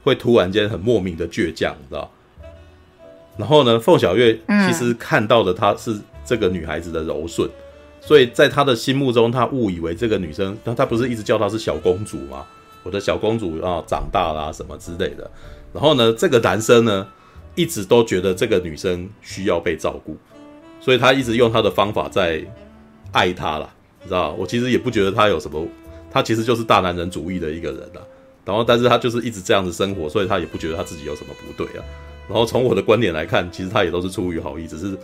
[0.03, 2.11] 会突然间很莫名的倔强，你知道？
[3.39, 7.49] 然后呢，凤小月其实看到的她是这个女孩子的柔顺，
[8.01, 12.45] 所以在他的心目中，他误以为这个女生，他他不是一直叫她是小公主吗？
[12.83, 15.31] 我的小公主啊，长大啦、啊、什么之类的。
[15.73, 17.07] 然后呢，这个男生呢，
[17.55, 20.17] 一直都觉得这个女生需要被照顾。
[20.87, 22.41] 所以他一直用他的方法在
[23.11, 23.69] 爱她啦，
[24.03, 24.33] 你知道？
[24.39, 25.67] 我其实也不觉得他有什么，
[26.13, 28.01] 他其实就是大男人主义的一个人啦。
[28.45, 31.83] 然后，但是他就是一直这样子生活，所以他也不觉得他自己有什么不对啊。
[32.29, 34.97] 然后从我的观点来看，其实他也都是出于好意，只是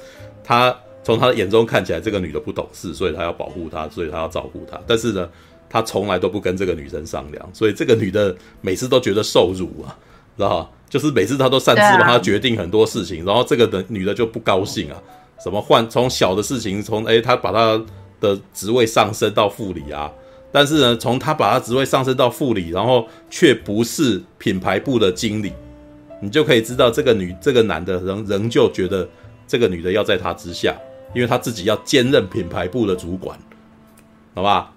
[0.45, 0.73] 他
[1.03, 4.81] 从他的眼中看起来这个女的不懂事，所以他要保护她，所以他要照顾她。
[4.87, 5.29] 但是呢，
[5.69, 9.99] 他从来都不跟这个女生商量，所以这个女的每次都觉得受辱啊，
[10.37, 10.73] 知道？
[10.89, 15.03] 就是每次他都擅自帮他决定很多事情，然后这个的女的就不高兴啊，
[15.43, 17.83] 什么换从小的事情，从诶他把他
[18.21, 20.11] 的职位上升到副理啊，
[20.53, 25.53] 但是呢，从他把他职位上升到副理，然后却不是品牌部的经理，
[26.21, 29.09] 你就可以知道这个女这个男的仍仍旧觉得
[29.47, 30.77] 这个女的要在他之下，
[31.15, 33.37] 因为他自己要兼任品牌部的主管，
[34.35, 34.73] 好吧？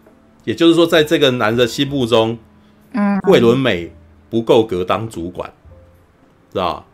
[0.46, 2.38] 也就是说，在这个男的心目中，
[2.94, 3.92] 嗯，桂纶镁
[4.30, 5.52] 不够格当主管。
[6.52, 6.86] 知道，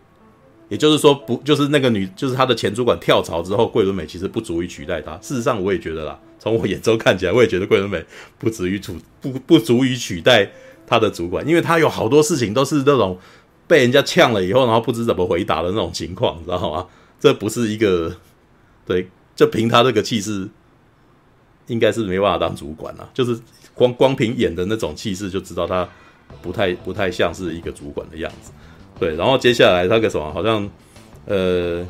[0.71, 5.17] 也就是说，不就是那个女，就是他的前主管跳槽之后，桂纶镁其实不足以取代他。
[5.17, 8.05] 事实上，我也觉得啦，从我眼中看起来，我也觉得桂纶镁
[8.39, 10.49] 不足以处不不足以取代
[10.87, 13.19] 他的主管，因为他有好多事情都是那种
[13.67, 16.87] 被人家呛了以后，然后不知怎么回答的那种情况，你知道吗？
[17.19, 18.15] 这不是一个
[18.85, 20.47] 对，就凭他这个气势，
[21.67, 23.09] 应该是没办法当主管了。
[23.13, 23.37] 就是
[23.73, 25.85] 光光凭演的那种气势，就知道他
[26.41, 28.53] 不太不太像是一个主管的样子。
[29.01, 30.69] 对，然后接下来那个什么，好像，
[31.25, 31.83] 呃，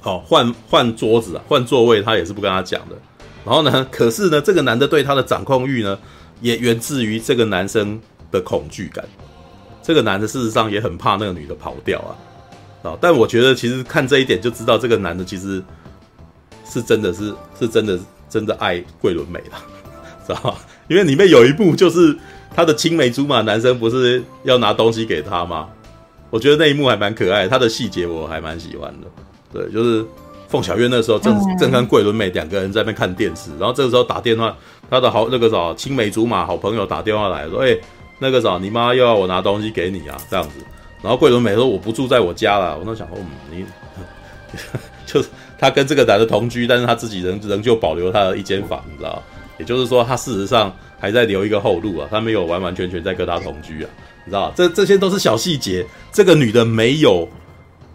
[0.00, 2.96] 好换换桌子啊，换座位，他也是不跟他讲的。
[3.44, 5.98] 然后呢，可是呢，这个男的对他的掌控欲呢，
[6.40, 8.00] 也源自于这个男生
[8.30, 9.04] 的恐惧感。
[9.82, 12.98] 这个男的事实上也很怕那个女的跑掉啊，啊！
[12.98, 15.62] 但我觉得其实看这一点就知道，这个男的其实
[16.64, 18.00] 是真的是是真的
[18.30, 19.58] 真的爱桂纶镁了，
[20.26, 20.56] 知道吧？
[20.88, 22.16] 因为里面有一幕就是
[22.56, 25.68] 他的青梅竹马男生不是要拿东西给他吗？
[26.32, 29.06] 我觉得那一幕还蛮可爱的，他的细节我还蛮喜欢的。
[29.52, 30.02] 对，就是
[30.48, 34.56] 凤小岳那时候正正跟桂纶镁两个人在那边看电视，然后这个时候打电话，
[34.88, 37.80] 他的好那个啥青梅竹马好朋友打电话来说：“哎、欸，
[38.18, 40.64] 那个啥，你妈又要我拿东西给你啊？”这样子，
[41.02, 43.66] 然后桂纶镁说：“我不住在我家了。”我那想说：“嗯，你
[45.04, 45.28] 就是
[45.58, 49.22] 他跟这个男的同居，但是他自己仍仍旧保留他的一间房，你知道？
[49.58, 53.90] 也就是说，他事实上还在留一个后路啊，他没有完完全全在跟他同居啊。”
[54.24, 55.86] 你知道，这这些都是小细节。
[56.12, 57.28] 这个女的没有，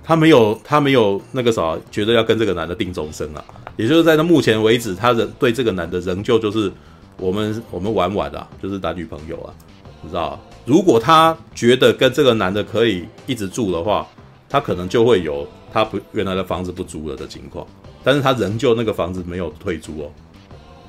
[0.04, 3.44] 她没有，她没有那个啥，觉得要跟这个男的定终身啊。
[3.78, 6.72] 也就是在那目前为止，她仍对这个男的仍旧就是
[7.18, 9.54] 我们我们玩玩啊，就是男女朋友啊。
[10.02, 14.06] 你知道，如果她觉得跟这个男的可以一直住的话，
[14.50, 17.66] 她可能就会有她不原来的房子不租了的情况。
[18.04, 20.12] 但是她仍旧那个房子没有退租哦。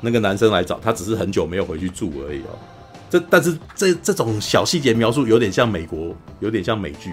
[0.01, 2.59] 那个男生来找她，只是很久没有回去住而已哦。
[3.11, 7.13] 这但是这这种小细节描述有点像美国，有点像美剧。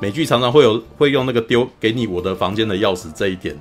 [0.00, 3.56] 美剧常常会有会用那个丢给你我的房间的钥匙这一点，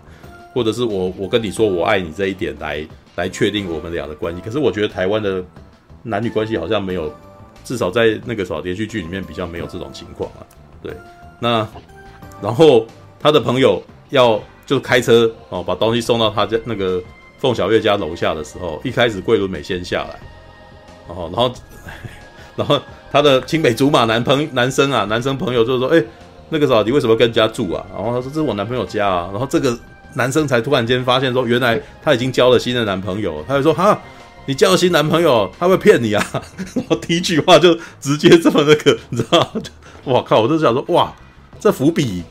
[0.54, 2.86] 或者是我我跟你说我爱你这一点来
[3.16, 4.42] 来确定我们俩的关系。
[4.42, 5.44] 可是我觉得台湾的
[6.02, 7.14] 男女关系好像没有，
[7.64, 10.42] 至少在那个什么连续剧里面比较没有这种情况啊。
[10.82, 10.92] 对，
[11.40, 11.68] 那
[12.42, 12.88] 然后
[13.20, 17.00] 他的朋友要就开车哦把东西送到他家那个
[17.38, 20.20] 凤小岳家楼下的时候，一开始桂纶镁先下来。
[21.12, 21.54] 哦，然后，
[22.56, 22.82] 然后
[23.12, 26.04] 他的青梅竹马男朋男生啊，男生朋友就说，哎，
[26.50, 27.86] 那个时候你为什么跟家住啊？
[27.94, 29.30] 然后他说这是我男朋友家啊。
[29.32, 29.78] 然后这个
[30.14, 33.44] 男生才突然间发现说，原来他已经交了新的男朋友。
[33.48, 34.00] 他就说，哈，
[34.46, 36.26] 你交了新男朋友，他会骗你啊？
[36.76, 39.54] 然后第一句话就直接这么那个，你知道
[40.04, 40.22] 我？
[40.24, 40.42] 靠！
[40.42, 41.14] 我就想说，哇，
[41.60, 42.24] 这伏笔。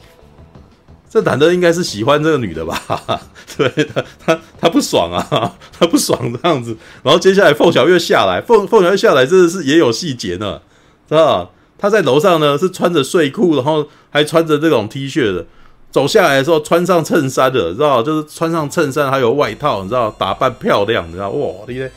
[1.12, 2.80] 这男的应该是喜欢这个女的吧？
[3.58, 6.76] 对他，他他不爽啊， 他不爽这样子。
[7.02, 10.60] 然后接下来凤小岳下来，凤凤小岳下来真的是也有细节呢，
[11.08, 11.50] 知道吧？
[11.76, 15.44] 他在楼上呢是穿着睡裤，然后还穿着这种 T 恤的，
[15.90, 21.90] 走下来的时候穿上衬衫的，知道就是穿上衬衫还有外套，你知道打扮漂亮，你知道哇，你知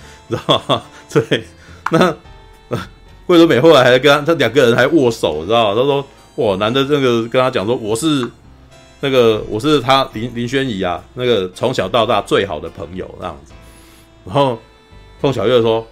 [0.48, 0.82] 道吗？
[1.14, 1.44] 对，
[1.92, 2.18] 那
[3.28, 6.04] 桂纶镁后来还跟他，他两个人还握手，知道他说
[6.38, 8.28] 哇，男的这个跟他讲说我是。
[9.04, 13.52] 那个我是他林林宣仪啊，那个从小到大最好的朋友这样子。
[14.24, 14.58] 然后
[15.20, 15.86] 凤小岳说：“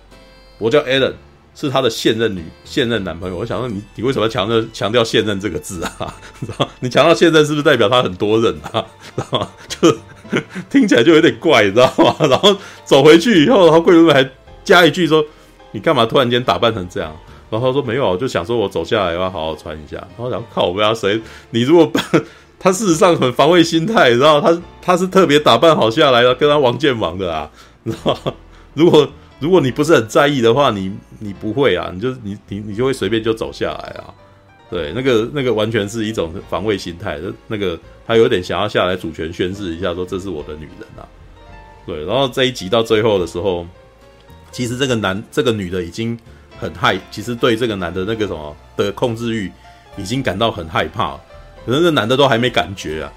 [0.57, 1.11] 我叫 Allen，
[1.53, 6.15] 是他的现任女现任男朋友。”我想说你你为什么强调强调现任这个字啊？
[6.39, 8.85] 你知道你强调现任是不是代表他很多人啊？
[9.13, 9.49] 知道吗？
[9.67, 9.93] 就
[10.69, 12.15] 听起来就有点怪，你知道吗？
[12.29, 12.55] 然后
[12.85, 14.29] 走回去以后，然后桂纶镁还
[14.63, 15.21] 加一句说
[15.73, 17.13] ：“你干嘛突然间打扮成这样？”
[17.51, 21.21] 然后他说：“没有，我就想说我走下来要好好穿一下。”然后想靠，我不要谁？
[21.49, 21.91] 你如果。
[22.63, 27.49] 他事实上很防卫心态，你知道他他是特别打扮好下来的，跟他王见王的啊，
[27.81, 28.15] 你知道
[28.75, 29.09] 如果
[29.39, 34.13] 如果你不是很在意的话，你你不会啊，你就你你你就会随便就走下来啊。
[34.69, 41.01] 对，那个那个完全是一种防卫心态，那个他有点想要下来主权宣示一下，说这是我的女人啊。
[41.87, 43.65] 对，然后这一集到最后的时候，
[44.51, 46.15] 其实这个男这个女的已经
[46.59, 49.51] 很害，其实对这个男的那个什么的控制欲
[49.97, 51.19] 已经感到很害怕。
[51.65, 53.13] 可能这男的都还没感觉啊，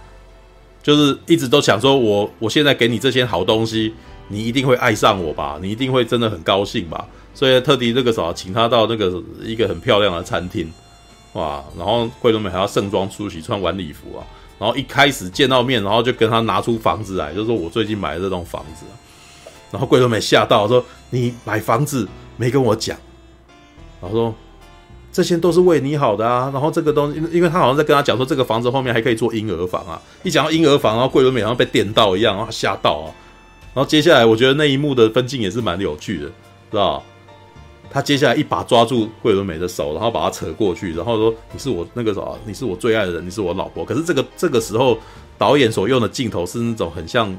[0.82, 3.94] 就是一直都想说我，我现在给你这些好东西，
[4.28, 5.58] 你一定会爱上我吧？
[5.62, 7.06] 你一定会真的很高兴吧？
[7.34, 10.70] 所以特地那个时候请他到那个一个很漂亮的餐厅，
[11.32, 14.22] 哇，然后桂纶镁还要盛装出席，穿晚礼服啊，
[14.58, 18.84] 然后一开始见到面，然后就跟他拿出房子来，就说我最近买了这栋房子，
[19.72, 22.06] 然后桂纶镁吓到说你买房子
[22.36, 22.96] 没跟我讲，
[24.00, 24.34] 然后说
[25.14, 33.14] 这些都是为你好的啊，然后这个东西，因为他好像在跟他讲说这个房子后面还可以做婴儿房啊，一讲到婴儿房，然后桂纶镁好像被电到一样，然后吓到啊，
[33.72, 36.26] 然后接下来我觉得那一幕的分镜也是蛮有趣的，
[36.70, 37.00] 知道？
[37.90, 44.98] 他接下来一把抓住桂纶镁的手，然后把他扯过去，然后说：“你是我那个什么，你是我最爱的人，你是我老婆。”可是这个这个时候，
[45.38, 47.32] 导演所用的镜头是那种很像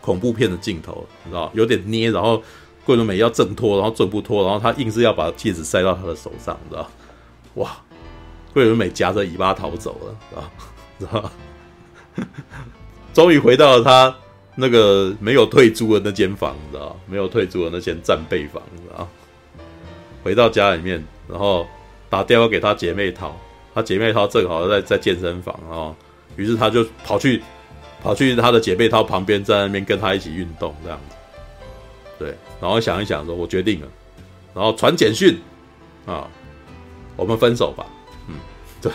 [0.00, 2.42] 恐怖片的镜头，你知道，有点捏，然后
[2.84, 6.90] 桂纶镁要挣脱，然后挣不脱，然后他硬是要把戒指塞到他的手上，你知道？
[7.54, 7.76] 哇！
[8.52, 10.16] 桂纶镁夹着尾巴逃走了，
[10.98, 11.30] 知道？
[12.16, 12.26] 知道？
[13.14, 14.14] 终于回到了他
[14.56, 16.98] 那个没有退租的那间房，你知道？
[17.06, 19.08] 没有退租的那间战备房，你知道？
[20.22, 21.66] 回到家里面，然后
[22.08, 23.34] 打电话给他姐妹淘，
[23.74, 25.94] 他姐妹淘正好在在健身房啊，
[26.36, 27.42] 于是他就跑去
[28.02, 31.16] 跑去他的姐妹淘旁边，在那边跟他一起运动这样子。
[32.18, 33.86] 对，然后想一想说，我决定了，
[34.54, 35.40] 然后传简讯
[36.04, 36.28] 啊，
[37.20, 37.86] 我们分手吧。
[38.28, 38.34] 嗯，
[38.80, 38.90] 对，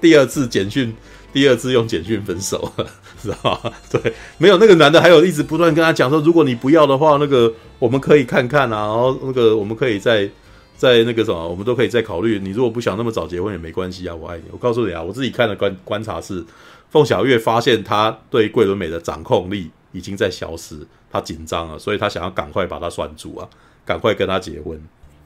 [0.00, 0.94] 第二次简讯，
[1.32, 2.72] 第二次用简讯分手，
[3.20, 3.72] 知道吗？
[3.90, 10.28] 对，没有那个男的还有一直不断跟他讲说，如果你不要的话，那个我们可以看看啊，然后那个我们可以再。
[10.74, 12.40] 在那个什么，我们都可以再考虑。
[12.40, 14.44] 你如果不想那么早结婚也没关系啊，我爱你。
[14.50, 16.44] 我告诉你啊，我自己看的观观察是，
[16.90, 23.48] 凤小月发现他对桂纶镁的掌控力已经在消失，他紧张了，所以他想要赶快把他拴住啊，
[23.84, 24.76] 赶快跟他结婚，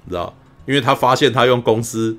[0.05, 0.37] 你知道？
[0.67, 2.15] 因为他发现他用公司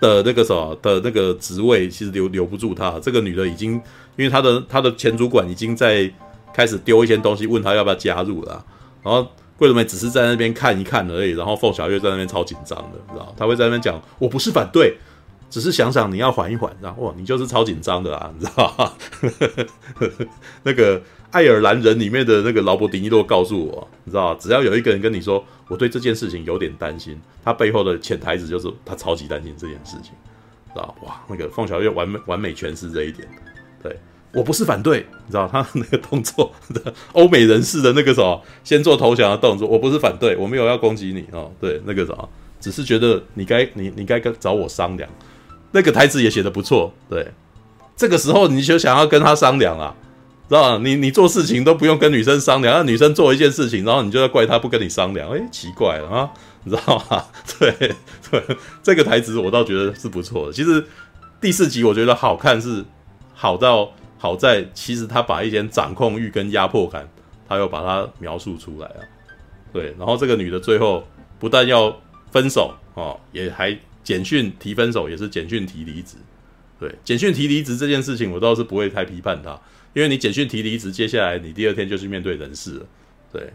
[0.00, 2.98] 的那个什么的那个职位，其实留留不住她。
[3.00, 3.72] 这个女的已经，
[4.16, 6.12] 因为她的她的前主管已经在
[6.52, 8.64] 开始丢一些东西，问她要不要加入了，
[9.02, 9.26] 然后。
[9.56, 13.32] 桂纶镁只是在那边看一看而已，然后凤小月在那边超紧张的，知道？
[13.36, 14.96] 他会在那边讲：“我不是反对，
[15.54, 18.92] 只是想想你要缓一缓。”然后哇，你就是超紧张的啊， 你知道吗？
[20.64, 21.00] 那个
[21.30, 30.10] 爱尔兰人里面的那个劳勃迪尼洛告诉我，你知道，只要有一个人跟你说我对这件事情有点担心，他背后的潜台词就是他超级担心这件事情，
[30.72, 30.92] 知道？
[31.04, 33.28] 哇，那个凤小岳完美完美诠释这一点，
[33.80, 33.96] 对。
[34.32, 39.68] 我不是反对，你知道他那个动作的 欧美人士的那个什么，先做投降的动作。
[39.68, 42.28] 我不是反对，我没有要攻击你哦，对，那个什么，
[42.58, 45.08] 只是觉得你该你你该跟找我商量。
[45.74, 47.28] 那个台词也写得不错，对，
[47.94, 49.94] 这个时候你就想要跟他商量啊，
[50.48, 50.80] 知道吗？
[50.82, 56.30] 你你做事情都不用跟女生商量，让女生做一件事情，然后你就要怪她不跟你商量，诶，奇怪了啊，
[56.62, 57.24] 你知道吗？
[57.58, 57.70] 对
[58.30, 58.42] 对，
[58.82, 60.52] 这个台词我倒觉得是不错的。
[60.52, 60.82] 其实
[61.40, 62.84] 第四集我觉得好看是
[63.34, 63.92] 好到。
[64.16, 67.06] 好在，其实他把一些掌控欲跟压迫感，
[67.46, 69.00] 他又把它描述出来啊。
[69.70, 71.04] 对，然后这个女的最后
[71.38, 71.94] 不但要
[72.32, 76.16] 分手哦，也还简讯提分手，也是简讯提离职。
[76.78, 79.58] 对，简讯提离职这件事情，我倒是不会太批判他，
[79.94, 82.86] 因为你简讯提离职，接下来你第二天就去面对人事了，
[83.32, 83.52] 对，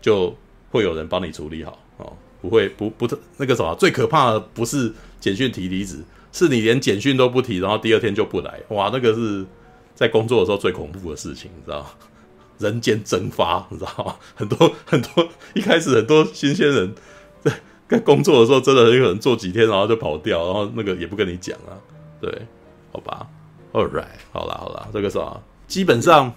[0.00, 0.36] 就
[0.70, 2.12] 会有人帮你处理好哦，
[2.42, 3.08] 不会不不
[3.38, 9.46] 那个什么，最可怕的不是简讯提离职，是你连简讯都不提，然后第二天就不来，哇，那个是。
[9.94, 11.90] 在工作的时候最恐怖的事情，你知道吗？
[12.58, 14.16] 人间蒸发，你知道吗？
[14.34, 16.94] 很多很多，一开始很多新鲜人
[18.00, 21.76] 工作的时候，真的很有可能做几天，然后就跑掉，然后那个也不跟你讲啊。
[22.20, 22.46] 对，
[22.92, 23.26] 好吧
[23.72, 26.32] ，All right，好啦好啦，这个是啊，基本上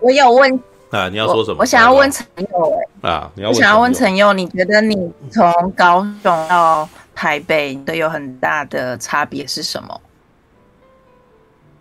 [0.00, 0.60] 我有问
[0.90, 1.56] 啊，你要说什么？
[1.56, 10.00] 我，我想要问陈佑哎啊，你要我想要问陈佑，你觉得你从高雄到台北的有很大的差别是什么？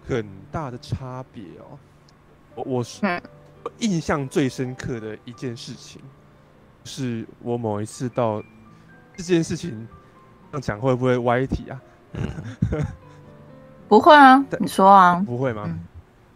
[0.07, 1.77] 很大的差别哦，
[2.55, 3.01] 我我是
[3.79, 6.01] 印象最深刻的一件事情，
[6.83, 8.43] 是我某一次到
[9.17, 9.87] 这件事情，
[10.51, 11.81] 这样讲会不会歪题啊？
[13.87, 15.79] 不会啊，你说啊，不会吗？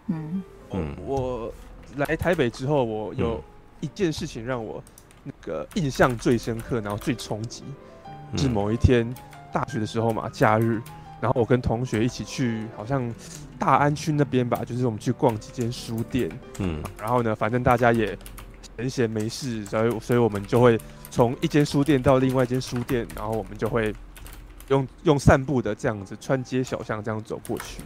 [0.07, 1.51] 嗯嗯，我
[1.95, 3.43] 来台北之后，我有
[3.79, 4.83] 一件事情让我
[5.23, 7.63] 那个印象最深刻，然后最冲击，
[8.35, 9.11] 是某一天
[9.51, 10.81] 大学的时候嘛，假日。
[11.19, 13.11] 然后我跟同学一起去，好像
[13.57, 16.29] 大安区那边吧，就是我们去逛几间书店。
[16.59, 18.15] 嗯，然后呢，反正大家也
[18.77, 20.79] 闲闲没事，所以所以我们就会
[21.17, 23.91] 从一间书店到另外一间书店，然后我们就会
[24.67, 27.81] 用用散步的这样子穿街小巷这样走过去。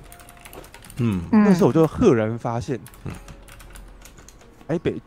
[0.97, 3.11] 嗯，那时候我就赫然发现，嗯
[4.67, 5.01] 台北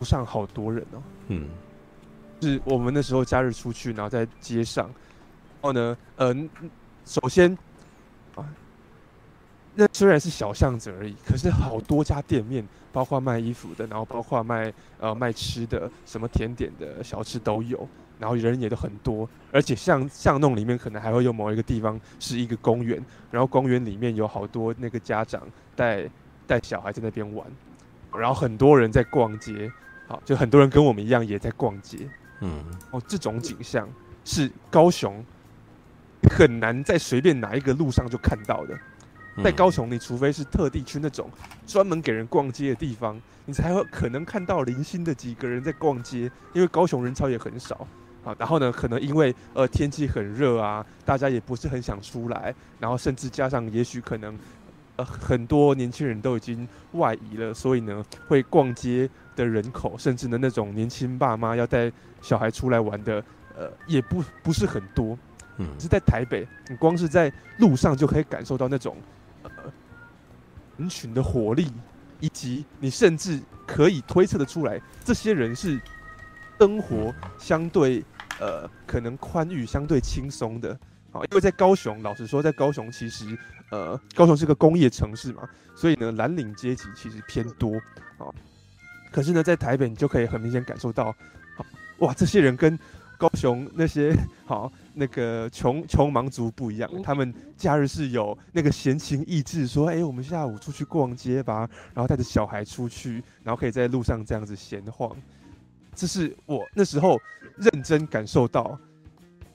[0.00, 1.02] 路上好多人哦。
[1.28, 1.46] 嗯，
[2.40, 6.68] 是我们那时候假日出去，然后在街上，然后呢，嗯、呃。
[7.04, 7.58] 首先，啊，
[9.74, 17.88] 那虽然是小巷子而已，可是好多家店面，包括卖衣服的，然后包括卖呃卖吃的，什么甜点的小吃都有。
[18.18, 25.42] 然后人也都很多，而且巷巷弄里面可能还会有某一个地方是一个公园，然后公园里面有好多那个家长
[25.74, 26.08] 带
[26.46, 27.44] 带小孩在那边玩，
[28.16, 29.68] 然后很多人在逛街，
[30.06, 32.08] 好，就很多人跟我们一样也在逛街，
[32.42, 32.62] 嗯，
[32.92, 33.88] 哦，这种景象
[34.24, 35.24] 是高雄
[36.30, 38.78] 很难在随便哪一个路上就看到的。
[39.42, 41.30] 在高雄，你除非是特地去那种
[41.66, 46.30] 专门给人逛街的地方，你才会可能看到零星的几个人在逛街。
[46.52, 47.86] 因为高雄人潮也很少
[48.24, 48.36] 啊。
[48.38, 52.54] 然后呢，可能因为呃天气很热啊，大家也不是很想出来。
[52.78, 54.38] 然后甚至加上，也许可能
[54.96, 61.90] 呃很多年轻人都已经外移了，所以呢，会逛街的人口，甚至呢那种年轻爸妈要带
[62.20, 63.24] 小孩出来玩的，
[63.56, 65.16] 呃，也不不是很多。
[65.58, 68.96] 嗯，是在台北，你光是在路上就可以感受到那种。
[70.76, 71.70] 人群的活力，
[72.20, 75.80] 以及你甚至可以推测的出来，这些人是
[76.58, 78.04] 生活相对
[78.40, 80.72] 呃可能宽裕、相对轻松的
[81.12, 81.20] 啊。
[81.30, 83.36] 因为在高雄，老实说，在高雄其实
[83.70, 87.74] 呃高雄是个工业城市嘛，所以呢蓝领阶级其实偏多
[88.18, 88.26] 啊。
[89.10, 91.14] 可是呢，在台北你就可以很明显感受到，
[91.98, 92.78] 哇，这些人跟
[93.18, 94.16] 高雄那些
[94.46, 94.72] 好。
[94.94, 105.16] 那个穷穷忙族不一样，他们假日是有那个闲情逸致，说：“哎、欸，我们下午出去逛街吧。”然后带着小孩出去，然后可以在路上这样子闲晃。
[105.94, 107.18] 这是我那时候
[107.56, 108.78] 认真感受到，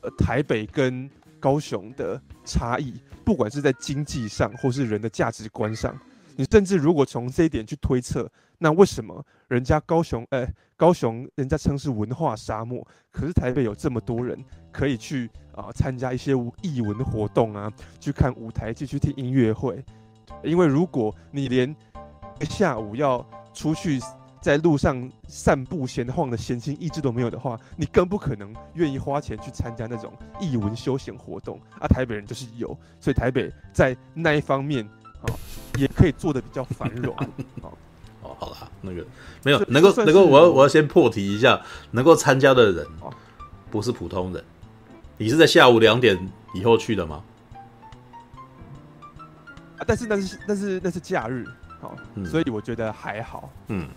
[0.02, 1.10] 呃，台北跟
[1.40, 2.94] 高雄的差异，
[3.24, 5.96] 不管是在经济上，或是人的价值观上。
[6.38, 14.38] 你甚至如果从这一点去推测，那为什么人家高雄，呃、高雄人家称是文化沙漠，可是台北有这么多人
[14.72, 19.84] 可以去啊参加一些艺文活动啊，去看舞台剧，去听音乐会。
[20.44, 21.76] 因为如果你连
[22.42, 24.00] 下午要出去
[24.40, 31.60] 在路上散步闲晃的闲情逸致都没有的话，你更不可能愿意花钱去参加那种艺文休闲活动。
[31.80, 32.68] 啊，台北人就是有，
[33.00, 34.88] 所以台北在那一方面。
[35.22, 35.34] 哦，
[35.78, 37.16] 也可以做的比较繁荣。
[37.62, 37.72] 哦，
[38.22, 39.06] 哦，好了，那个
[39.44, 41.62] 没有能够能够，我要我要先破题一下，
[41.92, 42.86] 能够参加的人
[43.72, 44.44] 不是普通人。
[45.18, 46.18] 你是在下午两点
[46.54, 47.24] 以后去的吗？
[49.78, 51.46] 啊，但是那是那是那是假日，
[51.80, 53.50] 好，嗯，所以我觉得还好。
[53.68, 53.88] 嗯，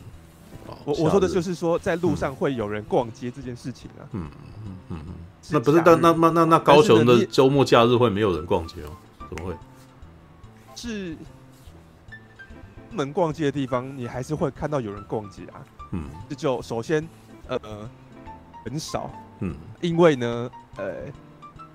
[0.84, 4.04] 我我说的就是说，在路上会有人逛街这件事情啊。
[4.12, 4.30] 嗯
[4.64, 5.14] 嗯嗯嗯，
[5.50, 8.96] 那不是那那那那那高雄的周末假日会没有人逛街哦？
[9.28, 9.54] 怎么会？
[10.80, 11.14] 是
[12.90, 15.60] 门逛街的地方，你还是会看到有人逛街啊。
[15.90, 17.06] 嗯，这就首先
[17.48, 17.60] 呃
[18.64, 21.04] 很少，嗯，因为呢，呃，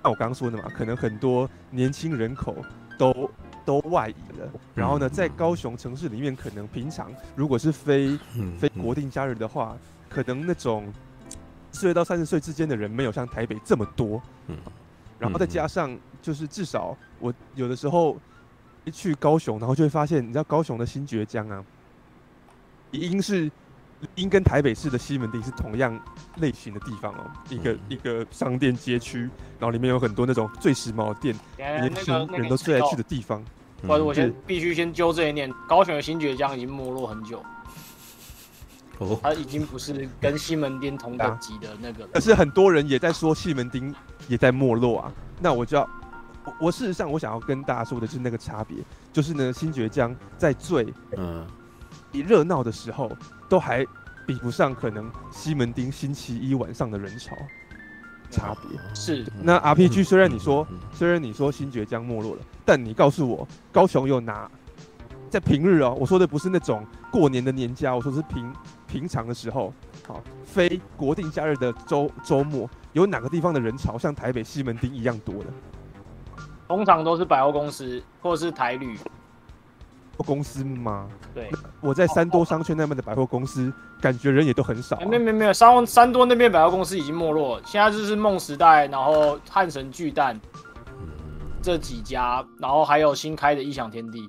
[0.02, 2.56] 像我刚刚说的嘛，可能很多年轻人口
[2.98, 3.30] 都
[3.64, 4.50] 都外移了。
[4.74, 8.18] 然后呢，在高雄城市里面，可能平常如果是非
[8.58, 9.76] 非国定假日的话，
[10.08, 10.92] 可能那种
[11.70, 14.20] 四岁到三十岁之间的人没有像台北这么多。
[14.48, 14.56] 嗯，
[15.16, 18.16] 然后再加上就是至少我有的时候。
[18.86, 21.62] 一去高雄，然后就会发现，你知道高雄的新崛江啊，
[22.92, 23.50] 已经是，
[24.14, 26.00] 应跟台北市的西门町是同样
[26.36, 29.22] 类型的地方哦，一个、嗯、一个商店街区，
[29.58, 33.44] 然后里面有很多那种最时髦的店，年轻人都最爱去的地方。
[33.88, 37.42] 或者、我先必须先纠正一点，高雄的新崛江已经没落很久，
[38.98, 42.10] 哦，它已经不是跟西门町同等级的那个、啊。
[42.14, 43.92] 可是很多人也在说西门町
[44.28, 45.88] 也在没落啊，那我就要。
[46.58, 48.76] 我事实上，我想要跟大家说的是那个差别，
[49.12, 51.46] 就是呢，新崛江在最嗯
[52.12, 53.10] 一热闹的时候，
[53.48, 53.84] 都还
[54.26, 57.36] 比不上可能西门町星期一晚上的人潮
[58.30, 58.78] 差别。
[58.94, 59.26] 是。
[59.42, 64.50] 那 RPG 虽然你说，虽然你说新崛江没落了，但你告诉我，高雄有哪
[65.28, 65.96] 在平日哦？
[65.98, 68.52] 我说的不是那种过年的年假，我说是平
[68.86, 69.74] 平常的时候，
[70.06, 75.46] 好，非国定假日的周周末，有哪个地方的人潮像台北西门町一样多的？
[76.66, 78.98] 通常都是百货公司或者是台旅
[80.18, 81.08] 公司吗？
[81.34, 83.70] 对，我在三多商圈那边的百货公司，
[84.00, 85.04] 感觉人也都很少、啊。
[85.04, 90.34] 没没没有，三三多那边百货公司已经没落了，现在就是梦时代，然后汉神巨蛋
[91.60, 94.26] 这几家，然后还有新开的异想天地。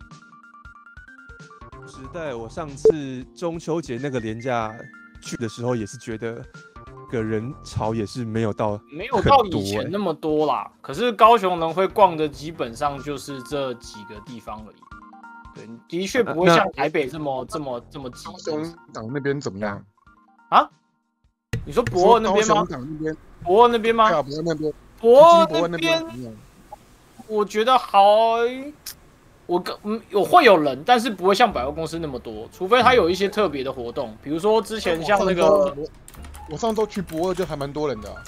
[1.88, 4.76] 时代，我上次中秋节那个连假
[5.22, 6.44] 去的时候，也是觉得。
[7.10, 14.76] 个人潮也是没有到没有到以前那么多啦，可是高雄能会逛的基本上就是这几个地方而已。
[15.56, 18.26] 对，的确不会像台北这么这么这么挤。
[18.26, 19.84] 高雄港那边怎么样
[20.50, 20.70] 啊？
[21.66, 22.66] 你说博二那边吗？
[23.44, 24.10] 博二那边吗？
[24.10, 24.74] 博二那边。
[25.00, 26.06] 博二那边，
[27.28, 28.02] 我觉得好，
[29.46, 35.76] 我跟嗯，我会有人，但是不会像百货公司那么多，除非他有一些特别的活动，比如说之前像那个。
[36.50, 38.24] 我上周去博二就还蛮多人的，啊，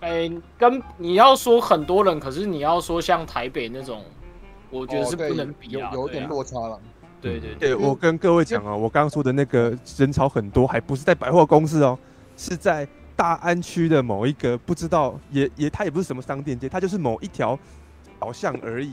[0.00, 4.02] 哎、欸，跟你要说很多人，可是你要说像台北那种，
[4.70, 6.78] 我觉得是不能比啊，哦、有有点落差了。
[7.20, 11.98] 对对对，我跟各位讲啊，我刚刚说的那个人潮很多，还不是在百货公司哦，
[12.36, 12.86] 是在
[13.16, 17.58] 大安区的某一个不知道，也也它也不是什么商店街，它就是某一条
[18.20, 18.92] 小巷而已。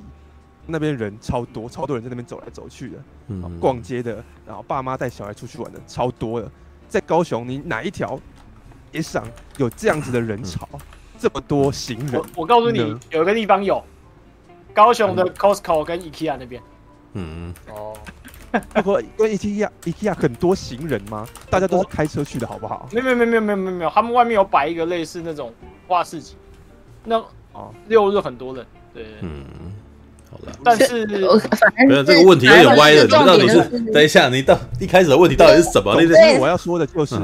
[0.68, 2.98] 那边人超多，超多人在那边走来走去的，
[3.30, 6.50] 嗯，逛街的，然后爸妈带小孩出去玩的超多的。
[6.92, 8.20] 在高雄，你哪一条
[8.92, 9.26] 也上
[9.58, 10.80] 有这样子的人潮，嗯、
[11.18, 12.16] 这么多行人？
[12.16, 13.82] 我，我告诉你，有一个地方有，
[14.74, 16.62] 高雄的 Costco 跟 IKEA 那边。
[17.14, 17.98] 嗯哦。
[18.76, 21.26] 不过，因为 IKEA IKEA 很多行人吗？
[21.50, 22.90] 大家都是开车去的，好不好？
[22.92, 25.54] 没有没有没有没有没有没有，他们外面有摆一个类似那种
[25.88, 26.36] 画市集。
[27.06, 27.18] 那
[27.54, 29.81] 哦，六日很多人，对，嗯，好
[30.46, 30.52] 了。
[30.64, 31.06] 但是，
[31.88, 33.04] 没有这个问题有点歪了。
[33.04, 35.96] 你到底是等一下，你到一开始的问题到底是什么？
[36.02, 37.16] 那我要说的就是，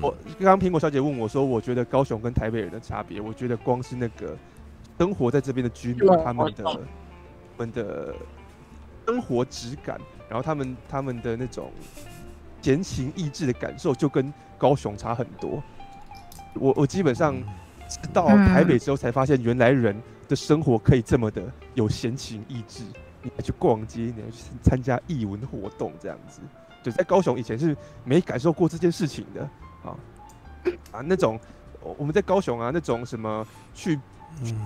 [0.00, 4.36] 我刚刚苹果小姐问我说，我觉得高雄跟台北人的差别，我觉得光是那个
[4.98, 6.78] 生活在这边的居民，他们的他
[7.58, 8.14] 们的
[9.06, 10.00] 生活质感。
[10.26, 11.70] 然后他们他们的那种
[12.62, 15.62] 闲情逸致的感受就跟高雄差很多。
[16.54, 17.36] 我我基本上
[18.10, 21.42] 到台北之后才发现，原来人的生活可以这么的
[21.74, 22.82] 有闲情逸致。
[23.22, 26.40] 你还去逛街，你还去参加艺文活动，这样子。
[26.82, 29.42] 就在高雄以前是没感受过这件事情的
[29.82, 29.96] 啊
[30.90, 31.40] 啊那种
[31.96, 33.98] 我们在高雄啊那种什么去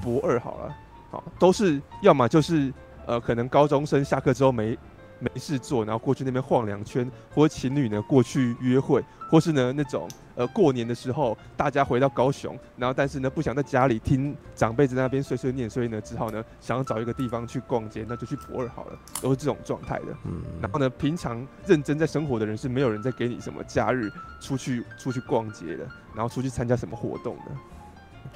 [0.02, 0.76] 博二好了，
[1.10, 2.72] 好都是要么就是
[3.06, 4.76] 呃可能高中生下课之后没。
[5.19, 20.07] 没事做，然后过去那边晃两圈，或者情侣呢过去约会，或是呢那种呃过年的时候大家回到高雄，然后但是呢不想在家里听长辈在那边碎碎念，所以呢只好呢想要找一个地方去逛街，那就去博二好了，都是这种状态的。
[20.24, 25.85] 嗯，然后呢平常认真在生活的人是没有人在给你什么假日出去出去逛街的，
[26.15, 27.53] 然后出去参加什么活动的，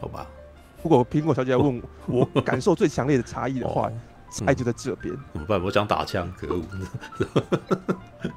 [0.00, 0.26] 好吧？
[0.82, 3.88] 如果苹果小姐要问我， 我感受最强烈的差异的话。
[4.40, 5.62] 哦爱就在这边，怎么办？
[5.62, 6.62] 我想打枪，可恶！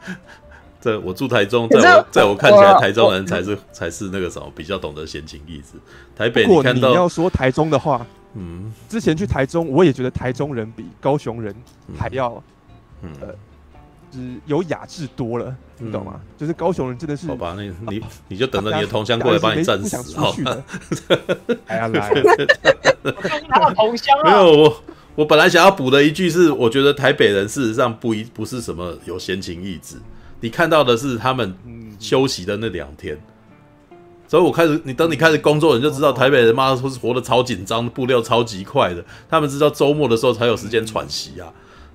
[0.82, 5.80] 这我住台中，在我在我看起来，台中人才是才是那个什么比较懂得闲情逸致。
[6.16, 11.56] 台北，如果你要说台中的话，嗯，之前去台中，我也觉得台中人比高雄人
[11.98, 12.44] 还要，
[13.02, 13.28] 嗯，呃，
[14.12, 16.20] 就是有雅致多了，你懂吗？
[16.38, 20.64] 就是高雄人真的是，好吧，那你你就等着你的同乡过来把你战死，好 了。
[21.68, 22.12] 来啊来！
[23.50, 24.84] 他的同乡没有我。
[25.16, 29.96] 我本来想要补的一句是，我觉得台北人事实上不一不是什么有闲情逸致，
[30.42, 31.56] 你看到的是他们
[32.00, 33.18] 休息的那两天。
[34.28, 39.06] 所以我开始，你等你开始工作，你就知道台北人妈都是活得超紧张，步调超级快的。
[39.30, 41.48] 他们知道周末的时候才有时间喘息啊，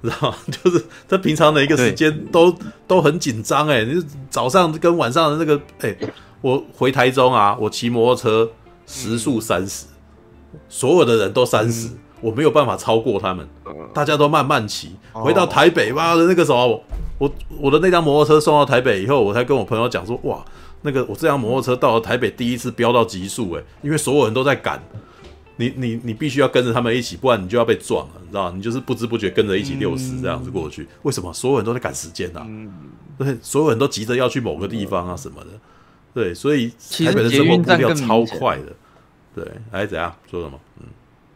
[0.03, 0.35] 知道？
[0.49, 2.57] 就是他平常的一个时间都
[2.87, 5.95] 都很紧张哎，你早上跟晚上的那个哎、
[6.41, 8.51] 我回台中啊，我骑摩托车
[8.87, 9.87] 时速三十，
[10.69, 11.91] 所有的人都三十。
[12.21, 13.47] 我没有办法超过他们，
[13.93, 14.95] 大家都慢慢骑。
[15.13, 16.83] 回到台北吧的那个时候，
[17.19, 20.45] 我我的那辆摩托车送到台北以后，我才跟我朋友讲说，哇，
[20.83, 24.83] 那个我这辆摩托车到了台北第一次飙到极速，诶，因为所有人都在赶，
[25.57, 28.51] 你你你必须要跟着他们一起，不然你就要被撞了，你知道？
[28.51, 30.87] 你就是不知不觉跟着一起六十这样子过去。
[31.03, 31.33] 为什么？
[31.33, 32.47] 所有人都在赶时间啊，
[33.19, 35.49] 对，所有人都急着要去某个地方啊什么的，
[36.15, 36.69] 对，所以
[37.05, 38.73] 台北的生活步调超快的，
[39.35, 40.15] 对，还是怎样？
[40.31, 40.59] 说什么？
[40.79, 40.87] 嗯。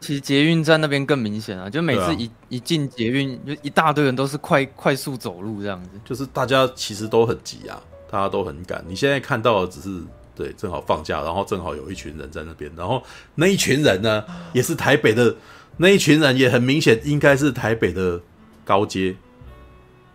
[0.05, 8.85] 其实捷运站那边更明显啊，就每次一、啊、一进捷运，就一大堆人都是快快速走路这样子，就是大家其实都很急啊，大家都很赶。
[8.86, 10.02] 你现在看到的只是
[10.36, 13.02] 对，正好放假，然后正好有一群人在那边，然后
[13.36, 14.22] 那一群人呢，
[14.52, 15.35] 也是台北的
[15.78, 18.20] 那一群人，也很明显应该是台北的
[18.62, 19.16] 高阶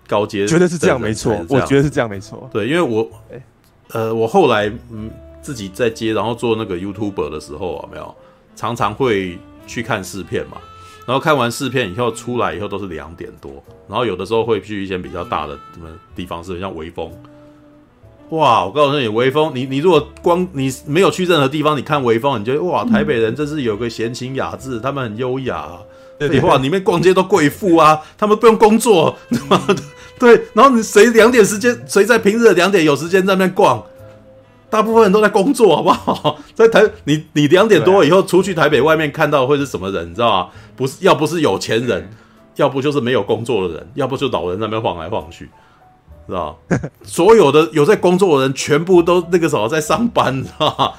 [0.07, 2.47] 高阶，觉得是这样没错，我觉得是这样没错。
[2.53, 3.09] 对，因为我
[3.87, 5.09] 呃，我后来嗯
[5.41, 8.15] 自己在接，然后做那个 YouTuber 的时候啊，没有
[8.55, 9.39] 常常会。
[9.69, 10.57] 去看试片嘛，
[11.05, 17.11] 然后看完试片以后出来以后都是两点多，然后有的时候会去一些比较大的什么地方，是像微风。
[18.29, 25.79] 哇，我告诉你，微风，你你如果光你没有去任何地方，你看微风，你觉得哇，台北人真是有个闲情雅致，他们很优雅啊。
[26.19, 29.17] 对，哇，里面逛街都贵妇啊，他们不用工作，
[30.19, 33.83] 对，然后你谁两点时间，谁在平日的两点有时间在那边逛？
[34.69, 36.37] 大部分人都在工作， 好不好？
[36.53, 40.09] 在台，你你两点多以后出去台北外面看到会是什么人？
[40.11, 40.49] 你知道吗？
[40.75, 42.09] 不是，要不是有钱人，
[42.55, 45.49] 要不就是没有工作的人，要不就老人在那边晃来晃去，
[46.27, 46.57] 知道
[47.03, 50.93] 所有的有在工作的人，全部都那个时候在上班，知道吗？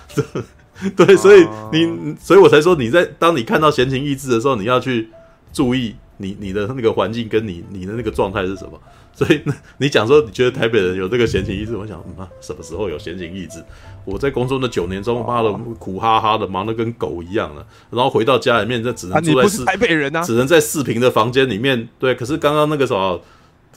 [0.96, 5.10] 对，所以你，所以我才说你在当你看到闲情逸致的时候，你要去
[5.52, 8.80] 注意你你的那个环境跟你你的那个状态是什么？
[9.20, 9.42] 所以
[9.76, 13.62] 你讲说你觉得台北人有这个闲情逸致，我想妈、嗯、什么时候有闲情逸致？
[14.06, 17.66] 我在工作那九年中，妈的苦哈哈的，忙得跟狗一样了。
[17.90, 21.86] 然后回到家里面，这只能住在四、啊、台北人啊，只能在四平的房间里面。
[21.98, 23.20] 对，可是刚刚那个什么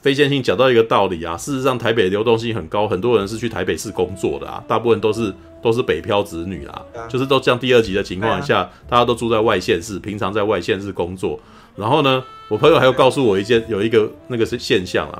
[0.03, 11.39] 非线性讲到一个道理啊，事实上台北流动性很高，很多人是去台北市工作的啊，大部分都是都是北漂子女啦，啊就是都像第二集的情况下，啊、大家都住在外县市，平常在外县市工作。
[11.75, 15.19] 然后呢，我朋友还有告诉我一件有一个那个是现象啊，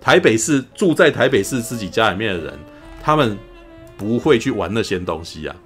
[0.00, 2.58] 台北市住在台北市自己家里面的人，
[3.02, 3.36] 他们。
[3.98, 5.56] 不会去玩那些东西啊，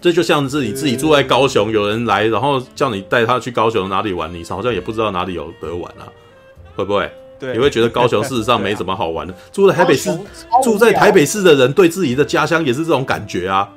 [0.00, 6.06] 这就像是你自己住在高雄，有人来，然后叫你带他去高雄哪里玩，你好像也不知道哪里有得玩啊，
[6.74, 7.10] 会不会？
[7.38, 9.34] 对，你会觉得高雄事实上没什么好玩的。
[9.50, 10.16] 住在台北市，
[10.62, 13.68] 住在台北市的人对自己的家乡也是这种感觉啊。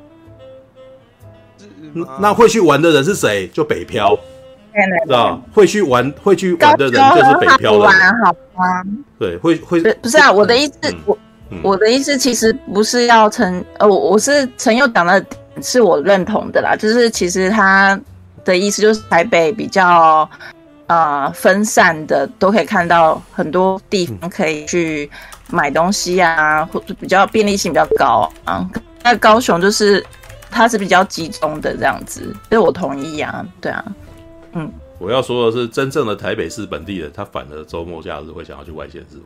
[2.19, 3.47] 那会去玩的人是谁？
[3.53, 4.15] 就北漂，
[5.05, 5.41] 知道？
[5.53, 8.83] 会去玩会去玩的人就是北漂的人，好吗？
[9.17, 10.31] 对，会会不是啊？
[10.31, 10.73] 我的意思
[11.05, 11.17] 我。
[11.61, 15.23] 我的意思其实不是要陈呃，我我是陈佑讲的，
[15.61, 16.75] 是我认同的啦。
[16.75, 17.97] 就是其实他
[18.43, 20.27] 的意思就是台北比较
[20.87, 25.09] 呃分散的，都可以看到很多地方可以去
[25.49, 28.69] 买东西啊，或者比较便利性比较高啊。
[29.03, 30.05] 那高雄就是
[30.49, 33.85] 它是比较集中的这样子，所以我同意啊，对啊，
[34.53, 34.71] 嗯。
[34.97, 39.17] 我要说的是，真正的台北市本地人，他反而周末假日会想要去外县市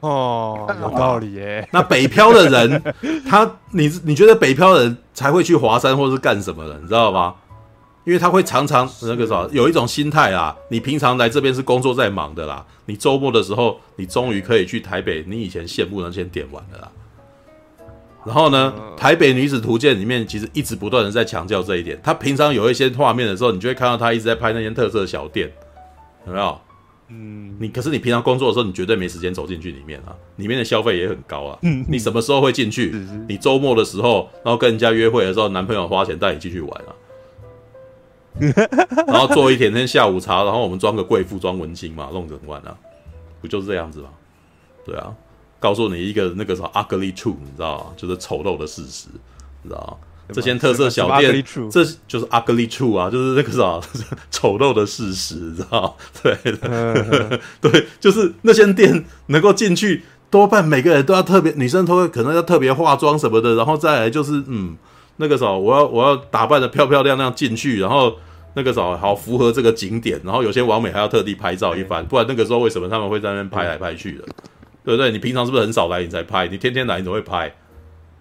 [0.00, 0.10] 玩。
[0.10, 1.66] 哦，有道理耶。
[1.72, 2.94] 那北漂的人，
[3.26, 7.34] 他你你觉得北漂的人才会去华山或是干什么的，你知道吗？
[8.08, 10.56] 因为他会常常那个啥，有一种心态啊。
[10.70, 16.90] 你平常来这边是工作在忙的啦，你周末的时候，你终于可以去台北，你以前羡慕的那些点玩的啦。
[18.24, 22.00] 然后呢，台北女子图鉴里面其实一直不断的在强调这一点。
[22.02, 25.52] 他平常有一些画面的时候，你就会看到他一直在拍那些特色小店，
[26.26, 26.58] 有没有？
[27.08, 30.16] 嗯，你可是你平常工作的时候，你绝对没时间走进去里面啊。
[30.36, 31.58] 里面的消费也很高啊。
[31.60, 32.94] 嗯，你什么时候会进去？
[33.28, 36.96] 你周末的时候，然后跟人家约会的时候，男朋友花钱带你进去玩啊。
[39.06, 42.74] 然后做一天天下午茶，然后我们装个贵妇装文青嘛，弄整晚啊，
[43.40, 44.08] 不就是这样子吗？
[44.84, 45.12] 对啊，
[45.60, 47.84] 告诉你一个那个什么 ugly truth，你知道吗？
[47.96, 49.08] 就是丑陋的事实，
[49.62, 50.06] 你知道吗？
[50.30, 53.80] 这些特色小店，这就是 ugly truth 啊，就是那个啥
[54.30, 55.96] 丑陋的事实，你知道？
[56.22, 64.76] 对的，对，就是那些店能够进去，多半每个人都要特别，女生都会可能要特别化妆什么的，然后再来就是嗯，
[65.16, 68.14] 那个啥，我要我要打扮的漂漂亮亮进去，然后
[68.54, 74.24] 那个啥好符合这个景点，然后有些网美还要特地拍照一番，不然那个时候为什么他们会在那边拍来拍去的？
[74.84, 75.10] 对不对？
[75.10, 76.48] 你平常是不是很少来你才拍？
[76.48, 77.52] 你天天来你怎么会拍？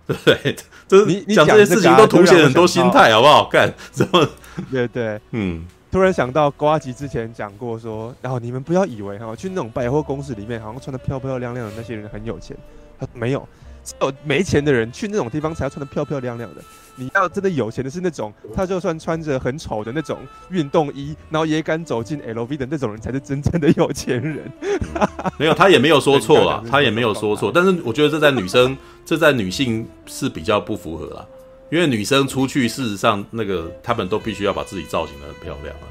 [0.06, 0.56] 对，
[0.88, 3.46] 就是你讲这些事情都凸显很多心态，好不好？
[3.50, 4.28] 干什么？
[4.72, 12.56] 对对，嗯，突然想到瓜吉之前讲过说，然后你们不要以为哈，去那种百货公司里面，好像穿的漂漂亮亮的那些人很有钱，
[13.00, 13.48] 他没有，
[13.84, 16.62] 只有没钱的人去那种地方才要穿的漂漂亮亮的。
[17.00, 20.18] 你要真的有钱的是那种，他就算穿着很丑的那种
[20.50, 24.52] 运动衣，然后也敢走进 LV 的那种人，才是真正的有钱人。
[25.38, 27.52] 没有，他也没有说错啦，他也没有说错。
[27.54, 28.76] 但是我觉得这在女生，
[29.06, 31.26] 这在女性是比较不符合啦，
[31.70, 35.86] 因为女生出去，事实上那个她们都必须要把自己造型的很漂亮啊。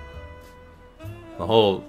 [1.38, 1.82] 然后，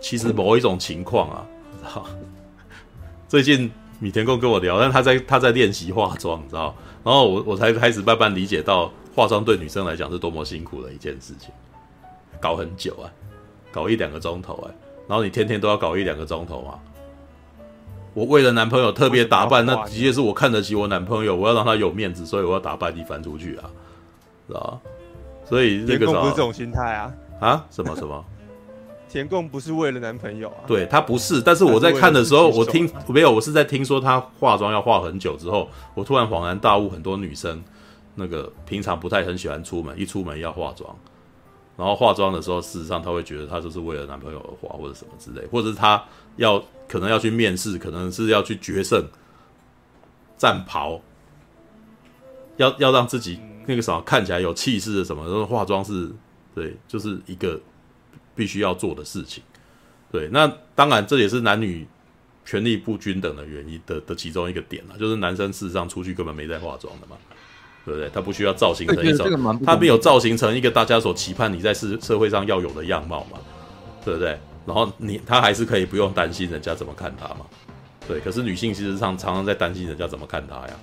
[0.00, 1.46] 其实某一种情况啊，
[3.26, 6.74] 最近米田共跟我聊，但他在他在练习化妆，你知道。
[7.04, 11.50] 然后我我才开始慢慢理解到化妆对女生来讲是多么辛苦的一件事情，
[12.40, 13.10] 搞很久啊，
[13.72, 14.74] 搞一两个钟头哎，
[15.08, 16.78] 然后你天天都要搞一两个钟头啊。
[18.14, 23.70] 我为了男朋友特别打扮，那的确是我看得起我男朋友，我要让他有面子，所以我要打扮一番出去啊，
[24.48, 24.78] 是吧？
[25.44, 27.64] 所以这个不是这种心态啊啊？
[27.70, 28.24] 什么什么？
[29.08, 30.66] 田共不是为了男朋友啊？
[30.66, 37.62] 对，他不是，但是我在看的时候，我听没有，我是在听说他化妆要化很久之后，我突然恍然大悟，很多女生
[38.16, 40.94] 那个平常不太很喜欢出门，一出门要化妆，
[41.76, 46.04] 然后化妆的时候，事实上她会觉得她就是为了男朋友而化，或者什么之类，或者是她
[46.36, 49.02] 要可能要去面试，可能是要去决胜
[50.36, 51.00] 战袍，
[52.58, 56.10] 要要让自己那个什么看起来有气势的什么，然后化妆是
[56.54, 57.58] 对，就是一个。
[58.38, 59.42] 必须要做的事情，
[60.12, 61.84] 对，那当然这也是男女
[62.44, 67.16] 权力不均等的原因的的其中一个点了，就是男生事实上出去根本没在化妆的嘛，
[67.84, 68.08] 对不对？
[68.14, 73.38] 他不需要造型成一种，他没有造型成一个大家所期盼你在社社会上要有的样貌嘛，
[74.04, 74.38] 对不对？
[74.64, 77.44] 然后你他还是可以不用担心人家怎么看他嘛，
[78.06, 78.20] 对。
[78.20, 80.74] 可是女性其实上常常在担心人家怎么看他呀，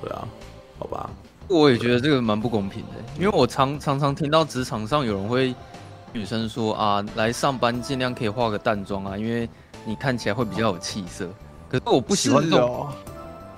[0.00, 0.28] 对啊，
[0.78, 1.10] 好吧，
[1.48, 5.54] 我也觉得这个蛮不公平的，因为我常常常听到职场上有人会
[6.12, 9.48] 女生说啊，来上班尽量可以化个淡妆啊，因为
[9.84, 11.28] 你看起来会比较有气色。
[11.70, 12.86] 可是我不喜欢这种，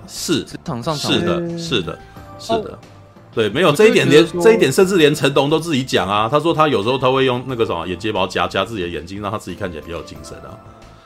[0.07, 1.99] 是职场上是的，是的，
[2.37, 2.79] 是的，
[3.33, 10.51] 对，没有这一点连这一点，甚至连成龙都自己讲啊，他说他有时候他会用那个什么眼睫毛夹夹自己的眼睛，让他自己看起来比较有精神啊。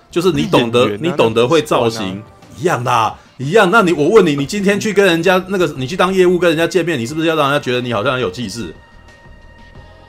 [0.10, 2.24] 就是你懂得，你懂得会造型
[2.58, 3.20] 一样的、啊。
[3.38, 8.74] 一样，那你我问你，你今天去跟人家那个，你去当业务跟人家见面，你是不是要让人家觉得你好像很有气势？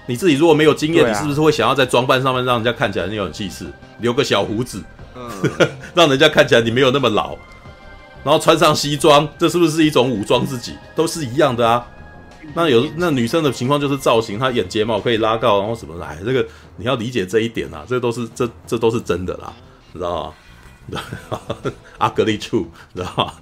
[0.06, 3.66] 你自己如果没有经验，啊、你是不是会想要在装扮上面让人家看起来你有气势，
[4.00, 4.82] 留个小胡子，
[5.14, 5.30] 嗯，
[5.94, 7.36] 让人家看起来你没有那么老，
[8.24, 10.74] 然后穿上西装，这是不是一种武装自己？
[10.94, 11.86] 都是一样的啊。
[12.54, 16.46] 那有那女生的情况就是造型，她眼睫毛可以拉高，然后什么来，这个
[16.76, 19.52] 你要理解这一点啊，这都是这这都是真的啦，
[19.92, 20.34] 知道吗？
[21.98, 23.32] ugly true，知道吗？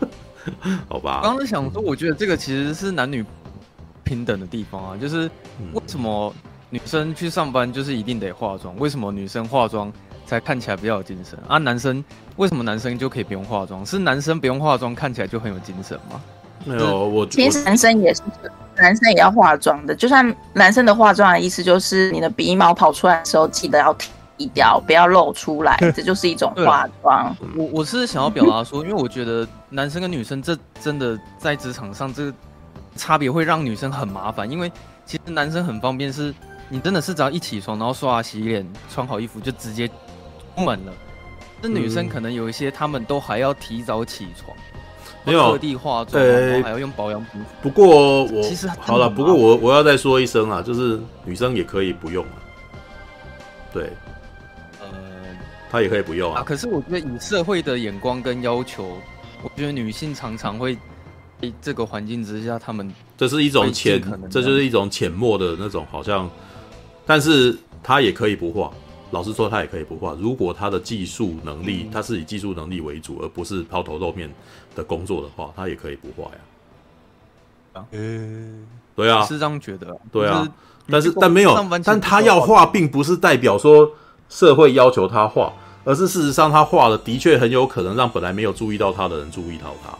[0.88, 1.20] 好吧。
[1.22, 3.24] 刚刚想说，我觉得这个其实是男女
[4.08, 5.30] 平等的地方啊，就是
[5.74, 6.32] 为什么
[6.70, 8.74] 女生去上班就是一定得化妆？
[8.78, 9.92] 为什么女生化妆
[10.24, 11.58] 才看起来比较有精神啊？
[11.58, 12.02] 男生
[12.36, 13.84] 为什么男生就可以不用化妆？
[13.84, 16.20] 是男生不用化妆看起来就很有精神吗？
[16.64, 18.22] 没有，我其实男生也是，
[18.76, 19.94] 男生也要化妆的。
[19.94, 24.08] 就算男生的化妆的意思就是，你的鼻毛跑出来的时候记得要剃。
[24.54, 27.36] 掉，不要露出来， 这就是一种化妆。
[27.56, 32.32] 我我是想要表达说，因为我觉得男生跟女生这真的在职场上这个
[32.98, 34.70] 差别会让女生很麻烦，因为
[35.06, 36.34] 其实男生很方便，是
[36.68, 40.92] 你真的是只要一起床，然后刷牙洗脸，穿好衣服就直接出门了。
[41.62, 44.56] 那女生可能有一些，她们都还要提早起床，
[45.24, 47.42] 没有特地化妆，然后还要用保养品。
[47.62, 52.36] 不过我其实好了，不过我我要再说一声啊，就是女生也可以不用啊，
[53.72, 53.90] 对。
[54.80, 54.86] 呃，
[55.70, 56.42] 她也可以不用啊，啊。
[56.44, 58.98] 可是我觉得以社会的眼光跟要求，
[59.42, 60.80] 我觉得女性常常会在
[61.60, 66.28] 这个环境之下，他们这是一种潜，这就是一种潜默的那种好像。
[67.06, 68.70] 但是他也可以不画，
[69.10, 70.16] 老实说，他也可以不画。
[70.20, 74.28] 如果他的技术能力，他是以技术能力为主，而不是抛头露面
[74.74, 76.38] 的工作的话，他也可以不画呀。
[77.74, 79.96] 啊，嗯，对啊，是这样觉得。
[80.12, 80.46] 对啊，
[80.88, 81.54] 但是但没有，
[81.84, 83.90] 但他要画，并不是代表说。
[84.30, 85.50] 社会要求他画，
[85.84, 89.96] 而是事实上他画的的确很有可能让本来没有注意到他的人注意到他。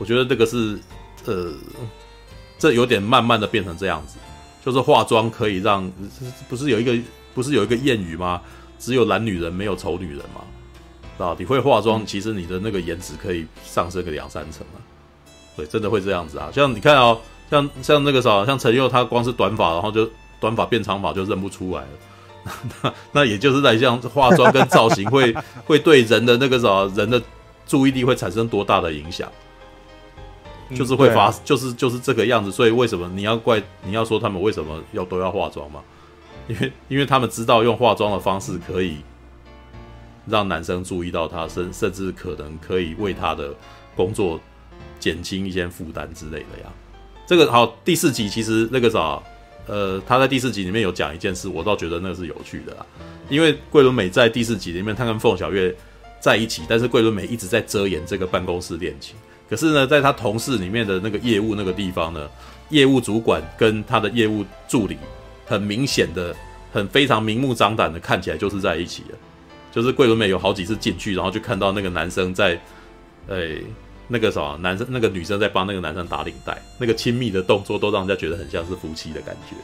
[0.00, 0.80] 我觉得这个是，
[1.26, 1.52] 呃，
[2.58, 4.16] 这有点慢慢的变成这样子，
[4.64, 5.88] 就是化妆可以让，
[6.48, 6.98] 不是有一个
[7.34, 8.40] 不是有一个谚语吗？
[8.78, 10.40] 只有懒女人没有丑女人吗？
[11.18, 14.80] 啊，你会化妆，其实你的那个颜值可以上升个两三成啊。
[15.54, 16.48] 对，真的会这样子啊。
[16.50, 17.20] 像你看哦，
[17.50, 20.10] 像像那个啥，像陈佑他光是短发，然后就
[20.40, 21.88] 短发变长发就认不出来了。
[22.82, 25.34] 那那也就是在像化妆跟造型会
[25.66, 27.20] 会对人的那个啥人的
[27.66, 29.30] 注意力会产生多大的影响，
[30.74, 32.50] 就是会发就是就是这个样子。
[32.50, 35.82] 所以为什么你要怪你要说他们为什么要都要化妆嘛？
[36.48, 38.96] 因为因为他们知道用化妆的方式可以
[40.26, 43.54] 让男生注意到他，甚甚至可能可以为他的
[43.94, 44.40] 工作
[44.98, 46.72] 减轻一些负担之类的呀。
[47.26, 49.20] 这个好，第四集其实那个啥。
[49.66, 52.84] 呃，他在第四集里面有讲一件事，我倒觉得那个是有趣的啦。
[53.28, 55.72] 因为桂纶镁在第四集里面，他跟凤小岳
[56.18, 59.14] 在一起，但是桂纶镁一直在遮掩这个办公室恋情。
[59.50, 62.26] 可是呢，在他同事里面的那个业务那个地方呢，
[62.68, 64.96] 业务主管跟他的业务助理，
[65.44, 66.34] 很明显的、
[66.72, 69.18] 很非常明目张胆的看起来就是在一起了。
[69.72, 72.58] 就是桂纶镁有好几次进去，然后就看到那个男生在，
[73.26, 73.62] 诶。
[74.12, 79.54] 那个什么男生，那个女生在帮那个男生打领带，那个亲密的动作都让人家觉得很像是夫妻的感觉。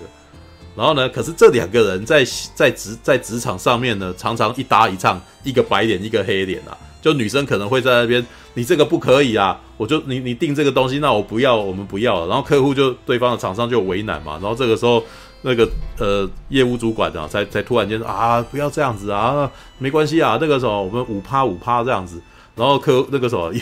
[0.76, 6.78] 然后呢，可是这两个人在在职在职场上面呢，常常一搭一唱，一个白脸一个黑脸啊。
[7.06, 12.26] 就女生可能会在那边，你这个不可以啊，我就你你定这个东西，那我不要，我们不要了。
[12.26, 14.32] 然后客户就对方的厂商就为难嘛。
[14.42, 15.00] 然后这个时候，
[15.42, 15.68] 那个
[16.00, 22.20] 呃业务主管啊，才才突然间啊，不要这样子啊，没关系啊，那个时候我们五趴五趴这样子。
[22.56, 23.52] 然后客那个时候。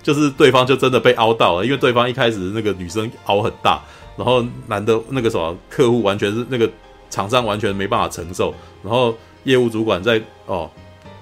[0.00, 3.78] 就是对方就真的被凹到了，因为对方一开始那个女生凹很大，
[4.16, 6.70] 然后男的那个什么客户完全是那个
[7.10, 10.70] 厂商完全没办法承受，然后业务主管在哦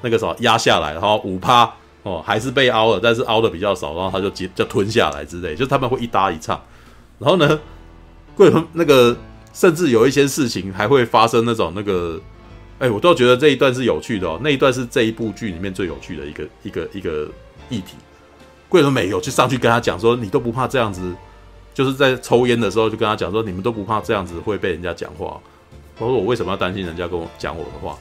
[0.03, 1.71] 那个什么压下来，然后五趴
[2.03, 6.61] 哦还是被凹了，但是凹的比较少，然后他就接就吞下来之类，就他们会一搭一唱，
[7.19, 7.61] 然后呢，
[8.37, 9.17] 桂纶那个
[9.53, 12.21] 甚至有一些事情还会发生那种那个，
[12.79, 17.29] 哎，我倒觉得这一段是有趣的哦，那一段是这一部剧里面最有趣的一个一个一个
[17.69, 17.97] 议题。
[18.69, 21.15] 桂纶镁有去上去跟他讲说：“你都不怕这样子，
[21.73, 25.41] 就是在抽烟的时候就跟他讲说，你们都不怕这样子会被人家讲话。
[25.99, 27.97] 我说我为什么要担心人家跟我讲我的话？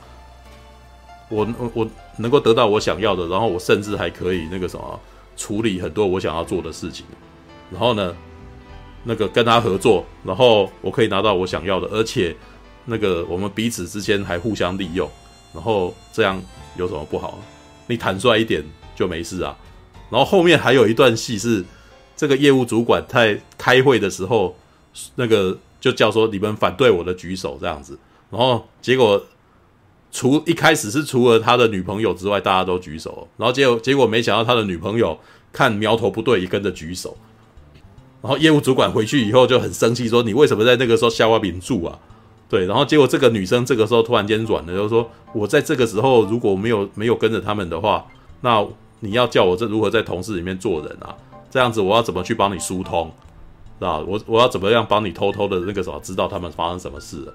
[1.30, 1.88] 我我我
[2.18, 5.00] 能够得到我想要的，然后我甚至还可以那个什么
[5.36, 7.06] 处理很多我想要做的事情。
[7.72, 8.16] 然后呢，
[9.04, 12.36] 那个跟他合作，然后我可以拿到我想要的，而且
[12.86, 15.10] 那个我们彼此之间还互相利用，
[15.54, 16.42] 然后这样
[16.78, 17.40] 有什么不好？
[17.88, 18.64] 你坦率一点
[18.96, 19.58] 就没事啊。
[20.12, 21.66] 然后后面还有一段戏是
[22.16, 24.56] 这个业务主管在开会的时候，
[25.16, 27.98] 那个就叫说你们反对我的举手这样子，
[28.30, 29.22] 然后结果
[30.16, 35.20] 除一开始是除了他的女朋友之外，大家都举手，然后结果结果没想到他的女朋友
[35.52, 37.18] 看苗头不对，也跟着举手。
[38.22, 42.00] 然后业务主管回去以后就很生气，说：“你为什么在那个时候下挖饼住啊？”
[42.48, 45.06] 对，然后结果这个女生这个时候突然间软了，就说
[45.36, 48.06] ：“我在这个时候如果没有没有跟着他们的话，
[48.40, 48.66] 那
[49.02, 51.14] 你要叫我这如何在同事里面做人啊？
[51.52, 53.12] 这样子我要怎么去帮你疏通，
[53.80, 54.00] 是吧？
[54.00, 57.34] 我我要怎么样帮你偷偷的那个什么知道他们发生什么事了？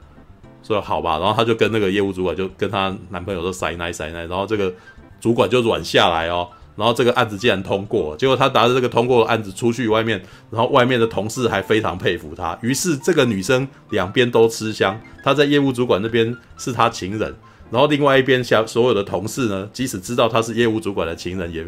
[0.75, 4.73] 说好吧，然后他就跟那个业务主管就跟她男朋友说塞奶塞奶，然后这个
[5.21, 12.59] 主管就软下来哦。”然后这个案子竟然通过，结果他拿着这个通过的案子出去外面，然后外面的同事还非常佩服他。
[12.63, 17.35] 于是这个女生两边都吃香，她在业务主管那边是他情人，
[17.71, 21.67] 然后另外一边像所有的同事呢，即使知道他是业务主管的情人，也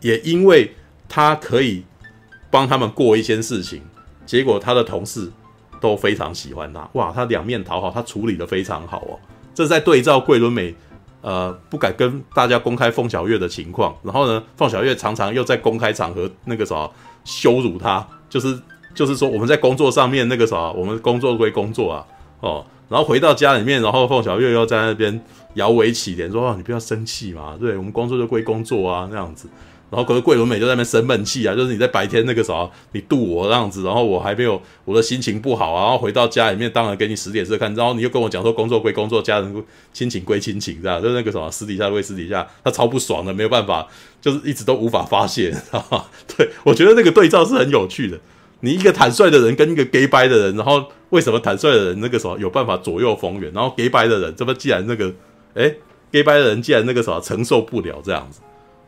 [0.00, 0.74] 也因为
[1.10, 1.84] 他可以
[2.50, 3.82] 帮他们过一些事情，
[4.24, 5.30] 结果他的同事
[5.80, 6.88] 都非常喜欢他。
[6.92, 9.18] 哇，他两面讨好，他处理得非常好哦。
[9.54, 10.74] 这在对照桂纶镁。
[11.20, 16.88] 呃，不敢跟大家公开凤小岳的情况，然后呢，凤小岳常常又在公开场合那个啥
[17.24, 18.56] 羞辱他，就是
[18.94, 22.06] 就是说我们在工作上面那个啥，我们工作归工作啊，
[22.38, 25.20] 哦，然后回到家里面，然后凤小岳又在那边
[25.54, 29.48] 摇尾乞怜说，哦，你不要生气嘛，对，我们工作就归工作啊，那样子。
[29.90, 43.88] 然后可是桂纶镁就在那边生闷气啊，就是你在白天那个啥，你度我这样子，然后我还没有我的心情不好啊，然后回到家里面当然给你使脸色看，然后你又跟我讲说工作归工作，家人亲情归亲情，这样就那个什么私底下归私底下，他超不爽的，没有办法，
[44.20, 46.04] 就是一直都无法发泄，知道吗？
[46.36, 48.20] 对，我觉得那个对照是很有趣的，
[48.60, 55.10] 你一个坦率的人跟一个 gay 掰的人，然后为什么坦率的人那个什么有办法左右逢源，然后 gay 掰的人这么既然那个
[55.54, 55.76] 诶
[56.12, 58.40] gay 掰的人既然那个什么承受不了这样子，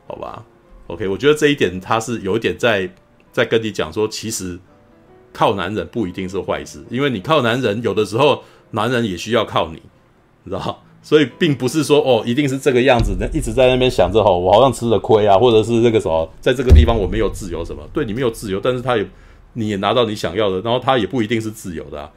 [0.06, 0.44] 好吧？
[0.90, 2.90] ？OK，我觉得这一点他是有一点在
[3.32, 4.58] 在跟你讲说，其实
[5.32, 8.42] 靠男人不一定是坏事，因为你靠男人，有的时候
[8.72, 9.80] 男人也需要靠你，
[10.42, 10.82] 你知道？
[11.02, 17.82] 所以并不是说哦，一定是这个样子，那一直在那边想着哦，我好像吃了亏啊，或者是那个什么，在这个地方我没有自由什么？
[17.92, 19.08] 对，你没有自由，但是他也
[19.54, 22.10] 你也拿到你想要的，然后他也不一定是自由的啊，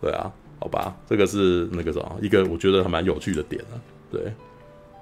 [0.00, 3.74] 对啊，好吧，这个是那个什么一个我觉得还蛮有趣的点啊，
[4.12, 4.20] 对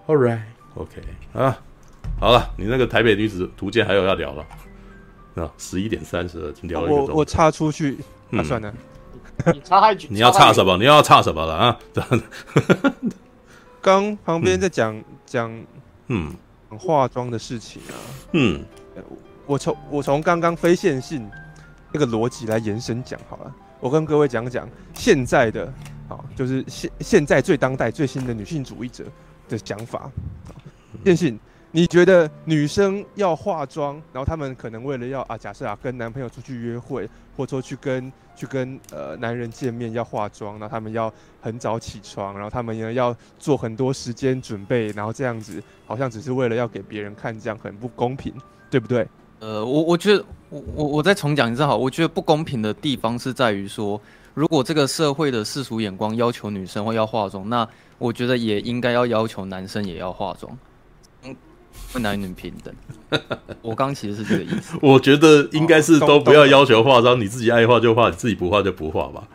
[0.07, 1.03] ，All right，OK、
[1.35, 1.59] 啊。
[2.21, 4.47] 好了，你那个台北女子图鉴还有要聊了，
[5.35, 6.89] 啊，十一点三十了一个钟。
[6.89, 7.99] 我我插出去，
[8.31, 8.75] 那、嗯啊、算了。
[9.53, 10.77] 你插太久，你要插什么？
[10.79, 11.79] 你要插什么了啊？
[13.83, 15.53] 刚旁边在讲讲，
[16.07, 16.33] 嗯，
[16.79, 17.95] 化妆的事情啊，
[18.33, 18.65] 嗯，
[19.45, 21.29] 我从我从刚刚非线性
[21.93, 25.71] 那个逻辑来延伸讲好了，我跟各位讲讲现在的，
[26.09, 29.05] 好，就是现现在最当代最新的女性主义者
[29.49, 30.11] 的讲法，
[31.05, 31.39] 线性。
[31.77, 48.33] 你觉得女生要化妆，然后她们可能为了要啊，假设啊跟男朋友出去约会，或者说去跟去跟呃男人见面要化妆，然后她们要很早起床，然后他们呢要做很多时间准备，然后这样子好像只是为了要给别人看，这样很不公平，
[48.71, 49.05] 对不对？
[49.41, 54.01] 呃，我我觉得我我我再重讲一次好，我觉得不公平的地方是在于说，
[54.33, 57.69] 如果这个社会的世俗眼光要求女生会要化妆，那
[57.99, 60.57] 我觉得也应该要要求男生也要化妆。
[62.01, 62.75] 男女平等，
[63.63, 64.77] 我刚其实是这个意思。
[64.83, 69.29] 我觉得应该是都不要要求化妆，你自己爱化就化，你自己不化就不化吧。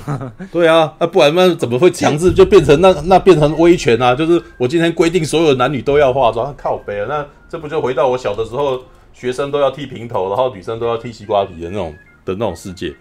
[0.50, 4.14] 对啊，那不然那怎么会强制就变成那那变成威权啊？
[4.16, 7.06] 就是我今天规定所有男女都要化妆，靠背啊！
[7.08, 8.82] 那这不就回到我小的时候，
[9.12, 11.94] 学生都要剃平头，然后女生都要剃西瓜皮的那种
[12.24, 12.92] 的那种世界。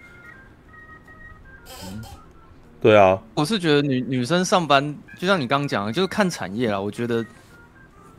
[2.79, 6.79] 对啊，我是觉得女女生上班，就像你刚刚讲的，就是看产业啦。
[6.79, 7.25] 我觉得。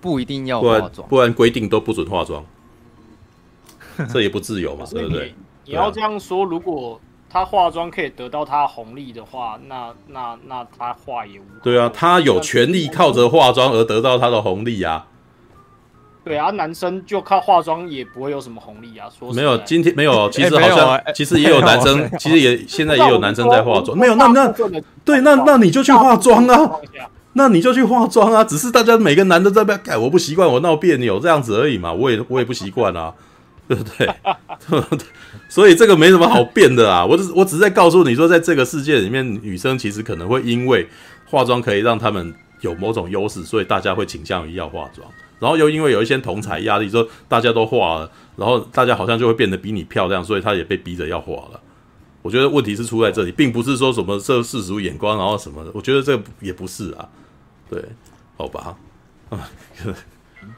[0.01, 2.45] 不一定要化妆，不然规定都不准化妆，
[4.13, 5.35] 这也不自由嘛， 对不对？
[5.67, 11.45] 你要这样说，如果他化妆可以得到他的红利的话，那那那他化也无。
[11.63, 15.07] 对啊，他有权利靠着化妆而得到他的红利啊。
[16.25, 19.09] 对啊，男生就靠化妆也不会有什么红利啊。
[19.17, 23.97] 说没有，今天没有， 其实好像其实也有男生，其实也现在也有男生在化妆。
[23.97, 24.53] 没有，那那
[25.05, 26.73] 对，那那你就去化妆啊。
[27.35, 28.43] 那你就去化妆啊！
[28.43, 31.93] 只是大家每个男的在那边改，我不习惯，我闹别扭这样子而已嘛。
[31.93, 33.15] 我也我也不习惯啊，
[33.69, 34.09] 对不对？
[35.49, 37.07] 所以这个没什么好辩的啊。
[37.07, 40.89] 我只我只是在告诉你说，在这个世界里面，女生其实可能会因为
[41.27, 45.07] 化妆可以让他们有某种优势，所以大家会倾向于要化妆。
[45.39, 51.61] 然后又因为有一些同侪压力，说大家都化了，然后大家好像就会变得比你漂亮，所以她也被逼着要化了。
[52.23, 55.71] 我觉得问题是出在这里，并不是说什么这世俗眼光，然后什么的。
[55.73, 57.09] 我觉得这也不是啊，
[57.71, 57.83] 对，
[58.37, 58.77] 好吧。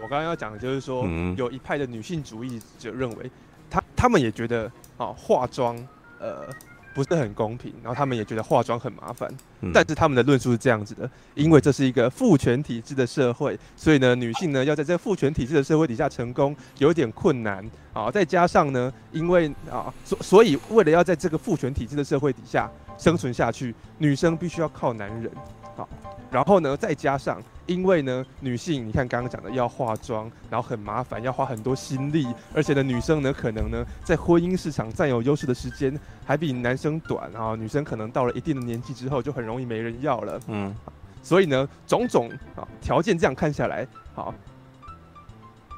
[0.00, 1.06] 我刚刚要讲的就是说，
[1.36, 3.30] 有一派的女性主义者认为，
[3.68, 5.76] 他他们也觉得啊，化妆
[6.18, 6.46] 呃
[6.94, 9.28] 不是很公平，然后他们也觉得化妆很麻烦。
[9.74, 18.10] 但是他们的论述是这样子的，因为这是一个父权体制的社会，所以呢，女性呢要在这个父权体制的社会底下成功，有一点困难啊。
[18.10, 25.30] 再加上呢，因为啊，所所以为了要在这个父权体制的社会底下生存下去，女生必须要靠男人。
[25.76, 25.88] 好，
[26.30, 27.42] 然后呢，再加上。
[27.66, 35.96] 因为呢，女性你看刚刚讲的要化妆，然后很麻烦，要花很多心力，而且呢，女生呢可能呢在婚姻市场占有优势的时间
[36.26, 40.74] 还比男生短啊，女生可能到了一定的年纪之后就很容易没人要了，嗯，
[41.22, 44.34] 所以呢，种种啊条件这样看下来，好，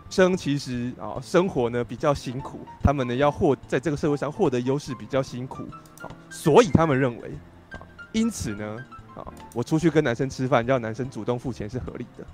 [0.09, 5.69] 生其实啊生活呢比较辛苦，他们呢要获在这个社会上获得优势比较辛苦，
[6.01, 7.31] 好，所以他们认为
[7.73, 7.79] 啊，
[8.13, 8.85] 因此呢。
[9.15, 9.27] 啊！
[9.53, 12.25] 我出去跟男生吃饭，要男生主动付钱是合理的。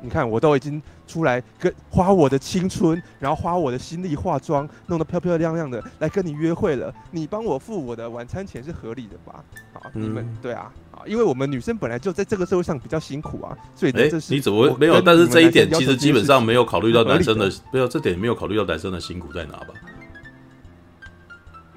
[0.00, 6.94] 你看，我都已经出来跟花我的青春，然后花我的心力化妆，弄得漂漂亮亮的来跟你约会了。
[7.10, 9.44] 你帮我付我的晚餐钱是合理的吧？
[9.72, 15.00] 啊，你们对啊，啊，因为我们女生本来就在这个社会上比较辛苦啊，所以哎，你怎么没有？
[15.02, 19.74] 但是这一点其实基本上没有考虑到男生的，没有这点没有考虑到男生的辛苦在哪吧？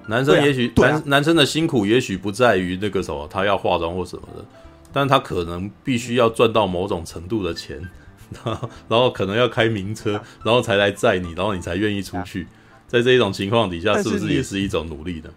[0.07, 4.43] 男生也许、啊啊、男男生的辛苦也许不在于那个什么，他要化妆或什么的，
[4.91, 7.79] 但他可能必须要赚到某种程度的钱，
[8.43, 12.47] 然后，然后可能要开名车，然后才来载你，然后你才愿意出去。
[12.87, 15.29] 在这一种情况底下，是不是也是一种努力呢？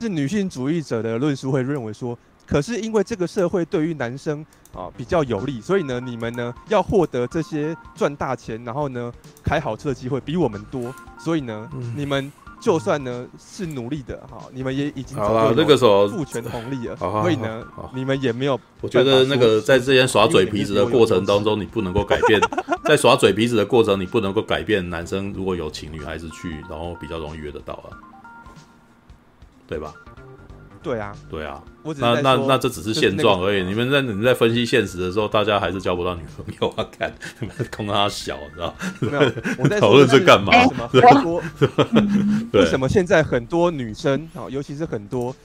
[0.00, 9.12] 是女性主义者的论述会认为说，可是因为这个社会对于男生啊比较有利，所以呢，你们呢要获得这些赚大钱，然后呢
[9.44, 12.32] 开好车的机会比我们多，所以呢，嗯、你们。
[12.60, 15.54] 就算呢是努力的哈，你们也已经好了。
[15.56, 17.64] 那个时候父权红利了， 所以呢，
[17.94, 18.60] 你们也没有。
[18.82, 22.40] 我觉得那个在这些耍嘴皮子的过程当中，你不能够改变。
[22.84, 27.88] 在耍嘴皮子的过程，你不能够改变男生如果有请女孩子去，然后比较容易约得到啊，
[29.66, 29.94] 对吧？
[30.82, 31.62] 对啊，对啊，
[31.98, 33.62] 那那那这只是现状而已。
[33.62, 36.86] 你们在你在分析现实的时候，大家还是交不到女朋友啊？
[36.98, 37.12] 看，
[37.70, 38.74] 空他小，知道？
[39.00, 39.20] 没有，
[39.58, 40.52] 我在 讨论这干嘛？
[40.88, 41.42] 很多，
[42.58, 45.36] 为什么现在很多女生啊，尤其是很多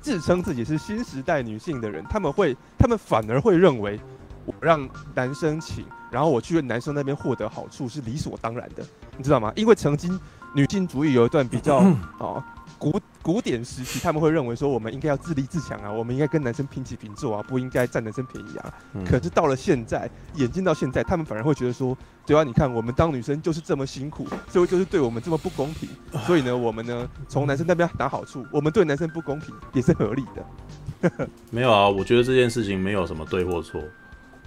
[0.00, 4.00] 自称自己是新时代女性的人，他们会，他们反而会认为，
[4.44, 8.84] 我让男生请，然后我去男生那边获得好处是理所当然的，
[9.16, 9.52] 你知道吗？
[9.56, 10.18] 因为曾经
[10.54, 11.76] 女性主义有一段比较
[12.18, 12.44] 啊。
[12.78, 18.74] 古古典时期，他们会认为说，我们应该要自立自强啊，我们应该跟男生平起平坐啊，不应该占男生便宜啊。
[18.94, 21.96] 嗯、可是到了现在，演进到现在，他们反而会觉得说，
[22.26, 25.88] 对啊，你看我们当女生就是这么辛苦，社会就是对我们这么不公平，
[26.26, 31.28] 所以呢，我们呢从男生那边拿好处，我们对男生不公平也是合理的。
[31.52, 33.80] 没有啊，我觉得这件事情没有什么对或错，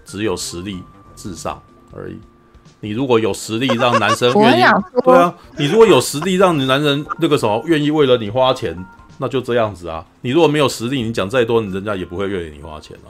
[0.06, 0.82] 只有实力
[1.16, 1.62] 至上
[1.92, 2.18] 而已。
[2.82, 4.64] 你如果有实力让男生 愿意，
[5.04, 8.78] 对啊，你如果有实力让你男人那个什么愿意为了你花钱，
[9.18, 10.06] 那就这样子啊。
[10.22, 13.10] 你如果没有实力，你讲再多，人家也不会愿意你花钱啊。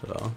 [0.00, 0.32] 对啊，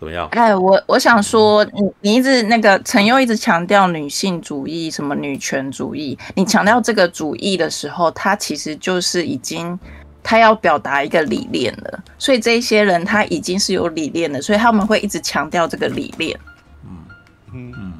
[0.00, 0.26] 怎么样？
[0.32, 9.78] 哎，我我想说，你你一直那个陈佑一直强调女性主义，什么女权主义，你强调这个主义的时候，它其实就是已经
[10.22, 12.02] 他要表达一个理念了。
[12.18, 16.38] 所以这些人他已经是有理念的，所以他们会一直强调这个理念。
[17.52, 17.92] 嗯嗯，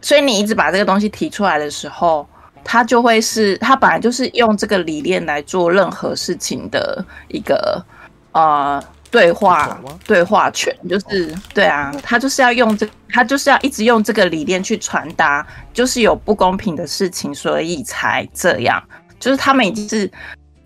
[0.00, 2.26] 所以你一直把这个东西提出来的时候，
[2.62, 7.84] 他就会是，他本来就是用这个理念来做任何事情的一个
[8.32, 18.82] 呃对话对话权，就是对啊，他就是要用这，他就是要一直用这个理念去传达，就是有不公平的事情，所以才这样，
[19.18, 20.10] 就是他们已经是。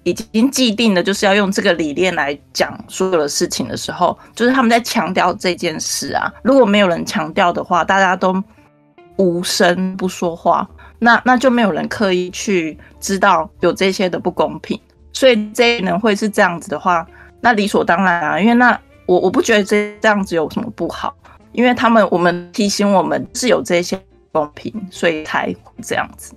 [0.05, 6.33] 已经既定的，就是要用这个理念来讲所有的事情的时候，就是他们在强调这件事啊。
[6.43, 8.43] 如果没有人强调的话，大家都
[9.17, 10.67] 无声不说话，
[10.99, 14.81] 那那就没有人刻意去知道有这些的不公平。
[15.13, 17.07] 所以这一人会是这样子的话，
[17.41, 18.41] 那理所当然啊。
[18.41, 21.15] 因为那我我不觉得这这样子有什么不好，
[21.53, 23.97] 因为他们我们提醒我们是有这些
[24.31, 26.35] 不公平，所以才这样子。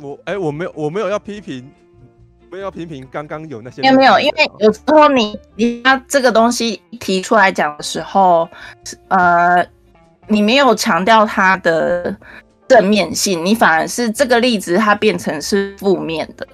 [0.00, 1.70] 我哎、我没有我没有要批评。
[2.50, 3.80] 不要批评刚刚有那些。
[3.82, 8.48] 没有没有，因为有时候你你他这个东西提出来讲的时候，
[9.08, 9.64] 呃，
[10.26, 12.14] 你没有强调它的
[12.66, 16.46] 正面性，你反而是这个例子它变成是负面的。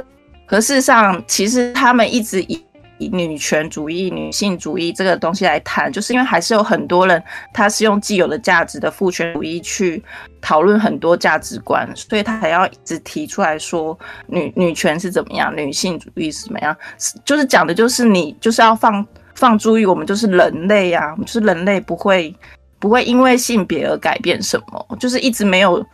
[0.46, 2.62] 可事实上，其实他们一直以
[2.98, 10.02] 女权主义、女性主义这个东西来谈，就是因为还是有很多人他是用既有的价值的父权主义去
[10.40, 16.76] 讨论很多价值观，所以他还要一直提出来说女女权是怎么样，女性主义是怎么样，
[17.24, 22.34] 就是讲的就是你就是要放放注意，我们就是人类啊，我们就是人类不会
[22.78, 25.84] 不会因为性别而改变什么，就是一直没有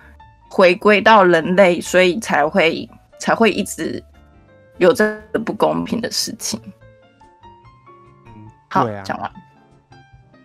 [0.48, 2.88] 回归到人类，所以才会
[3.18, 4.02] 才会一直。
[4.78, 6.58] 有这个不公平的事情。
[8.74, 9.30] 嗯，好，讲完。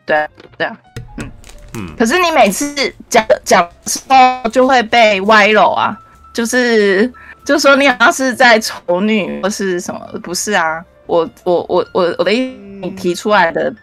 [0.05, 0.27] 对
[0.57, 0.77] 对啊，
[1.17, 1.29] 嗯
[1.73, 1.95] 嗯。
[1.97, 2.73] 可是你每次
[3.09, 5.97] 讲讲时候就会被歪楼啊，
[6.33, 7.11] 就是
[7.45, 9.99] 就说你好像是在丑女或是什么？
[10.21, 13.73] 不是啊，我我我我我的意思，你提出来的，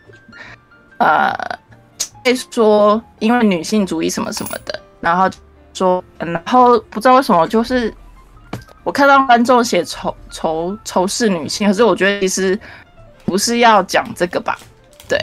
[0.98, 1.32] 呃，
[2.24, 5.28] 会说因为女性主义什么什么的，然后
[5.72, 7.92] 说，然后不知道为什么就是。
[8.84, 12.60] 我看到观众写仇仇仇视女性，可是我觉得其实
[13.24, 14.58] 不是要讲这个吧？
[15.08, 15.18] 对。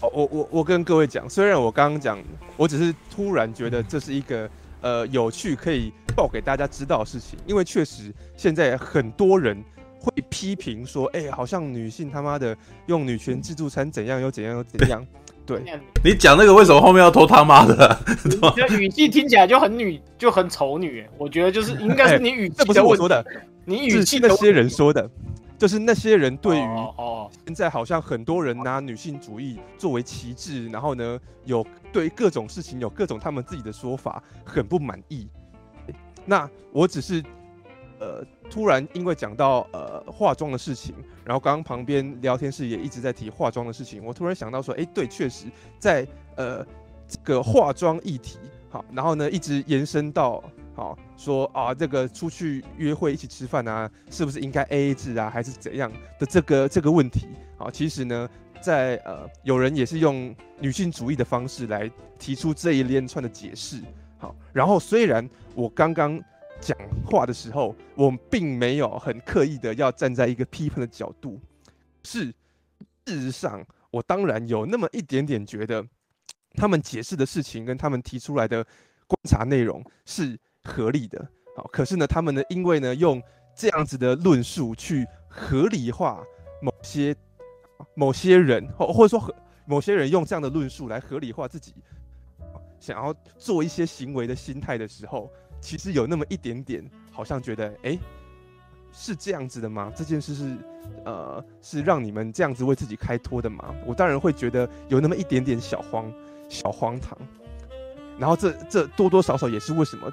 [0.00, 2.18] 我我我跟各位讲，虽然我刚刚讲，
[2.56, 4.50] 我只是突然觉得这是一个
[4.80, 9.62] 呃有趣可以报给大家知道的事情，因为确实现在很多人
[10.00, 12.56] 会批评说，哎、欸，好像女性他妈的
[12.86, 15.06] 用女权自助餐怎样又怎样又怎样。
[15.46, 15.62] 对，
[16.04, 17.98] 你讲那个为什么后面要偷他妈的？
[18.24, 21.06] 你 的语气听起来就很女，就很丑女。
[21.16, 23.24] 我觉得就是应该是你语气、欸，这不是我说的，
[23.64, 25.08] 你语气那些人说的，
[25.62, 35.28] 就是那些人对于哦现在好像很多人拿女性主义作为旗帜，然后呢，有对各种事情有各种他们自己的说法，很不满意。
[36.24, 37.22] 那我只是。
[38.00, 40.92] 呃，突然因为讲到呃化妆的事情，
[41.24, 45.46] 然后刚刚旁边聊天室也一直在提化妆的事情，我突然想到说，哎，对，确实
[45.78, 46.66] 在呃
[47.06, 48.40] 这个化妆议题，
[48.70, 50.42] 好，然后呢一直延伸到
[50.82, 58.28] 好说啊这个出去约会一起吃饭啊，是不是应该 AA 制啊，还是怎样的这个这个问题，啊，其实呢
[58.60, 61.88] 在呃有人也是用女性主义的方式来
[62.18, 63.80] 提出这一连串的解释，
[64.18, 66.20] 好，然后虽然我刚刚。
[66.60, 71.40] 讲话的时候，我并没有很刻意的要站在一个批判的角度，
[72.04, 72.26] 是
[73.06, 75.84] 事实上，我当然有那么一点点觉得，
[76.54, 78.64] 他们解释的事情跟他们提出来的
[79.08, 81.26] 观察内容是合理的。
[81.56, 83.22] 好，可是呢，他们呢，因为呢，用
[83.54, 86.22] 这样子的论述去合理化
[86.60, 87.14] 某些
[87.94, 89.34] 某些人，或或者说和
[89.66, 91.74] 某些人用这样的论述来合理化自己
[92.80, 95.30] 想要做一些行为的心态的时候。
[95.60, 97.96] 其实有那么一点点，好像觉得，哎、
[98.92, 99.92] 是这样子的吗？
[99.94, 100.56] 这件事是，
[101.04, 103.72] 呃，是让你们这样子为自己开脱的吗？
[103.86, 106.12] 我当然会觉得有那么一点点小荒
[106.48, 107.16] 小荒唐。
[108.18, 110.12] 然后这这多多少少也是为什么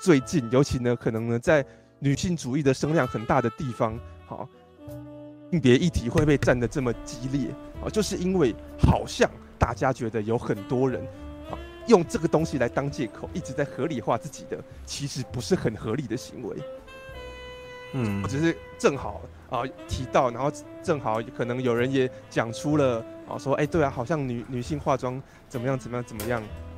[0.00, 1.64] 最近，尤其呢，可能呢，在
[1.98, 4.48] 女性主义的声量很大的地方，好，
[5.50, 7.48] 性别议题会被站得这么激烈
[7.84, 11.06] 啊，就是因为好像大家觉得有很多人。
[11.88, 14.56] 用这个东西来当借口，一直在合理化自己的，
[14.86, 16.56] 其实不是很合理的行为。
[17.92, 19.20] 嗯，我只是正好
[19.50, 20.48] 啊、呃、提到，然后
[20.80, 26.71] 正好可能有人也讲出了啊、呃、说，哎、欸，对啊，好像女女性化妆怎么样怎么样怎么样啊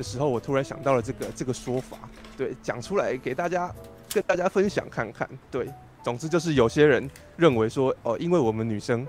[0.00, 1.98] 的时候，我突然想到了这个这个说法，
[2.38, 3.70] 对，讲出来给大家
[4.10, 5.28] 跟大家分享看看。
[5.50, 5.68] 对，
[6.02, 9.06] 总之就是有些人认为说，哦、呃，因为我们女生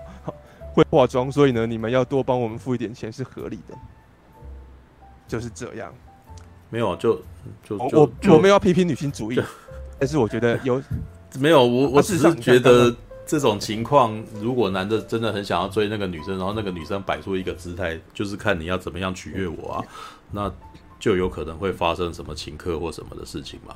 [0.74, 3.74] 会化妆，所以呢，你们要多帮我们付一点钱是合理的。
[5.26, 5.92] 就是这样，
[6.68, 7.14] 没有就
[7.64, 9.42] 就就我我没有要批评女性主义，
[9.98, 10.82] 但是我觉得有
[11.40, 12.94] 没有我我只是觉得
[13.26, 19.84] 这种情况，如果男的真的很想要追那个女生，然后那个女生摆出一个姿态，就是看你要怎么样取悦我啊，
[20.32, 20.52] 那
[21.00, 23.74] 就有可能会发生什么请客或什么的事情嘛。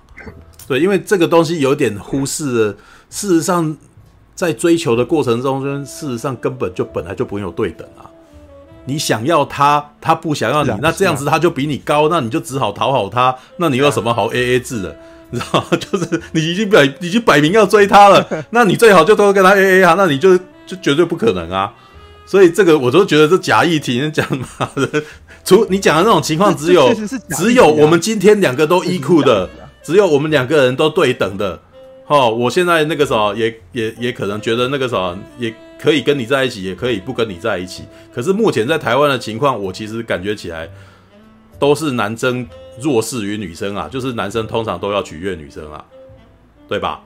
[0.66, 2.76] 对，因为这个东西有点忽视了，
[3.10, 3.76] 事实上
[4.34, 8.10] 在追求的过程中，事实上根本就本来就不用有对等啊。
[8.84, 13.32] 你想要他，他不想要你，那这样子他就比你高，那你就只好讨好他。
[13.58, 14.96] 那你有什么好 AA 制的？
[15.30, 15.66] 你知道吗？
[15.78, 21.72] 就是你已经摆，已经摆明要追他了，那你最好就都跟他 AA 啊，那你就就绝对不可能啊。
[22.26, 25.02] 所以这个我都觉得这假议题，你讲嘛的，
[25.44, 26.94] 除你讲的那种情况，只有
[27.30, 29.48] 只有我们今天两个都 equal 的，
[29.82, 31.60] 只有我们两个人都对等的。
[32.06, 35.54] 哦，我现在那个时候也也也可能觉得那个时候也。
[35.82, 37.82] 可以跟你在一起，也可以不跟你在一起。
[38.14, 40.70] 可是目前在台湾的情况，我其实感觉起来
[41.58, 42.46] 都是男生
[42.80, 45.84] 弱势于女生啊，就是男生通常都要取悦女生啊，
[46.68, 47.02] 对吧？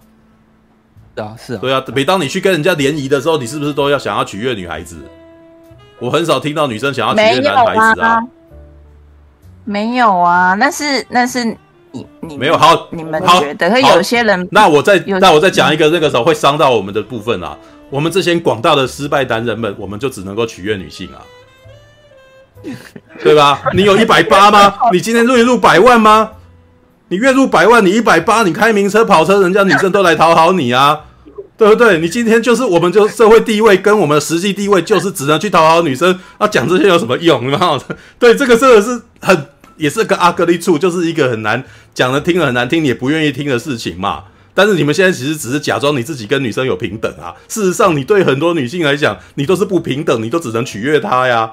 [1.17, 1.83] 是啊，是啊，对啊。
[1.95, 4.99] 每当你去跟人家联谊的时候，你是不是都要想要取悦女孩子？
[5.99, 8.21] 我很少听到女生想要取悦男孩子啊。
[9.65, 11.57] 没有啊，那是那是。
[11.93, 13.71] 你你没有好，你们好觉得？
[13.71, 17.57] 可有些人，那我再那我再讲一个那个时候会伤到我们的部分啊。
[17.89, 21.25] 我们这些广大的失败男人们，我们就只能够取悦女性啊，
[23.23, 23.63] 对吧？
[23.73, 24.75] 你有一百八吗？
[24.93, 26.33] 你今天月入百万吗？
[27.09, 31.01] 你月入百万，你一百八，你开名车跑车，人家女生都来讨好你啊，
[31.59, 31.99] 对不对？
[31.99, 37.51] 你今天就是我们就社会地位跟我们的实际地位，就是只能去讨好女生啊，讲这些有什么用？
[37.51, 37.81] 然后
[38.19, 39.47] 对，这个真的是很
[39.77, 41.65] 也是个 ugly truth，就是一个很难
[41.95, 44.25] 讲的，听了很难听，你也不愿意听的事情嘛。
[44.53, 51.53] 但是你们现在其实只是假装你自己跟女生有平等啊，事实上你对很多女性来讲，你都是不平等，你都只能取悦她呀。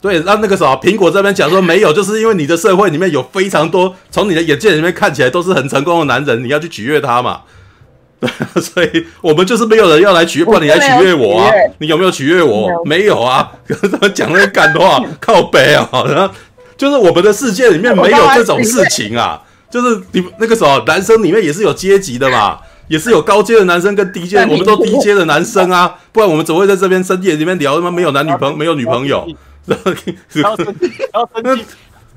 [0.00, 7.42] 对，让那个时候苹果这边讲说没有，就是因为你的社会里面有非常多从你的眼界里面看起来都是很成功的男人，你要去取悦他嘛。
[8.20, 11.50] 对，所以我们就是没有人要来取悦，不然你来取悦我啊？
[11.78, 12.68] 你有没有取悦我？
[12.84, 13.50] 没有啊。
[13.66, 16.32] 跟他们讲那个干话，靠背啊，然后
[16.76, 19.40] 就是我们的世界里面没有这种事情啊。
[19.70, 29.26] 就是你那个时候，男生里面也是有阶级的嘛，也是有高阶的男生跟低阶，我们都低阶的男生啊，不然我们怎么会在这边深夜里面聊他妈没有男女朋友，没有女朋友？
[29.66, 29.78] 然
[30.50, 30.56] 后，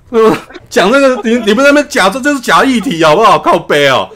[0.10, 0.36] 然后
[0.70, 3.38] 讲那个你你们那边假这就是假议题好不好？
[3.38, 4.10] 靠背哦。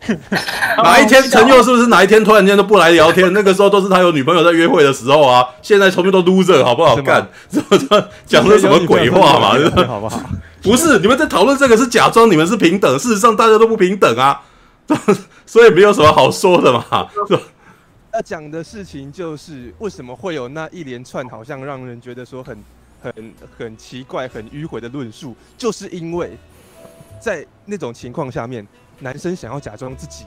[0.82, 3.30] 哪一天陈佑是不是哪一天突然间都不来聊天？
[3.34, 5.46] 那个时候都是他有女朋友在约会的时候啊。
[5.60, 6.96] 现在全部都 loser 好不好？
[6.96, 7.28] 干，
[8.24, 9.50] 讲的什么鬼话嘛？
[9.86, 10.20] 好不好？
[10.62, 14.40] 不是，你们在讨论这个是假装你们是平等，事实上大家都不平等啊。
[15.44, 16.84] 所以没有什么好说的嘛。
[18.12, 22.56] 要讲的事情就是为什么会有那一连串好像让人觉得说很
[23.02, 23.12] 很
[23.58, 26.36] 很奇怪、很迂回的论述，就是因为
[27.20, 28.66] 在那种情况下面。
[29.00, 30.24] 男生想要假装自己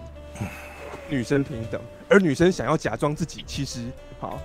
[1.10, 1.80] 女生平等，
[2.10, 3.82] 而女生想要假装自己其实
[4.20, 4.40] 好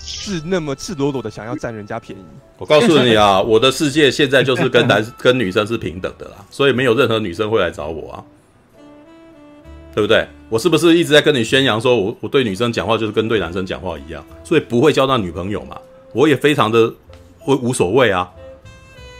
[0.00, 2.22] 是那么赤裸裸的想要占人家便宜。
[2.56, 8.24] 我告诉你啊， 我的世界现在就是跟男 跟女生是平等的啦，所以没有任何女生会来找我啊，
[9.94, 10.26] 对不对？
[10.48, 15.78] 我是不是一直在跟你宣扬说我我对女生讲话就是跟对男生讲话一样，所以不会交到女朋友嘛？
[16.12, 16.92] 我也非常的
[17.38, 18.30] 会无所谓啊，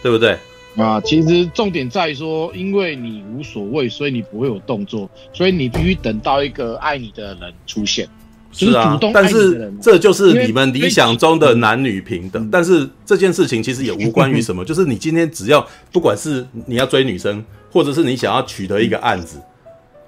[0.02, 0.38] 对不对？
[0.78, 8.08] 啊，其实重点在于说，因为你无所谓，所以你不会有动作，所以你必须等到一个爱你的人出现，
[8.52, 8.96] 是啊。
[9.12, 12.48] 但是这就是你们理想中的男女平等。
[12.48, 19.40] 但是这件事情其实也无关于什么， 就是你今天只要不管是你要追女生，或者是你想要取得一个案子，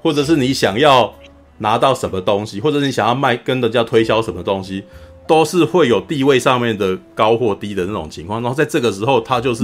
[0.01, 1.13] 或者是你想要
[1.59, 4.85] 拿到什么东西，或者是你想要卖跟人家推销什么东西。
[5.31, 9.63] 都是会有地位上面的高或低的那种情况，然后在这个时候，他就是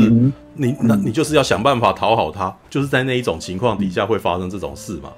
[0.54, 5.12] 你，那你就是要想办法讨好他，就是在那一种情况底下会发生这种事嘛。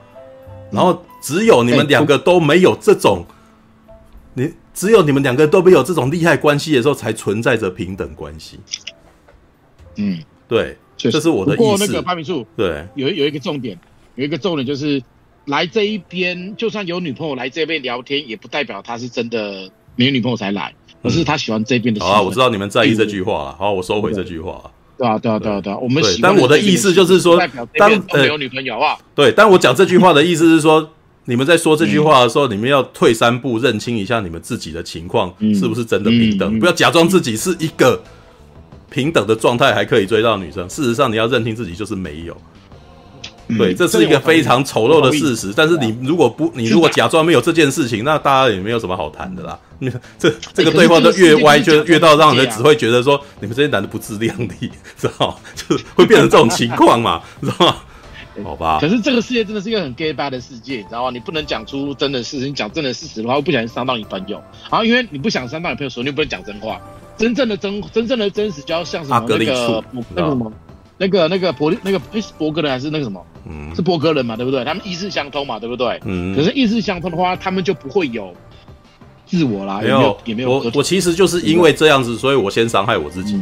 [0.70, 3.26] 然后只有你们两个都没有这种，
[4.32, 8.58] 你只有你们两个都没有这种利害关系的时候，才存在着平等关系。
[9.96, 10.18] 嗯，
[10.48, 11.62] 对，这是我的意思。
[11.62, 13.78] 不过那个潘明树，对，有有一个重点，
[14.14, 15.02] 有一个重点就是
[15.44, 19.70] 来这一边，就算有女朋友来这边聊天，也不代表他是真的。
[19.98, 20.72] 没有女朋友才来，
[21.02, 22.00] 可是他喜欢这边的。
[22.00, 23.56] 好啊，我知道你们在意这句话了。
[23.58, 24.62] 好，我收回这句话。
[24.96, 25.76] 对啊，对啊，对啊，对啊。
[25.76, 26.32] 我们喜欢。
[26.32, 27.36] 但我的意思就是说，
[27.76, 29.00] 当没有女朋友，好不好？
[29.16, 30.88] 对，但我讲这句话的意思是说，
[31.24, 38.00] 你们在说这句话的时候，你们要退三步，认清一下你们自己的情况是不是真的平等，不要假装自己是一个
[38.88, 40.68] 平等的状态，还可以追到女生。
[40.68, 42.36] 事实上，你要认清自己就是没有。
[43.56, 45.52] 对，这是一个非常丑陋的事实。
[45.56, 49.58] 但是你如果不，你如果假装没有这件事情，那大家也没有什么好谈的啦。
[50.18, 57.76] 这这个对话都越歪，就越到让人只会觉得说，你们这些男的不自量力， 知道 就是会变成这种情况嘛，知道吗？
[58.44, 58.78] 好吧。
[58.80, 61.10] 可是这个世界真的是一个很 gay bad 的世界，你知道吗？
[61.12, 64.42] 你不能讲出真的事情，讲真的事实的话，会不小心伤到你朋友。
[64.70, 66.80] 然后因为你不想伤到你朋友，所以你不能讲真话。
[67.16, 69.82] 真正的真，真正的真实，就要像什么那个
[70.14, 70.52] 那个什么。
[70.98, 73.24] 那个那个伯那个诶是伯格人还是那个什么？
[73.48, 74.64] 嗯，是伯格人嘛，对不对？
[74.64, 76.00] 他们意识相通嘛，对不对？
[76.04, 76.34] 嗯。
[76.36, 78.34] 可是意识相通的话，他们就不会有
[79.24, 79.80] 自我啦。
[79.80, 80.50] 没有，也没有。
[80.50, 83.40] 我我其实就是因为这样子，所以我先伤害我自己，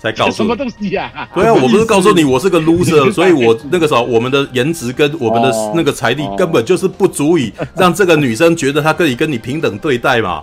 [0.00, 1.28] 才告诉你什么东西呀？
[1.32, 10.42] 对啊， 我不是告诉你我是个 loser，所以我 那个时候我们的颜值跟我们的那个财力根本就是不足以让这个女生觉得她可以跟你平等对待嘛。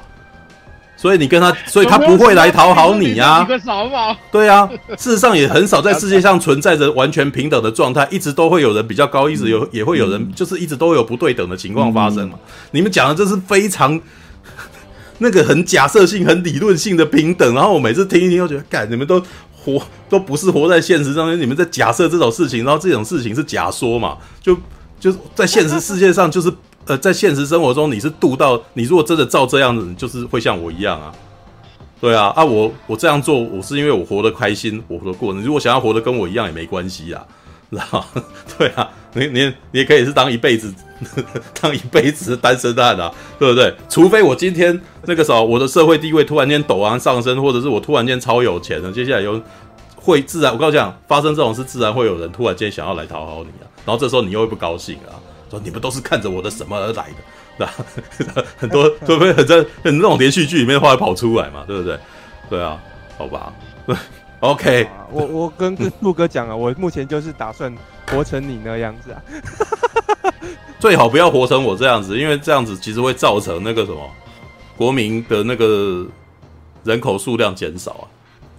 [0.98, 3.46] 所以你跟他，所以他不会来讨好你呀。
[4.32, 4.68] 对啊，
[4.98, 12.40] 事实上也很少在世界上存在着完全平等的状态，一直都会有人比较高，一直有也会有人，就是一直都有不对等的情况发生嘛。
[12.72, 14.00] 你们讲的这是非常
[15.20, 19.22] 那个很假设性、很理论性的平等，然后我每次听一听都觉得，干，你们都
[19.54, 24.58] 活都不是活在现实上面，你们在假设这种事情，然后这种事情是假说嘛，就
[25.00, 26.52] 就在现实世界上就是。
[26.88, 31.12] 呃，在现实生活中，你是度到你如果真的照这样子，你就是会像我一样啊。
[32.00, 35.34] 对啊，啊我我这样做，我是因为我活得开心，我活得过。
[35.34, 37.26] 你如果想要活得跟我一样也没关系啊，
[37.72, 38.06] 知道
[38.58, 40.72] 对啊，你你你也可以是当一辈子
[41.60, 43.74] 当一辈子的单身汉啊，对不对？
[43.90, 49.42] 除非我今天那个时候我的社会地位突然间陡然上升，或者是我突然间超有钱了，接下来有
[49.96, 55.18] 会自然，我告诉你讲，发生这种事自然会有人突然间想要来讨好你啊，然后这时候你又会不高兴啊，
[55.50, 57.16] 说你们都是看着我的什么而来的。
[57.58, 57.66] 对
[58.58, 61.64] 很多会不会很在很那种连续剧里面话会跑出来嘛？
[61.68, 61.98] 对不对？
[62.50, 62.82] 对啊，
[63.18, 63.54] 好吧。
[63.88, 63.96] 对，
[64.42, 64.88] OK。
[65.12, 67.74] 我我跟陆哥讲啊，我目前就是打算
[68.12, 69.22] 活成你那样子啊。
[70.80, 74.12] 最好不要活成我这样子，因为这样子其实会造成那个什么
[74.76, 76.06] 国民的那个
[76.84, 78.06] 人口数量减少啊，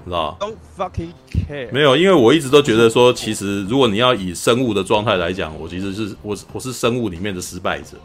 [0.07, 1.73] 知道 Don't fucking care。
[1.73, 7.97] 没有，因为我一直都觉得说，其实如果你要以生物的状态来讲，我其实是我我是生物里面的失败者。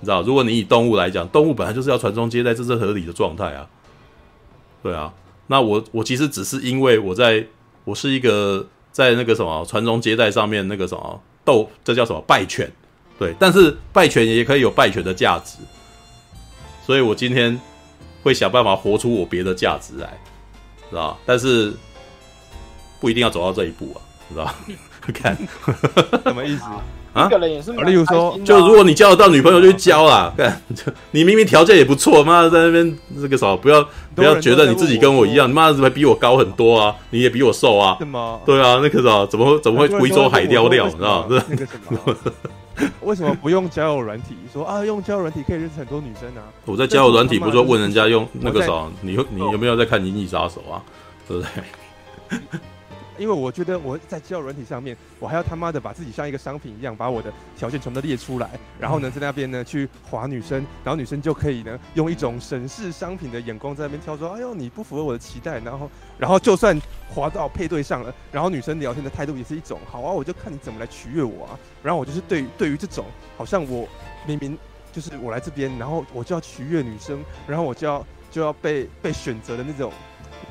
[0.00, 3.68] 你知道，如果你以动物来讲，动物本来就是要传宗接代，这是合理的状态啊。
[4.82, 5.12] 对啊，
[5.46, 7.46] 那我我其实只是因为我在
[7.84, 12.68] 我是一个在那个什么传宗接代上面那个什么斗，这叫什么败犬？
[13.18, 15.58] 对，但是败犬也可以有败犬的价值，
[16.84, 17.60] 所以我今天
[18.24, 20.20] 会想办法活出我别的价值来，
[20.92, 21.18] 知道？
[21.24, 21.72] 但是
[23.00, 23.98] 不一定要走到这一步啊，
[24.30, 24.54] 知道？
[25.12, 25.34] 看
[26.24, 26.64] 什么意思？
[27.12, 27.72] 啊，一个人也是。
[27.72, 30.32] 例如说，就如果你交得到女朋友， 就去交啦。
[30.36, 30.60] 干，
[31.10, 36.94] 你明明条件也不错，妈的在那边这个啥，不要不要觉得你自己跟我一样，你妈的怎么还比我高很多啊？
[37.10, 37.96] 你也比我瘦啊？
[37.98, 38.40] 是吗？
[38.46, 40.86] 对啊，那个啥，怎么会怎么会贵州海雕料？
[40.86, 41.42] 你知道吗？
[41.48, 42.16] 那个什么？
[43.02, 44.34] 为什么不用交友软体？
[44.50, 46.40] 说啊，用交友软体可以认识很多女生啊。
[46.64, 48.72] 我在交友软体不是说问人家用那个啥？
[49.02, 50.82] 你你有没有在看《银翼杀手》啊？
[51.28, 52.38] 对不对？
[53.18, 73.04] 因为我觉得我在交友软体上面，我还要他妈的把自己像一个商品一样，把我的条件全部都列出来，然后呢，在那边呢去划女生，然后女生就可以呢用一种审视商品的眼光在那边挑说，哎呦你不符合我的期待，然后然后就算划到配对上了，然后女生聊天的态度也是一种，好啊，我就看你怎么来取悦我啊，然后我就是对对于这种
[73.36, 73.86] 好像我
[74.26, 74.58] 明明
[74.92, 79.92] 就是我来这边，然后我就要取悦女生，然后我就要就要被被选择的那种，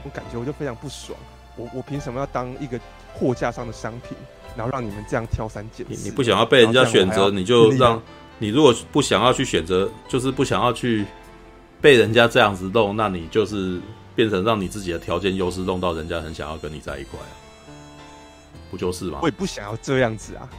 [0.04, 1.18] 我感觉我就非常不爽。
[1.62, 2.80] 我我凭什么要当一个
[3.14, 4.18] 货架上的商品，
[4.56, 5.94] 然后让你们这样挑三拣四？
[5.94, 8.02] 你你不想要被人家选择，你就让
[8.40, 11.06] 你如果不想要去选择，就是不想要去
[11.80, 13.80] 被人家这样子弄，那你就是
[14.16, 17.34] 变成让你自己的条件优势弄到人家很想要跟你在一块啊，
[18.72, 19.20] 不就是吗？
[19.22, 20.50] 我也不想要这样子啊。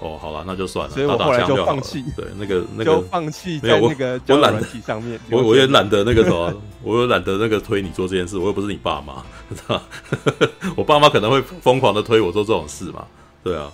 [0.00, 0.94] 哦，好了，那就算了。
[0.94, 2.02] 所以我后来就放弃。
[2.16, 5.20] 对，那个 那个就放弃在那个交友软体上面。
[5.30, 6.52] 我我也懒得那个什么，
[6.82, 8.38] 我也懒得那个推你做这件事。
[8.38, 9.22] 我又不是你爸妈，
[9.54, 9.82] 知道
[10.74, 13.04] 我爸妈可能会疯狂的推我做这种事嘛？
[13.44, 13.70] 对啊，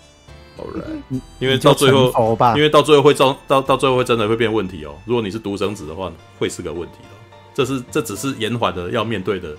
[0.56, 2.12] 好，right，因为到最后，
[2.56, 4.94] 因为到最后会造到到最后会真的会变问题哦。
[5.04, 7.14] 如果你是独生子的话，会是个问题哦。
[7.54, 9.56] 这是这只是延缓的要面对的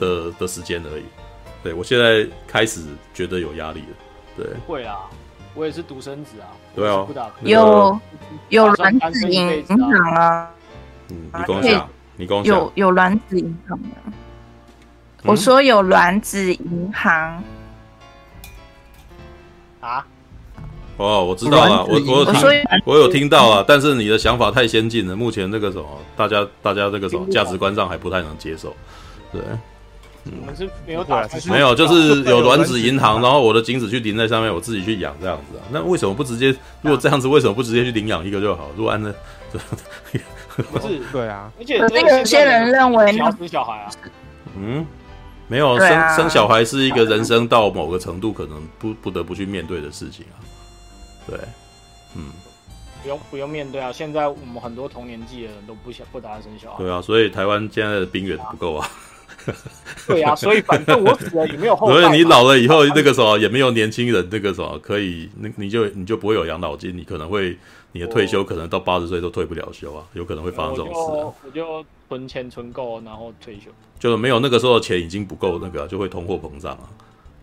[0.00, 1.04] 的的时间而已。
[1.62, 2.80] 对，我现在开始
[3.14, 3.96] 觉得有压力了。
[4.36, 4.96] 对，会啊。
[5.54, 7.06] 我也是独生子啊，对啊，
[7.42, 8.00] 有
[8.48, 10.50] 有卵子银行啊，
[11.10, 14.12] 嗯，你跟我讲，你跟我讲，有有卵子银行啊，
[15.24, 17.42] 我说有卵子银行
[19.80, 20.06] 啊，
[20.96, 22.42] 哦，我知道了，我我有听，
[22.84, 28.76] 我有听到啊，但是你的想法太先进了，目前那个什么，大家大家这个什么价值观上还不太能接受，
[29.32, 29.40] 对。
[30.24, 35.64] 我们是没有打，没有，就是有卵子银行，然后我的精子去淋在上面，我自己去养这样子啊。
[35.70, 36.48] 那为什么不直接？
[36.82, 38.68] 如果这样子，为什么不直接去领养一个就好？
[38.76, 39.10] 如果按照，
[40.70, 43.90] 不是对啊，而且有些人认为要生小孩啊，
[44.56, 44.84] 嗯，
[45.46, 50.36] 没有生生小孩是一个人生到某个程度可能不不得不去面对的事情啊。
[51.26, 51.38] 对，
[52.16, 52.32] 嗯，
[53.02, 53.90] 不用不用面对啊。
[53.92, 56.78] 现在我们很多同年纪的人都不想不打算生小孩。
[56.78, 58.90] 对啊，所以台湾现在的兵源不够啊。
[60.06, 61.94] 对啊，所以反正我死了也没有后 代。
[61.94, 67.56] 所以你老了以后，那个时候也没有年轻人，那个时候可以，那你就你就不会有养老金，你可能会
[67.92, 71.32] 你的退休可能到八十岁都退不了休啊，有可能会发生这种事啊。
[71.44, 73.70] 我就存钱存够，然后退休。
[73.98, 76.88] 就是没有那个时候的钱已经不够那个，就会通货膨胀啊。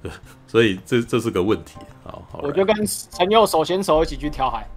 [0.02, 0.12] 对，
[0.48, 1.76] 所以这这是个问题。
[2.04, 2.76] 好，好，我就跟
[3.12, 4.68] 陈佑手牵手一起去跳海。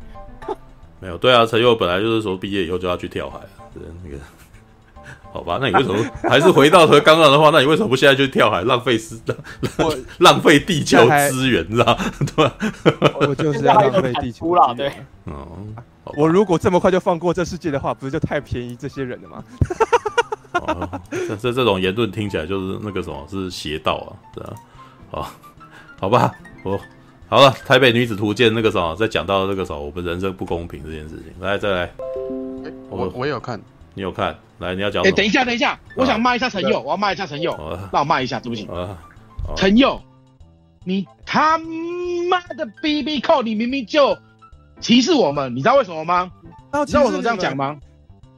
[1.00, 3.38] 没有，对啊，陈佑本来就是说毕业以后就要去跳海，
[3.72, 4.16] 对那个。
[5.32, 7.50] 好吧，那你为什么还是回到和刚刚的话？
[7.50, 9.36] 那你为什么不现在就跳海浪费时浪
[10.18, 10.98] 浪费地球
[11.30, 12.54] 资源，知道对吧
[13.20, 14.90] 我就是要浪费地球了，对。
[15.24, 15.46] 哦，
[16.16, 19.44] 我如果这么快就放过这世界的话，不是就太便宜这些人了吗？
[20.66, 24.52] 哦，这这这种言论听起来就是那个什么是邪道啊，对啊。
[25.10, 25.30] 好，
[26.00, 26.34] 好吧，
[26.64, 26.80] 我
[27.28, 27.50] 好了。
[27.66, 31.90] 台北女子图鉴那个什么，再讲到那个什么，我们人生不公平这件事情，来再来。
[32.88, 33.60] 我我也有看。
[33.94, 34.34] 你有看？
[34.58, 35.02] 来，你要讲。
[35.04, 37.52] 哎，等一下，等一下，我想骂一下陈佑，我要骂一下陈佑，
[37.92, 38.68] 让我骂一下，对不起。
[39.56, 40.00] 陈佑，
[40.84, 44.16] 你他妈的 BB Call，你明明就
[44.80, 46.30] 歧视我们，你知道为什么吗？
[46.72, 47.78] 你知道我怎么这样讲吗？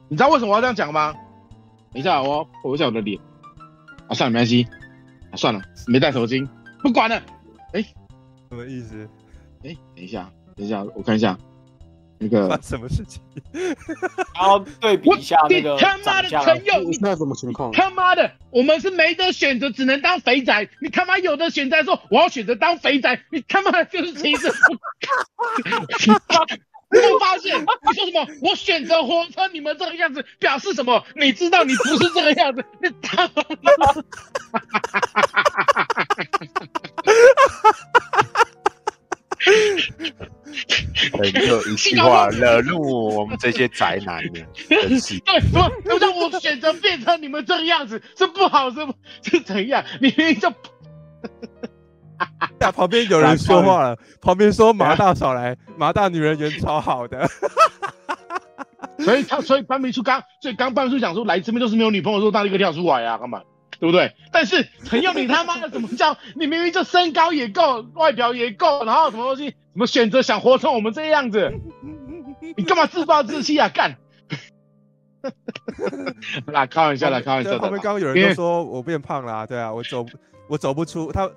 [0.07, 1.13] 你知道为什么我要这样讲吗？
[1.93, 3.19] 等一下，我我一下我的脸。
[4.07, 4.67] 啊，算了，没关系。
[5.31, 6.47] 啊，算了，没带头巾，
[6.81, 7.21] 不管了。
[7.73, 7.81] 哎，
[8.49, 9.09] 什么意思？
[9.63, 11.37] 哎，等一下，等一下，我看一下。
[12.21, 13.19] 那个发什么事情？
[14.35, 17.71] 然后对比一下那个他妈的陈佑，你那什么情况？
[17.71, 20.69] 他妈的，我们是没得选择，只能当肥宅。
[20.79, 24.51] 你他妈有的选择说我要选择当肥宅，你他妈就是歧视。
[26.93, 27.57] 你有发现？
[27.59, 28.27] 你说什么？
[28.41, 31.03] 我选择活成你们这个样子，表示什么？
[31.15, 33.43] 你知道你不是这个样子，你他妈。
[41.33, 44.41] 就一句话惹怒我们这些宅男的。
[44.67, 48.93] 对，让我选择变成你们这个样子是不好，是不？
[49.23, 49.83] 是怎样？
[49.99, 50.47] 你明明就……
[52.59, 57.27] 呀，旁边有人说话了，旁边说马大少来，马大女人缘超好的。
[58.99, 63.41] 所以他，所以班明书刚，所以刚班明书讲说来这边都是没有女朋友，说大立刻跳出来啊，干嘛？
[63.81, 64.13] 对不对？
[64.31, 66.15] 但是陈佑，你他妈的怎么叫？
[66.35, 69.49] 你明明就身高也够，外表也够，然后什么东西？
[69.73, 71.51] 怎么选择想活成我们这样子？
[72.55, 73.69] 你干嘛自暴自弃啊？
[73.69, 73.97] 干！
[76.45, 77.57] 来开玩笑，的开玩笑。
[77.57, 80.05] 他们刚刚有人都说我变胖了，啊，对啊，我走
[80.47, 81.11] 我走不出。
[81.11, 81.27] 他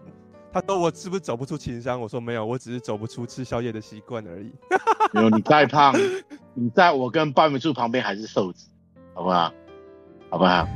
[0.52, 1.98] 他说我是不是走不出情商？
[1.98, 4.52] 我说没有，我只是走不出吃宵夜的习惯而已。
[5.12, 5.94] 没有，你再胖，
[6.52, 8.68] 你在我跟半米柱旁边还是瘦子，
[9.14, 9.50] 好不好？
[10.28, 10.68] 好不好？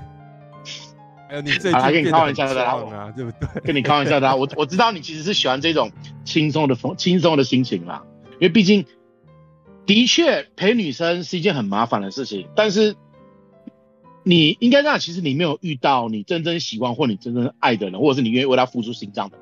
[1.28, 3.60] 还有你最近跟你开玩笑的啊，对不对？
[3.62, 5.92] 跟你开玩笑的，我我知道你其实是喜欢这种
[6.24, 8.02] 轻松的风、轻松的心情啦。
[8.32, 8.86] 因为毕竟，
[9.84, 12.48] 的确陪女生是一件很麻烦的事情。
[12.56, 12.96] 但是，
[14.22, 19.36] 你应该让其实你没有遇到你真正喜欢或你真正爱的人，或者是你愿意为他付出心脏的。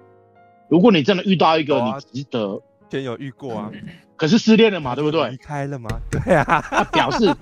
[0.69, 2.61] 如果你真的遇到一个你值得，
[2.91, 3.71] 先有遇过啊，
[4.17, 5.31] 可是失恋了嘛，对不对？
[5.31, 5.89] 离开了吗？
[6.11, 7.33] 对啊，他表示，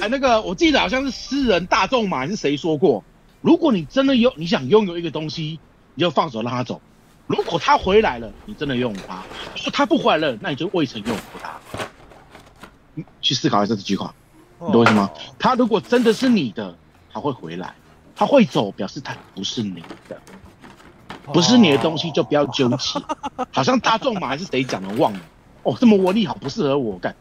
[0.00, 3.02] 哎，那个我记得好像是诗人大仲马还是谁说过。
[3.40, 5.60] 如果你真的有你想拥有一个东西，
[5.94, 6.80] 你就放手让他走。
[7.26, 9.22] 如果他回来了，你真的拥有他；
[9.56, 11.52] 如果他不回来了，那你就未曾拥有过他。
[12.94, 14.14] 你去思考一下这句话，
[14.58, 15.10] 你懂我意思吗？
[15.38, 16.76] 他如果真的是你的，
[17.12, 17.68] 他会回来；
[18.16, 20.20] 他会走，表示他不是你的，
[21.32, 22.76] 不是你的东西就不要纠结。
[23.52, 25.20] 好像大众马还是谁讲的忘了
[25.62, 27.14] 哦，这么窝力好不适合我干。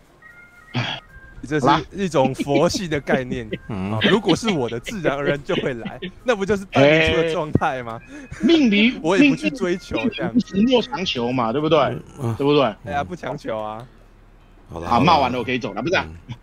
[0.73, 0.99] 唉。
[1.47, 7.99] 这是一种佛系的概念， 嗯，如果是我的，自然而然就会来， 那不就是半明书的状态吗？
[8.41, 10.33] 命里 我也不去追求，这样
[10.69, 11.79] 莫强求嘛，对不对？
[12.37, 12.63] 对不对？
[12.85, 13.85] 哎呀，不强求啊。
[14.69, 15.95] 好了，好，骂完了我可以走了，不是？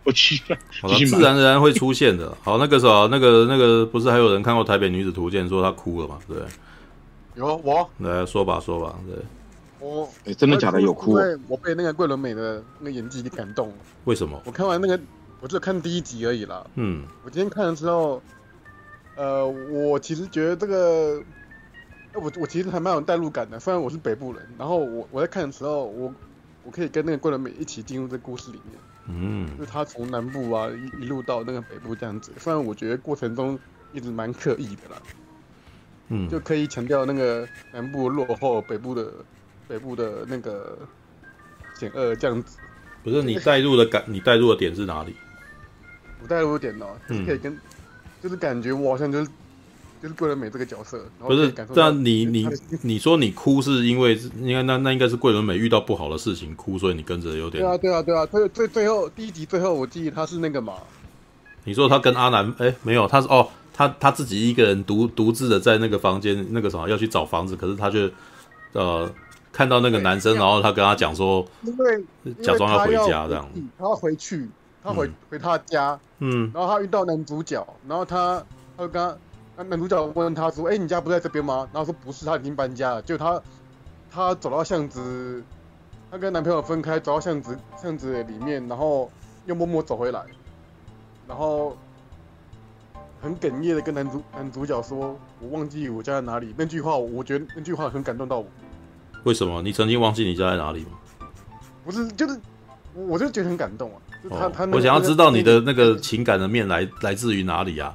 [0.03, 0.41] 我去，
[0.81, 2.35] 好了，自然而然会出现的。
[2.41, 6.17] 好，那个时候，那个那个不是还有人看过《台北女子图鉴》说她哭了嘛？
[6.27, 6.37] 对，
[7.35, 9.15] 有我来说吧，说吧，对。
[9.85, 10.81] 我哎，真的假的？
[10.81, 11.13] 有哭？
[11.47, 13.75] 我被那个桂纶镁的那个演技给感动了。
[14.05, 14.41] 为什么？
[14.43, 14.99] 我看完那个，
[15.39, 16.65] 我就看第一集而已啦。
[16.73, 18.19] 嗯，我今天看的时候，
[19.15, 21.21] 呃，我其实觉得这个，
[22.15, 23.59] 我我其实还蛮有代入感的。
[23.59, 26.11] 虽然我是北部人，然后我我在看的时候，我
[26.63, 28.79] 我可以跟那个桂纶镁一起进入这故事里面。
[29.07, 32.31] 嗯，就是他从南部啊一一路到那个北部这样子。
[32.39, 33.59] 虽然我觉得过程中
[33.93, 35.01] 一直蛮刻意的啦。
[36.07, 39.13] 嗯，就可以强调那个南部落后，北部的。
[39.67, 40.77] 北部的那个
[41.79, 42.57] 险恶这样子，
[43.03, 45.15] 不是你带入的感，你带入的点是哪里？
[46.21, 47.59] 我带入的点哦，就是可以跟，嗯、
[48.23, 49.29] 就是感觉我好像就是
[50.01, 51.53] 就是桂纶镁这个角色，不是？
[51.75, 52.47] 但你你
[52.81, 57.63] 你说你哭是因为应该那那应该是桂纶镁遇到不好的事情哭，所以你跟着有点。
[57.63, 60.73] 对啊对啊对啊，最最最后第一集最后我记得他是那个嘛？
[61.63, 68.09] 你说他跟阿南哎、欸、没有，他是哦他他自己一个人独独自的在那个房间那个什么要去找房子，可是他却
[68.71, 69.11] 呃。
[69.55, 72.03] 看到那个男生，然后他跟他讲说，因为
[72.43, 74.49] 假装要回家这样，他要回去，
[74.83, 78.43] 他回回他家，嗯，然后他遇到男主角，然后他
[78.75, 79.17] 他就跟
[79.55, 81.69] 他男主角问他说，哎，你家不在这边吗？
[81.71, 83.01] 然后说不是，他已经搬家了。
[83.03, 83.41] 就他
[84.11, 85.41] 他走到巷子，
[86.11, 89.09] 他跟男朋友分开，走到巷子巷子里面，然后
[89.45, 90.21] 又默默走回来，
[91.29, 91.77] 然后
[93.21, 96.53] 很哽咽的跟男主男主角说，我忘记我家在哪里。
[96.57, 98.45] 那句话，我觉得那句话很感动到我。
[99.25, 99.61] 为什么？
[99.61, 100.91] 你曾经忘记你家在哪里吗？
[101.83, 102.39] 不是，就是，
[102.93, 103.97] 我就觉得很感动啊。
[104.29, 107.93] 他他，我想要知道你的那个情感的面来来自于哪里啊？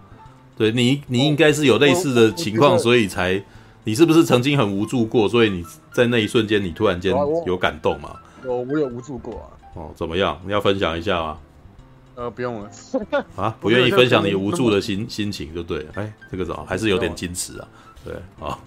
[0.57, 3.43] 对你，你应该是有类似的情况，所以才，
[3.85, 5.29] 你是不是曾经很无助过？
[5.29, 7.15] 所以你在那一瞬间，你突然间
[7.47, 8.15] 有感动吗？
[8.45, 9.47] 我，我有无助过啊。
[9.75, 10.39] 哦，怎么样？
[10.45, 11.39] 你要分享一下吗？
[12.17, 12.71] 呃，不用了。
[13.37, 15.93] 啊， 不愿意分享你无助的心心情，就对了。
[15.95, 17.69] 哎，这个怎么还是有点矜持啊？
[18.05, 18.21] 对，啊。
[18.41, 18.59] 哦，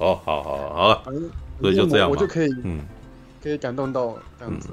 [0.00, 0.42] 好好
[0.74, 1.02] 好了，
[1.60, 2.80] 所以就这样我就可以，嗯，
[3.42, 4.70] 可以感动到这样子。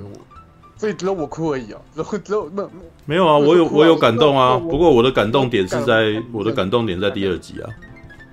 [0.78, 2.70] 所以只有我哭而已啊， 只有只有那
[3.06, 4.58] 没有啊，我有我有感动啊。
[4.58, 7.70] 不过我的感动点是在我的感动点在第二集啊。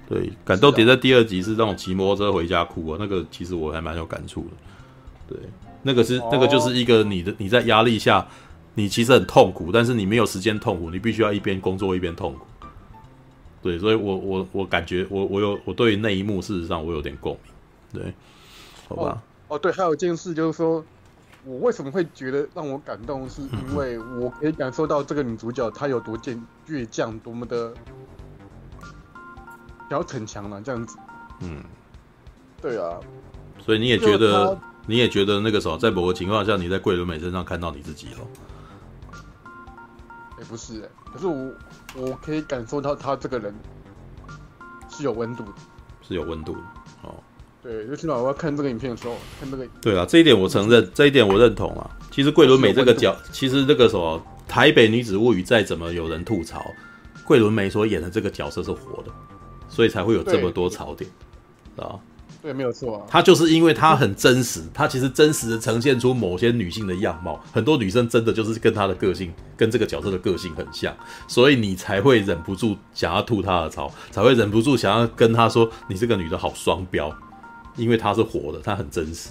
[0.07, 4.49] 对，感动点在第二集是那种骑摩托车回家哭啊，那个其实我还蛮有感触的。
[5.27, 5.39] 对，
[5.83, 8.27] 那个是那个就是一个你的你在压力下，
[8.75, 12.41] 你其实很痛苦，但是你没有时间痛苦，你必须要一边工作一边痛苦。
[13.65, 17.53] 对，所以我我我感觉我我有我对于那一幕，事实上我有点共鸣。
[17.95, 18.15] 对，
[18.87, 19.23] 好吧。
[19.49, 20.85] 哦，哦对，还有一件事就是说，
[21.45, 26.39] 我为什么会觉得让我感动，是因为我可以感受到这个女主角她有多倔
[26.69, 27.73] 倔强，多么的。
[29.87, 30.97] 比较逞强了，这样子。
[31.41, 31.63] 嗯，
[32.61, 32.99] 对啊。
[33.61, 38.21] 所以你也觉得，你也觉得那个时候，在某个情况下，你在桂纶镁身上看到你自己了。
[40.39, 41.53] 也、欸、不是、欸，可是我
[41.97, 43.55] 我可以感受到他这个人
[44.91, 45.53] 是有温度的，
[46.07, 46.61] 是有温度的。
[47.03, 47.15] 哦，
[47.63, 49.67] 对，就起码我要看这个影片的时候，看这个。
[49.81, 51.91] 对啊，这一点我承认，这一点我认同啊。
[52.11, 56.65] 其实桂纶镁这个角，其实这个什么《台北女子物语》再怎么有人吐槽，
[57.25, 59.11] 桂纶镁所演的这个角色是活的。
[59.67, 61.11] 所以才会有这么多槽点，
[61.77, 61.99] 啊，
[62.45, 63.03] 对，没有错啊。
[63.09, 70.95] 他就是因为他很真实，他其实真实的呈现出某些女性的样貌，很多女生真的就是跟他的个性，跟这个角色的个性很像，
[71.27, 77.11] 所以你才会忍不住想要吐他的槽，才会忍不住想要跟他说：“你这个女的好双标。”
[77.77, 79.31] 因为她是活的，她很真实，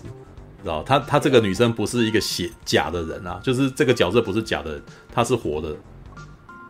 [0.63, 0.81] 知道？
[0.81, 4.83] 她她这个女生不是一个写假的人啊，就是这个角色不是假的人，
[5.13, 5.73] 她是活的。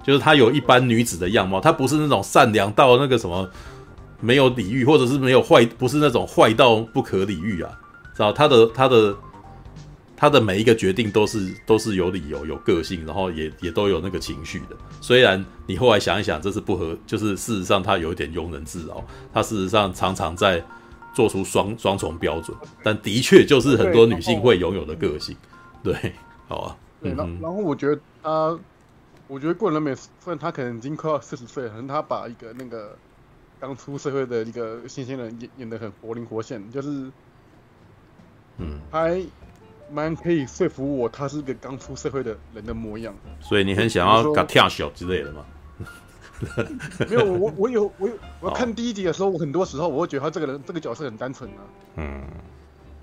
[0.04, 3.50] 就是她有一般女子的样貌，她不是那种善良到那个什么
[4.24, 7.70] 没有礼遇，或者是没有坏，不是那种坏到不可理喻啊，
[8.16, 8.32] 知道？
[8.32, 9.16] 他的他的
[10.16, 14.78] 他的每一个决定都是都是有理由、有个性，然后也也都有那个情绪的。
[15.02, 20.64] 虽然你后来想一想，这是不合，就是事实上他有一点庸人自扰，他事实上常常在
[21.14, 25.36] 做出双双重标准，但的确就是很多女性会拥有的个性。
[25.84, 26.14] 对，
[26.48, 26.78] 好啊。
[27.02, 28.58] 对，然后然后我觉得啊。
[29.30, 32.96] 我觉得桂纶镁虽然他可能已经快要四十岁了，可能他把一个那个
[33.64, 37.10] 刚出社会的一个新鲜人演演的很活灵活现，就是，
[38.58, 39.24] 嗯，还
[39.90, 43.16] 蛮可以说服我，他是一个刚出社会的人的模样。
[43.40, 45.46] 所以你很想要搞跳小之类的吗？
[47.10, 51.64] 没有，我我有我有我看第一集的时候，我很多时候我会觉得他这个人这个角色很单纯啊。
[51.96, 52.22] 嗯，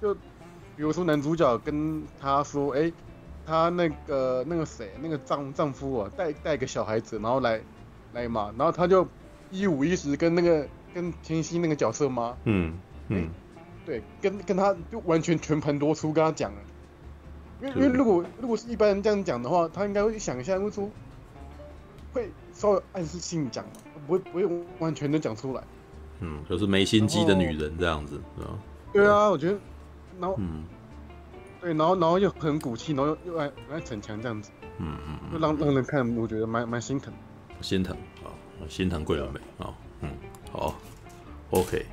[0.02, 2.93] 就比如说男主角跟他说，哎。
[3.47, 7.60] 他那个那个谁，那个丈丈夫啊，带带个小孩子，然后来
[8.12, 9.05] 来嘛，然后他就
[9.51, 13.29] 一五一十跟那个跟天心那个角色吗，嗯嗯，
[13.85, 16.53] 对，跟跟他就完全全盘托出跟他讲。
[16.53, 16.59] 了，
[17.61, 20.89] 因为因为如果如果是一般人这样讲的话，他应该会想一下，会说
[22.12, 23.73] 会稍微暗示性讲嘛，
[24.07, 25.62] 不会不会完全的讲出来，
[26.20, 28.20] 嗯，就是没心机的女人这样子？
[28.93, 29.59] 对啊，我觉得，
[30.20, 30.65] 然后嗯。
[31.62, 37.12] 对，然后然后又很骨气，然后又又爱爱逞强这样子，嗯嗯，就让让人看，我觉得蛮蛮心疼，
[37.61, 38.33] 心疼啊，
[38.68, 40.10] 心疼桂纶镁啊，嗯，
[40.52, 40.74] 好
[41.50, 41.84] ，OK，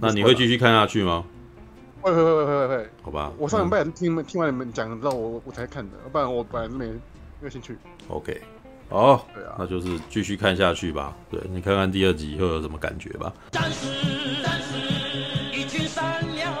[0.00, 1.24] 那你会继续看下去吗？
[2.00, 7.00] 会会会会会会，好吧，我上礼拜听听完你们讲，知道我我才看的，不然我本来是没没
[7.42, 7.76] 有兴趣。
[8.08, 8.40] OK，
[8.88, 11.16] 好，对啊，那就是继续看下去吧。
[11.30, 13.32] 对，你看看第二集会有什么感觉吧。
[13.50, 13.86] 战士，
[14.42, 16.54] 战士，一群善良。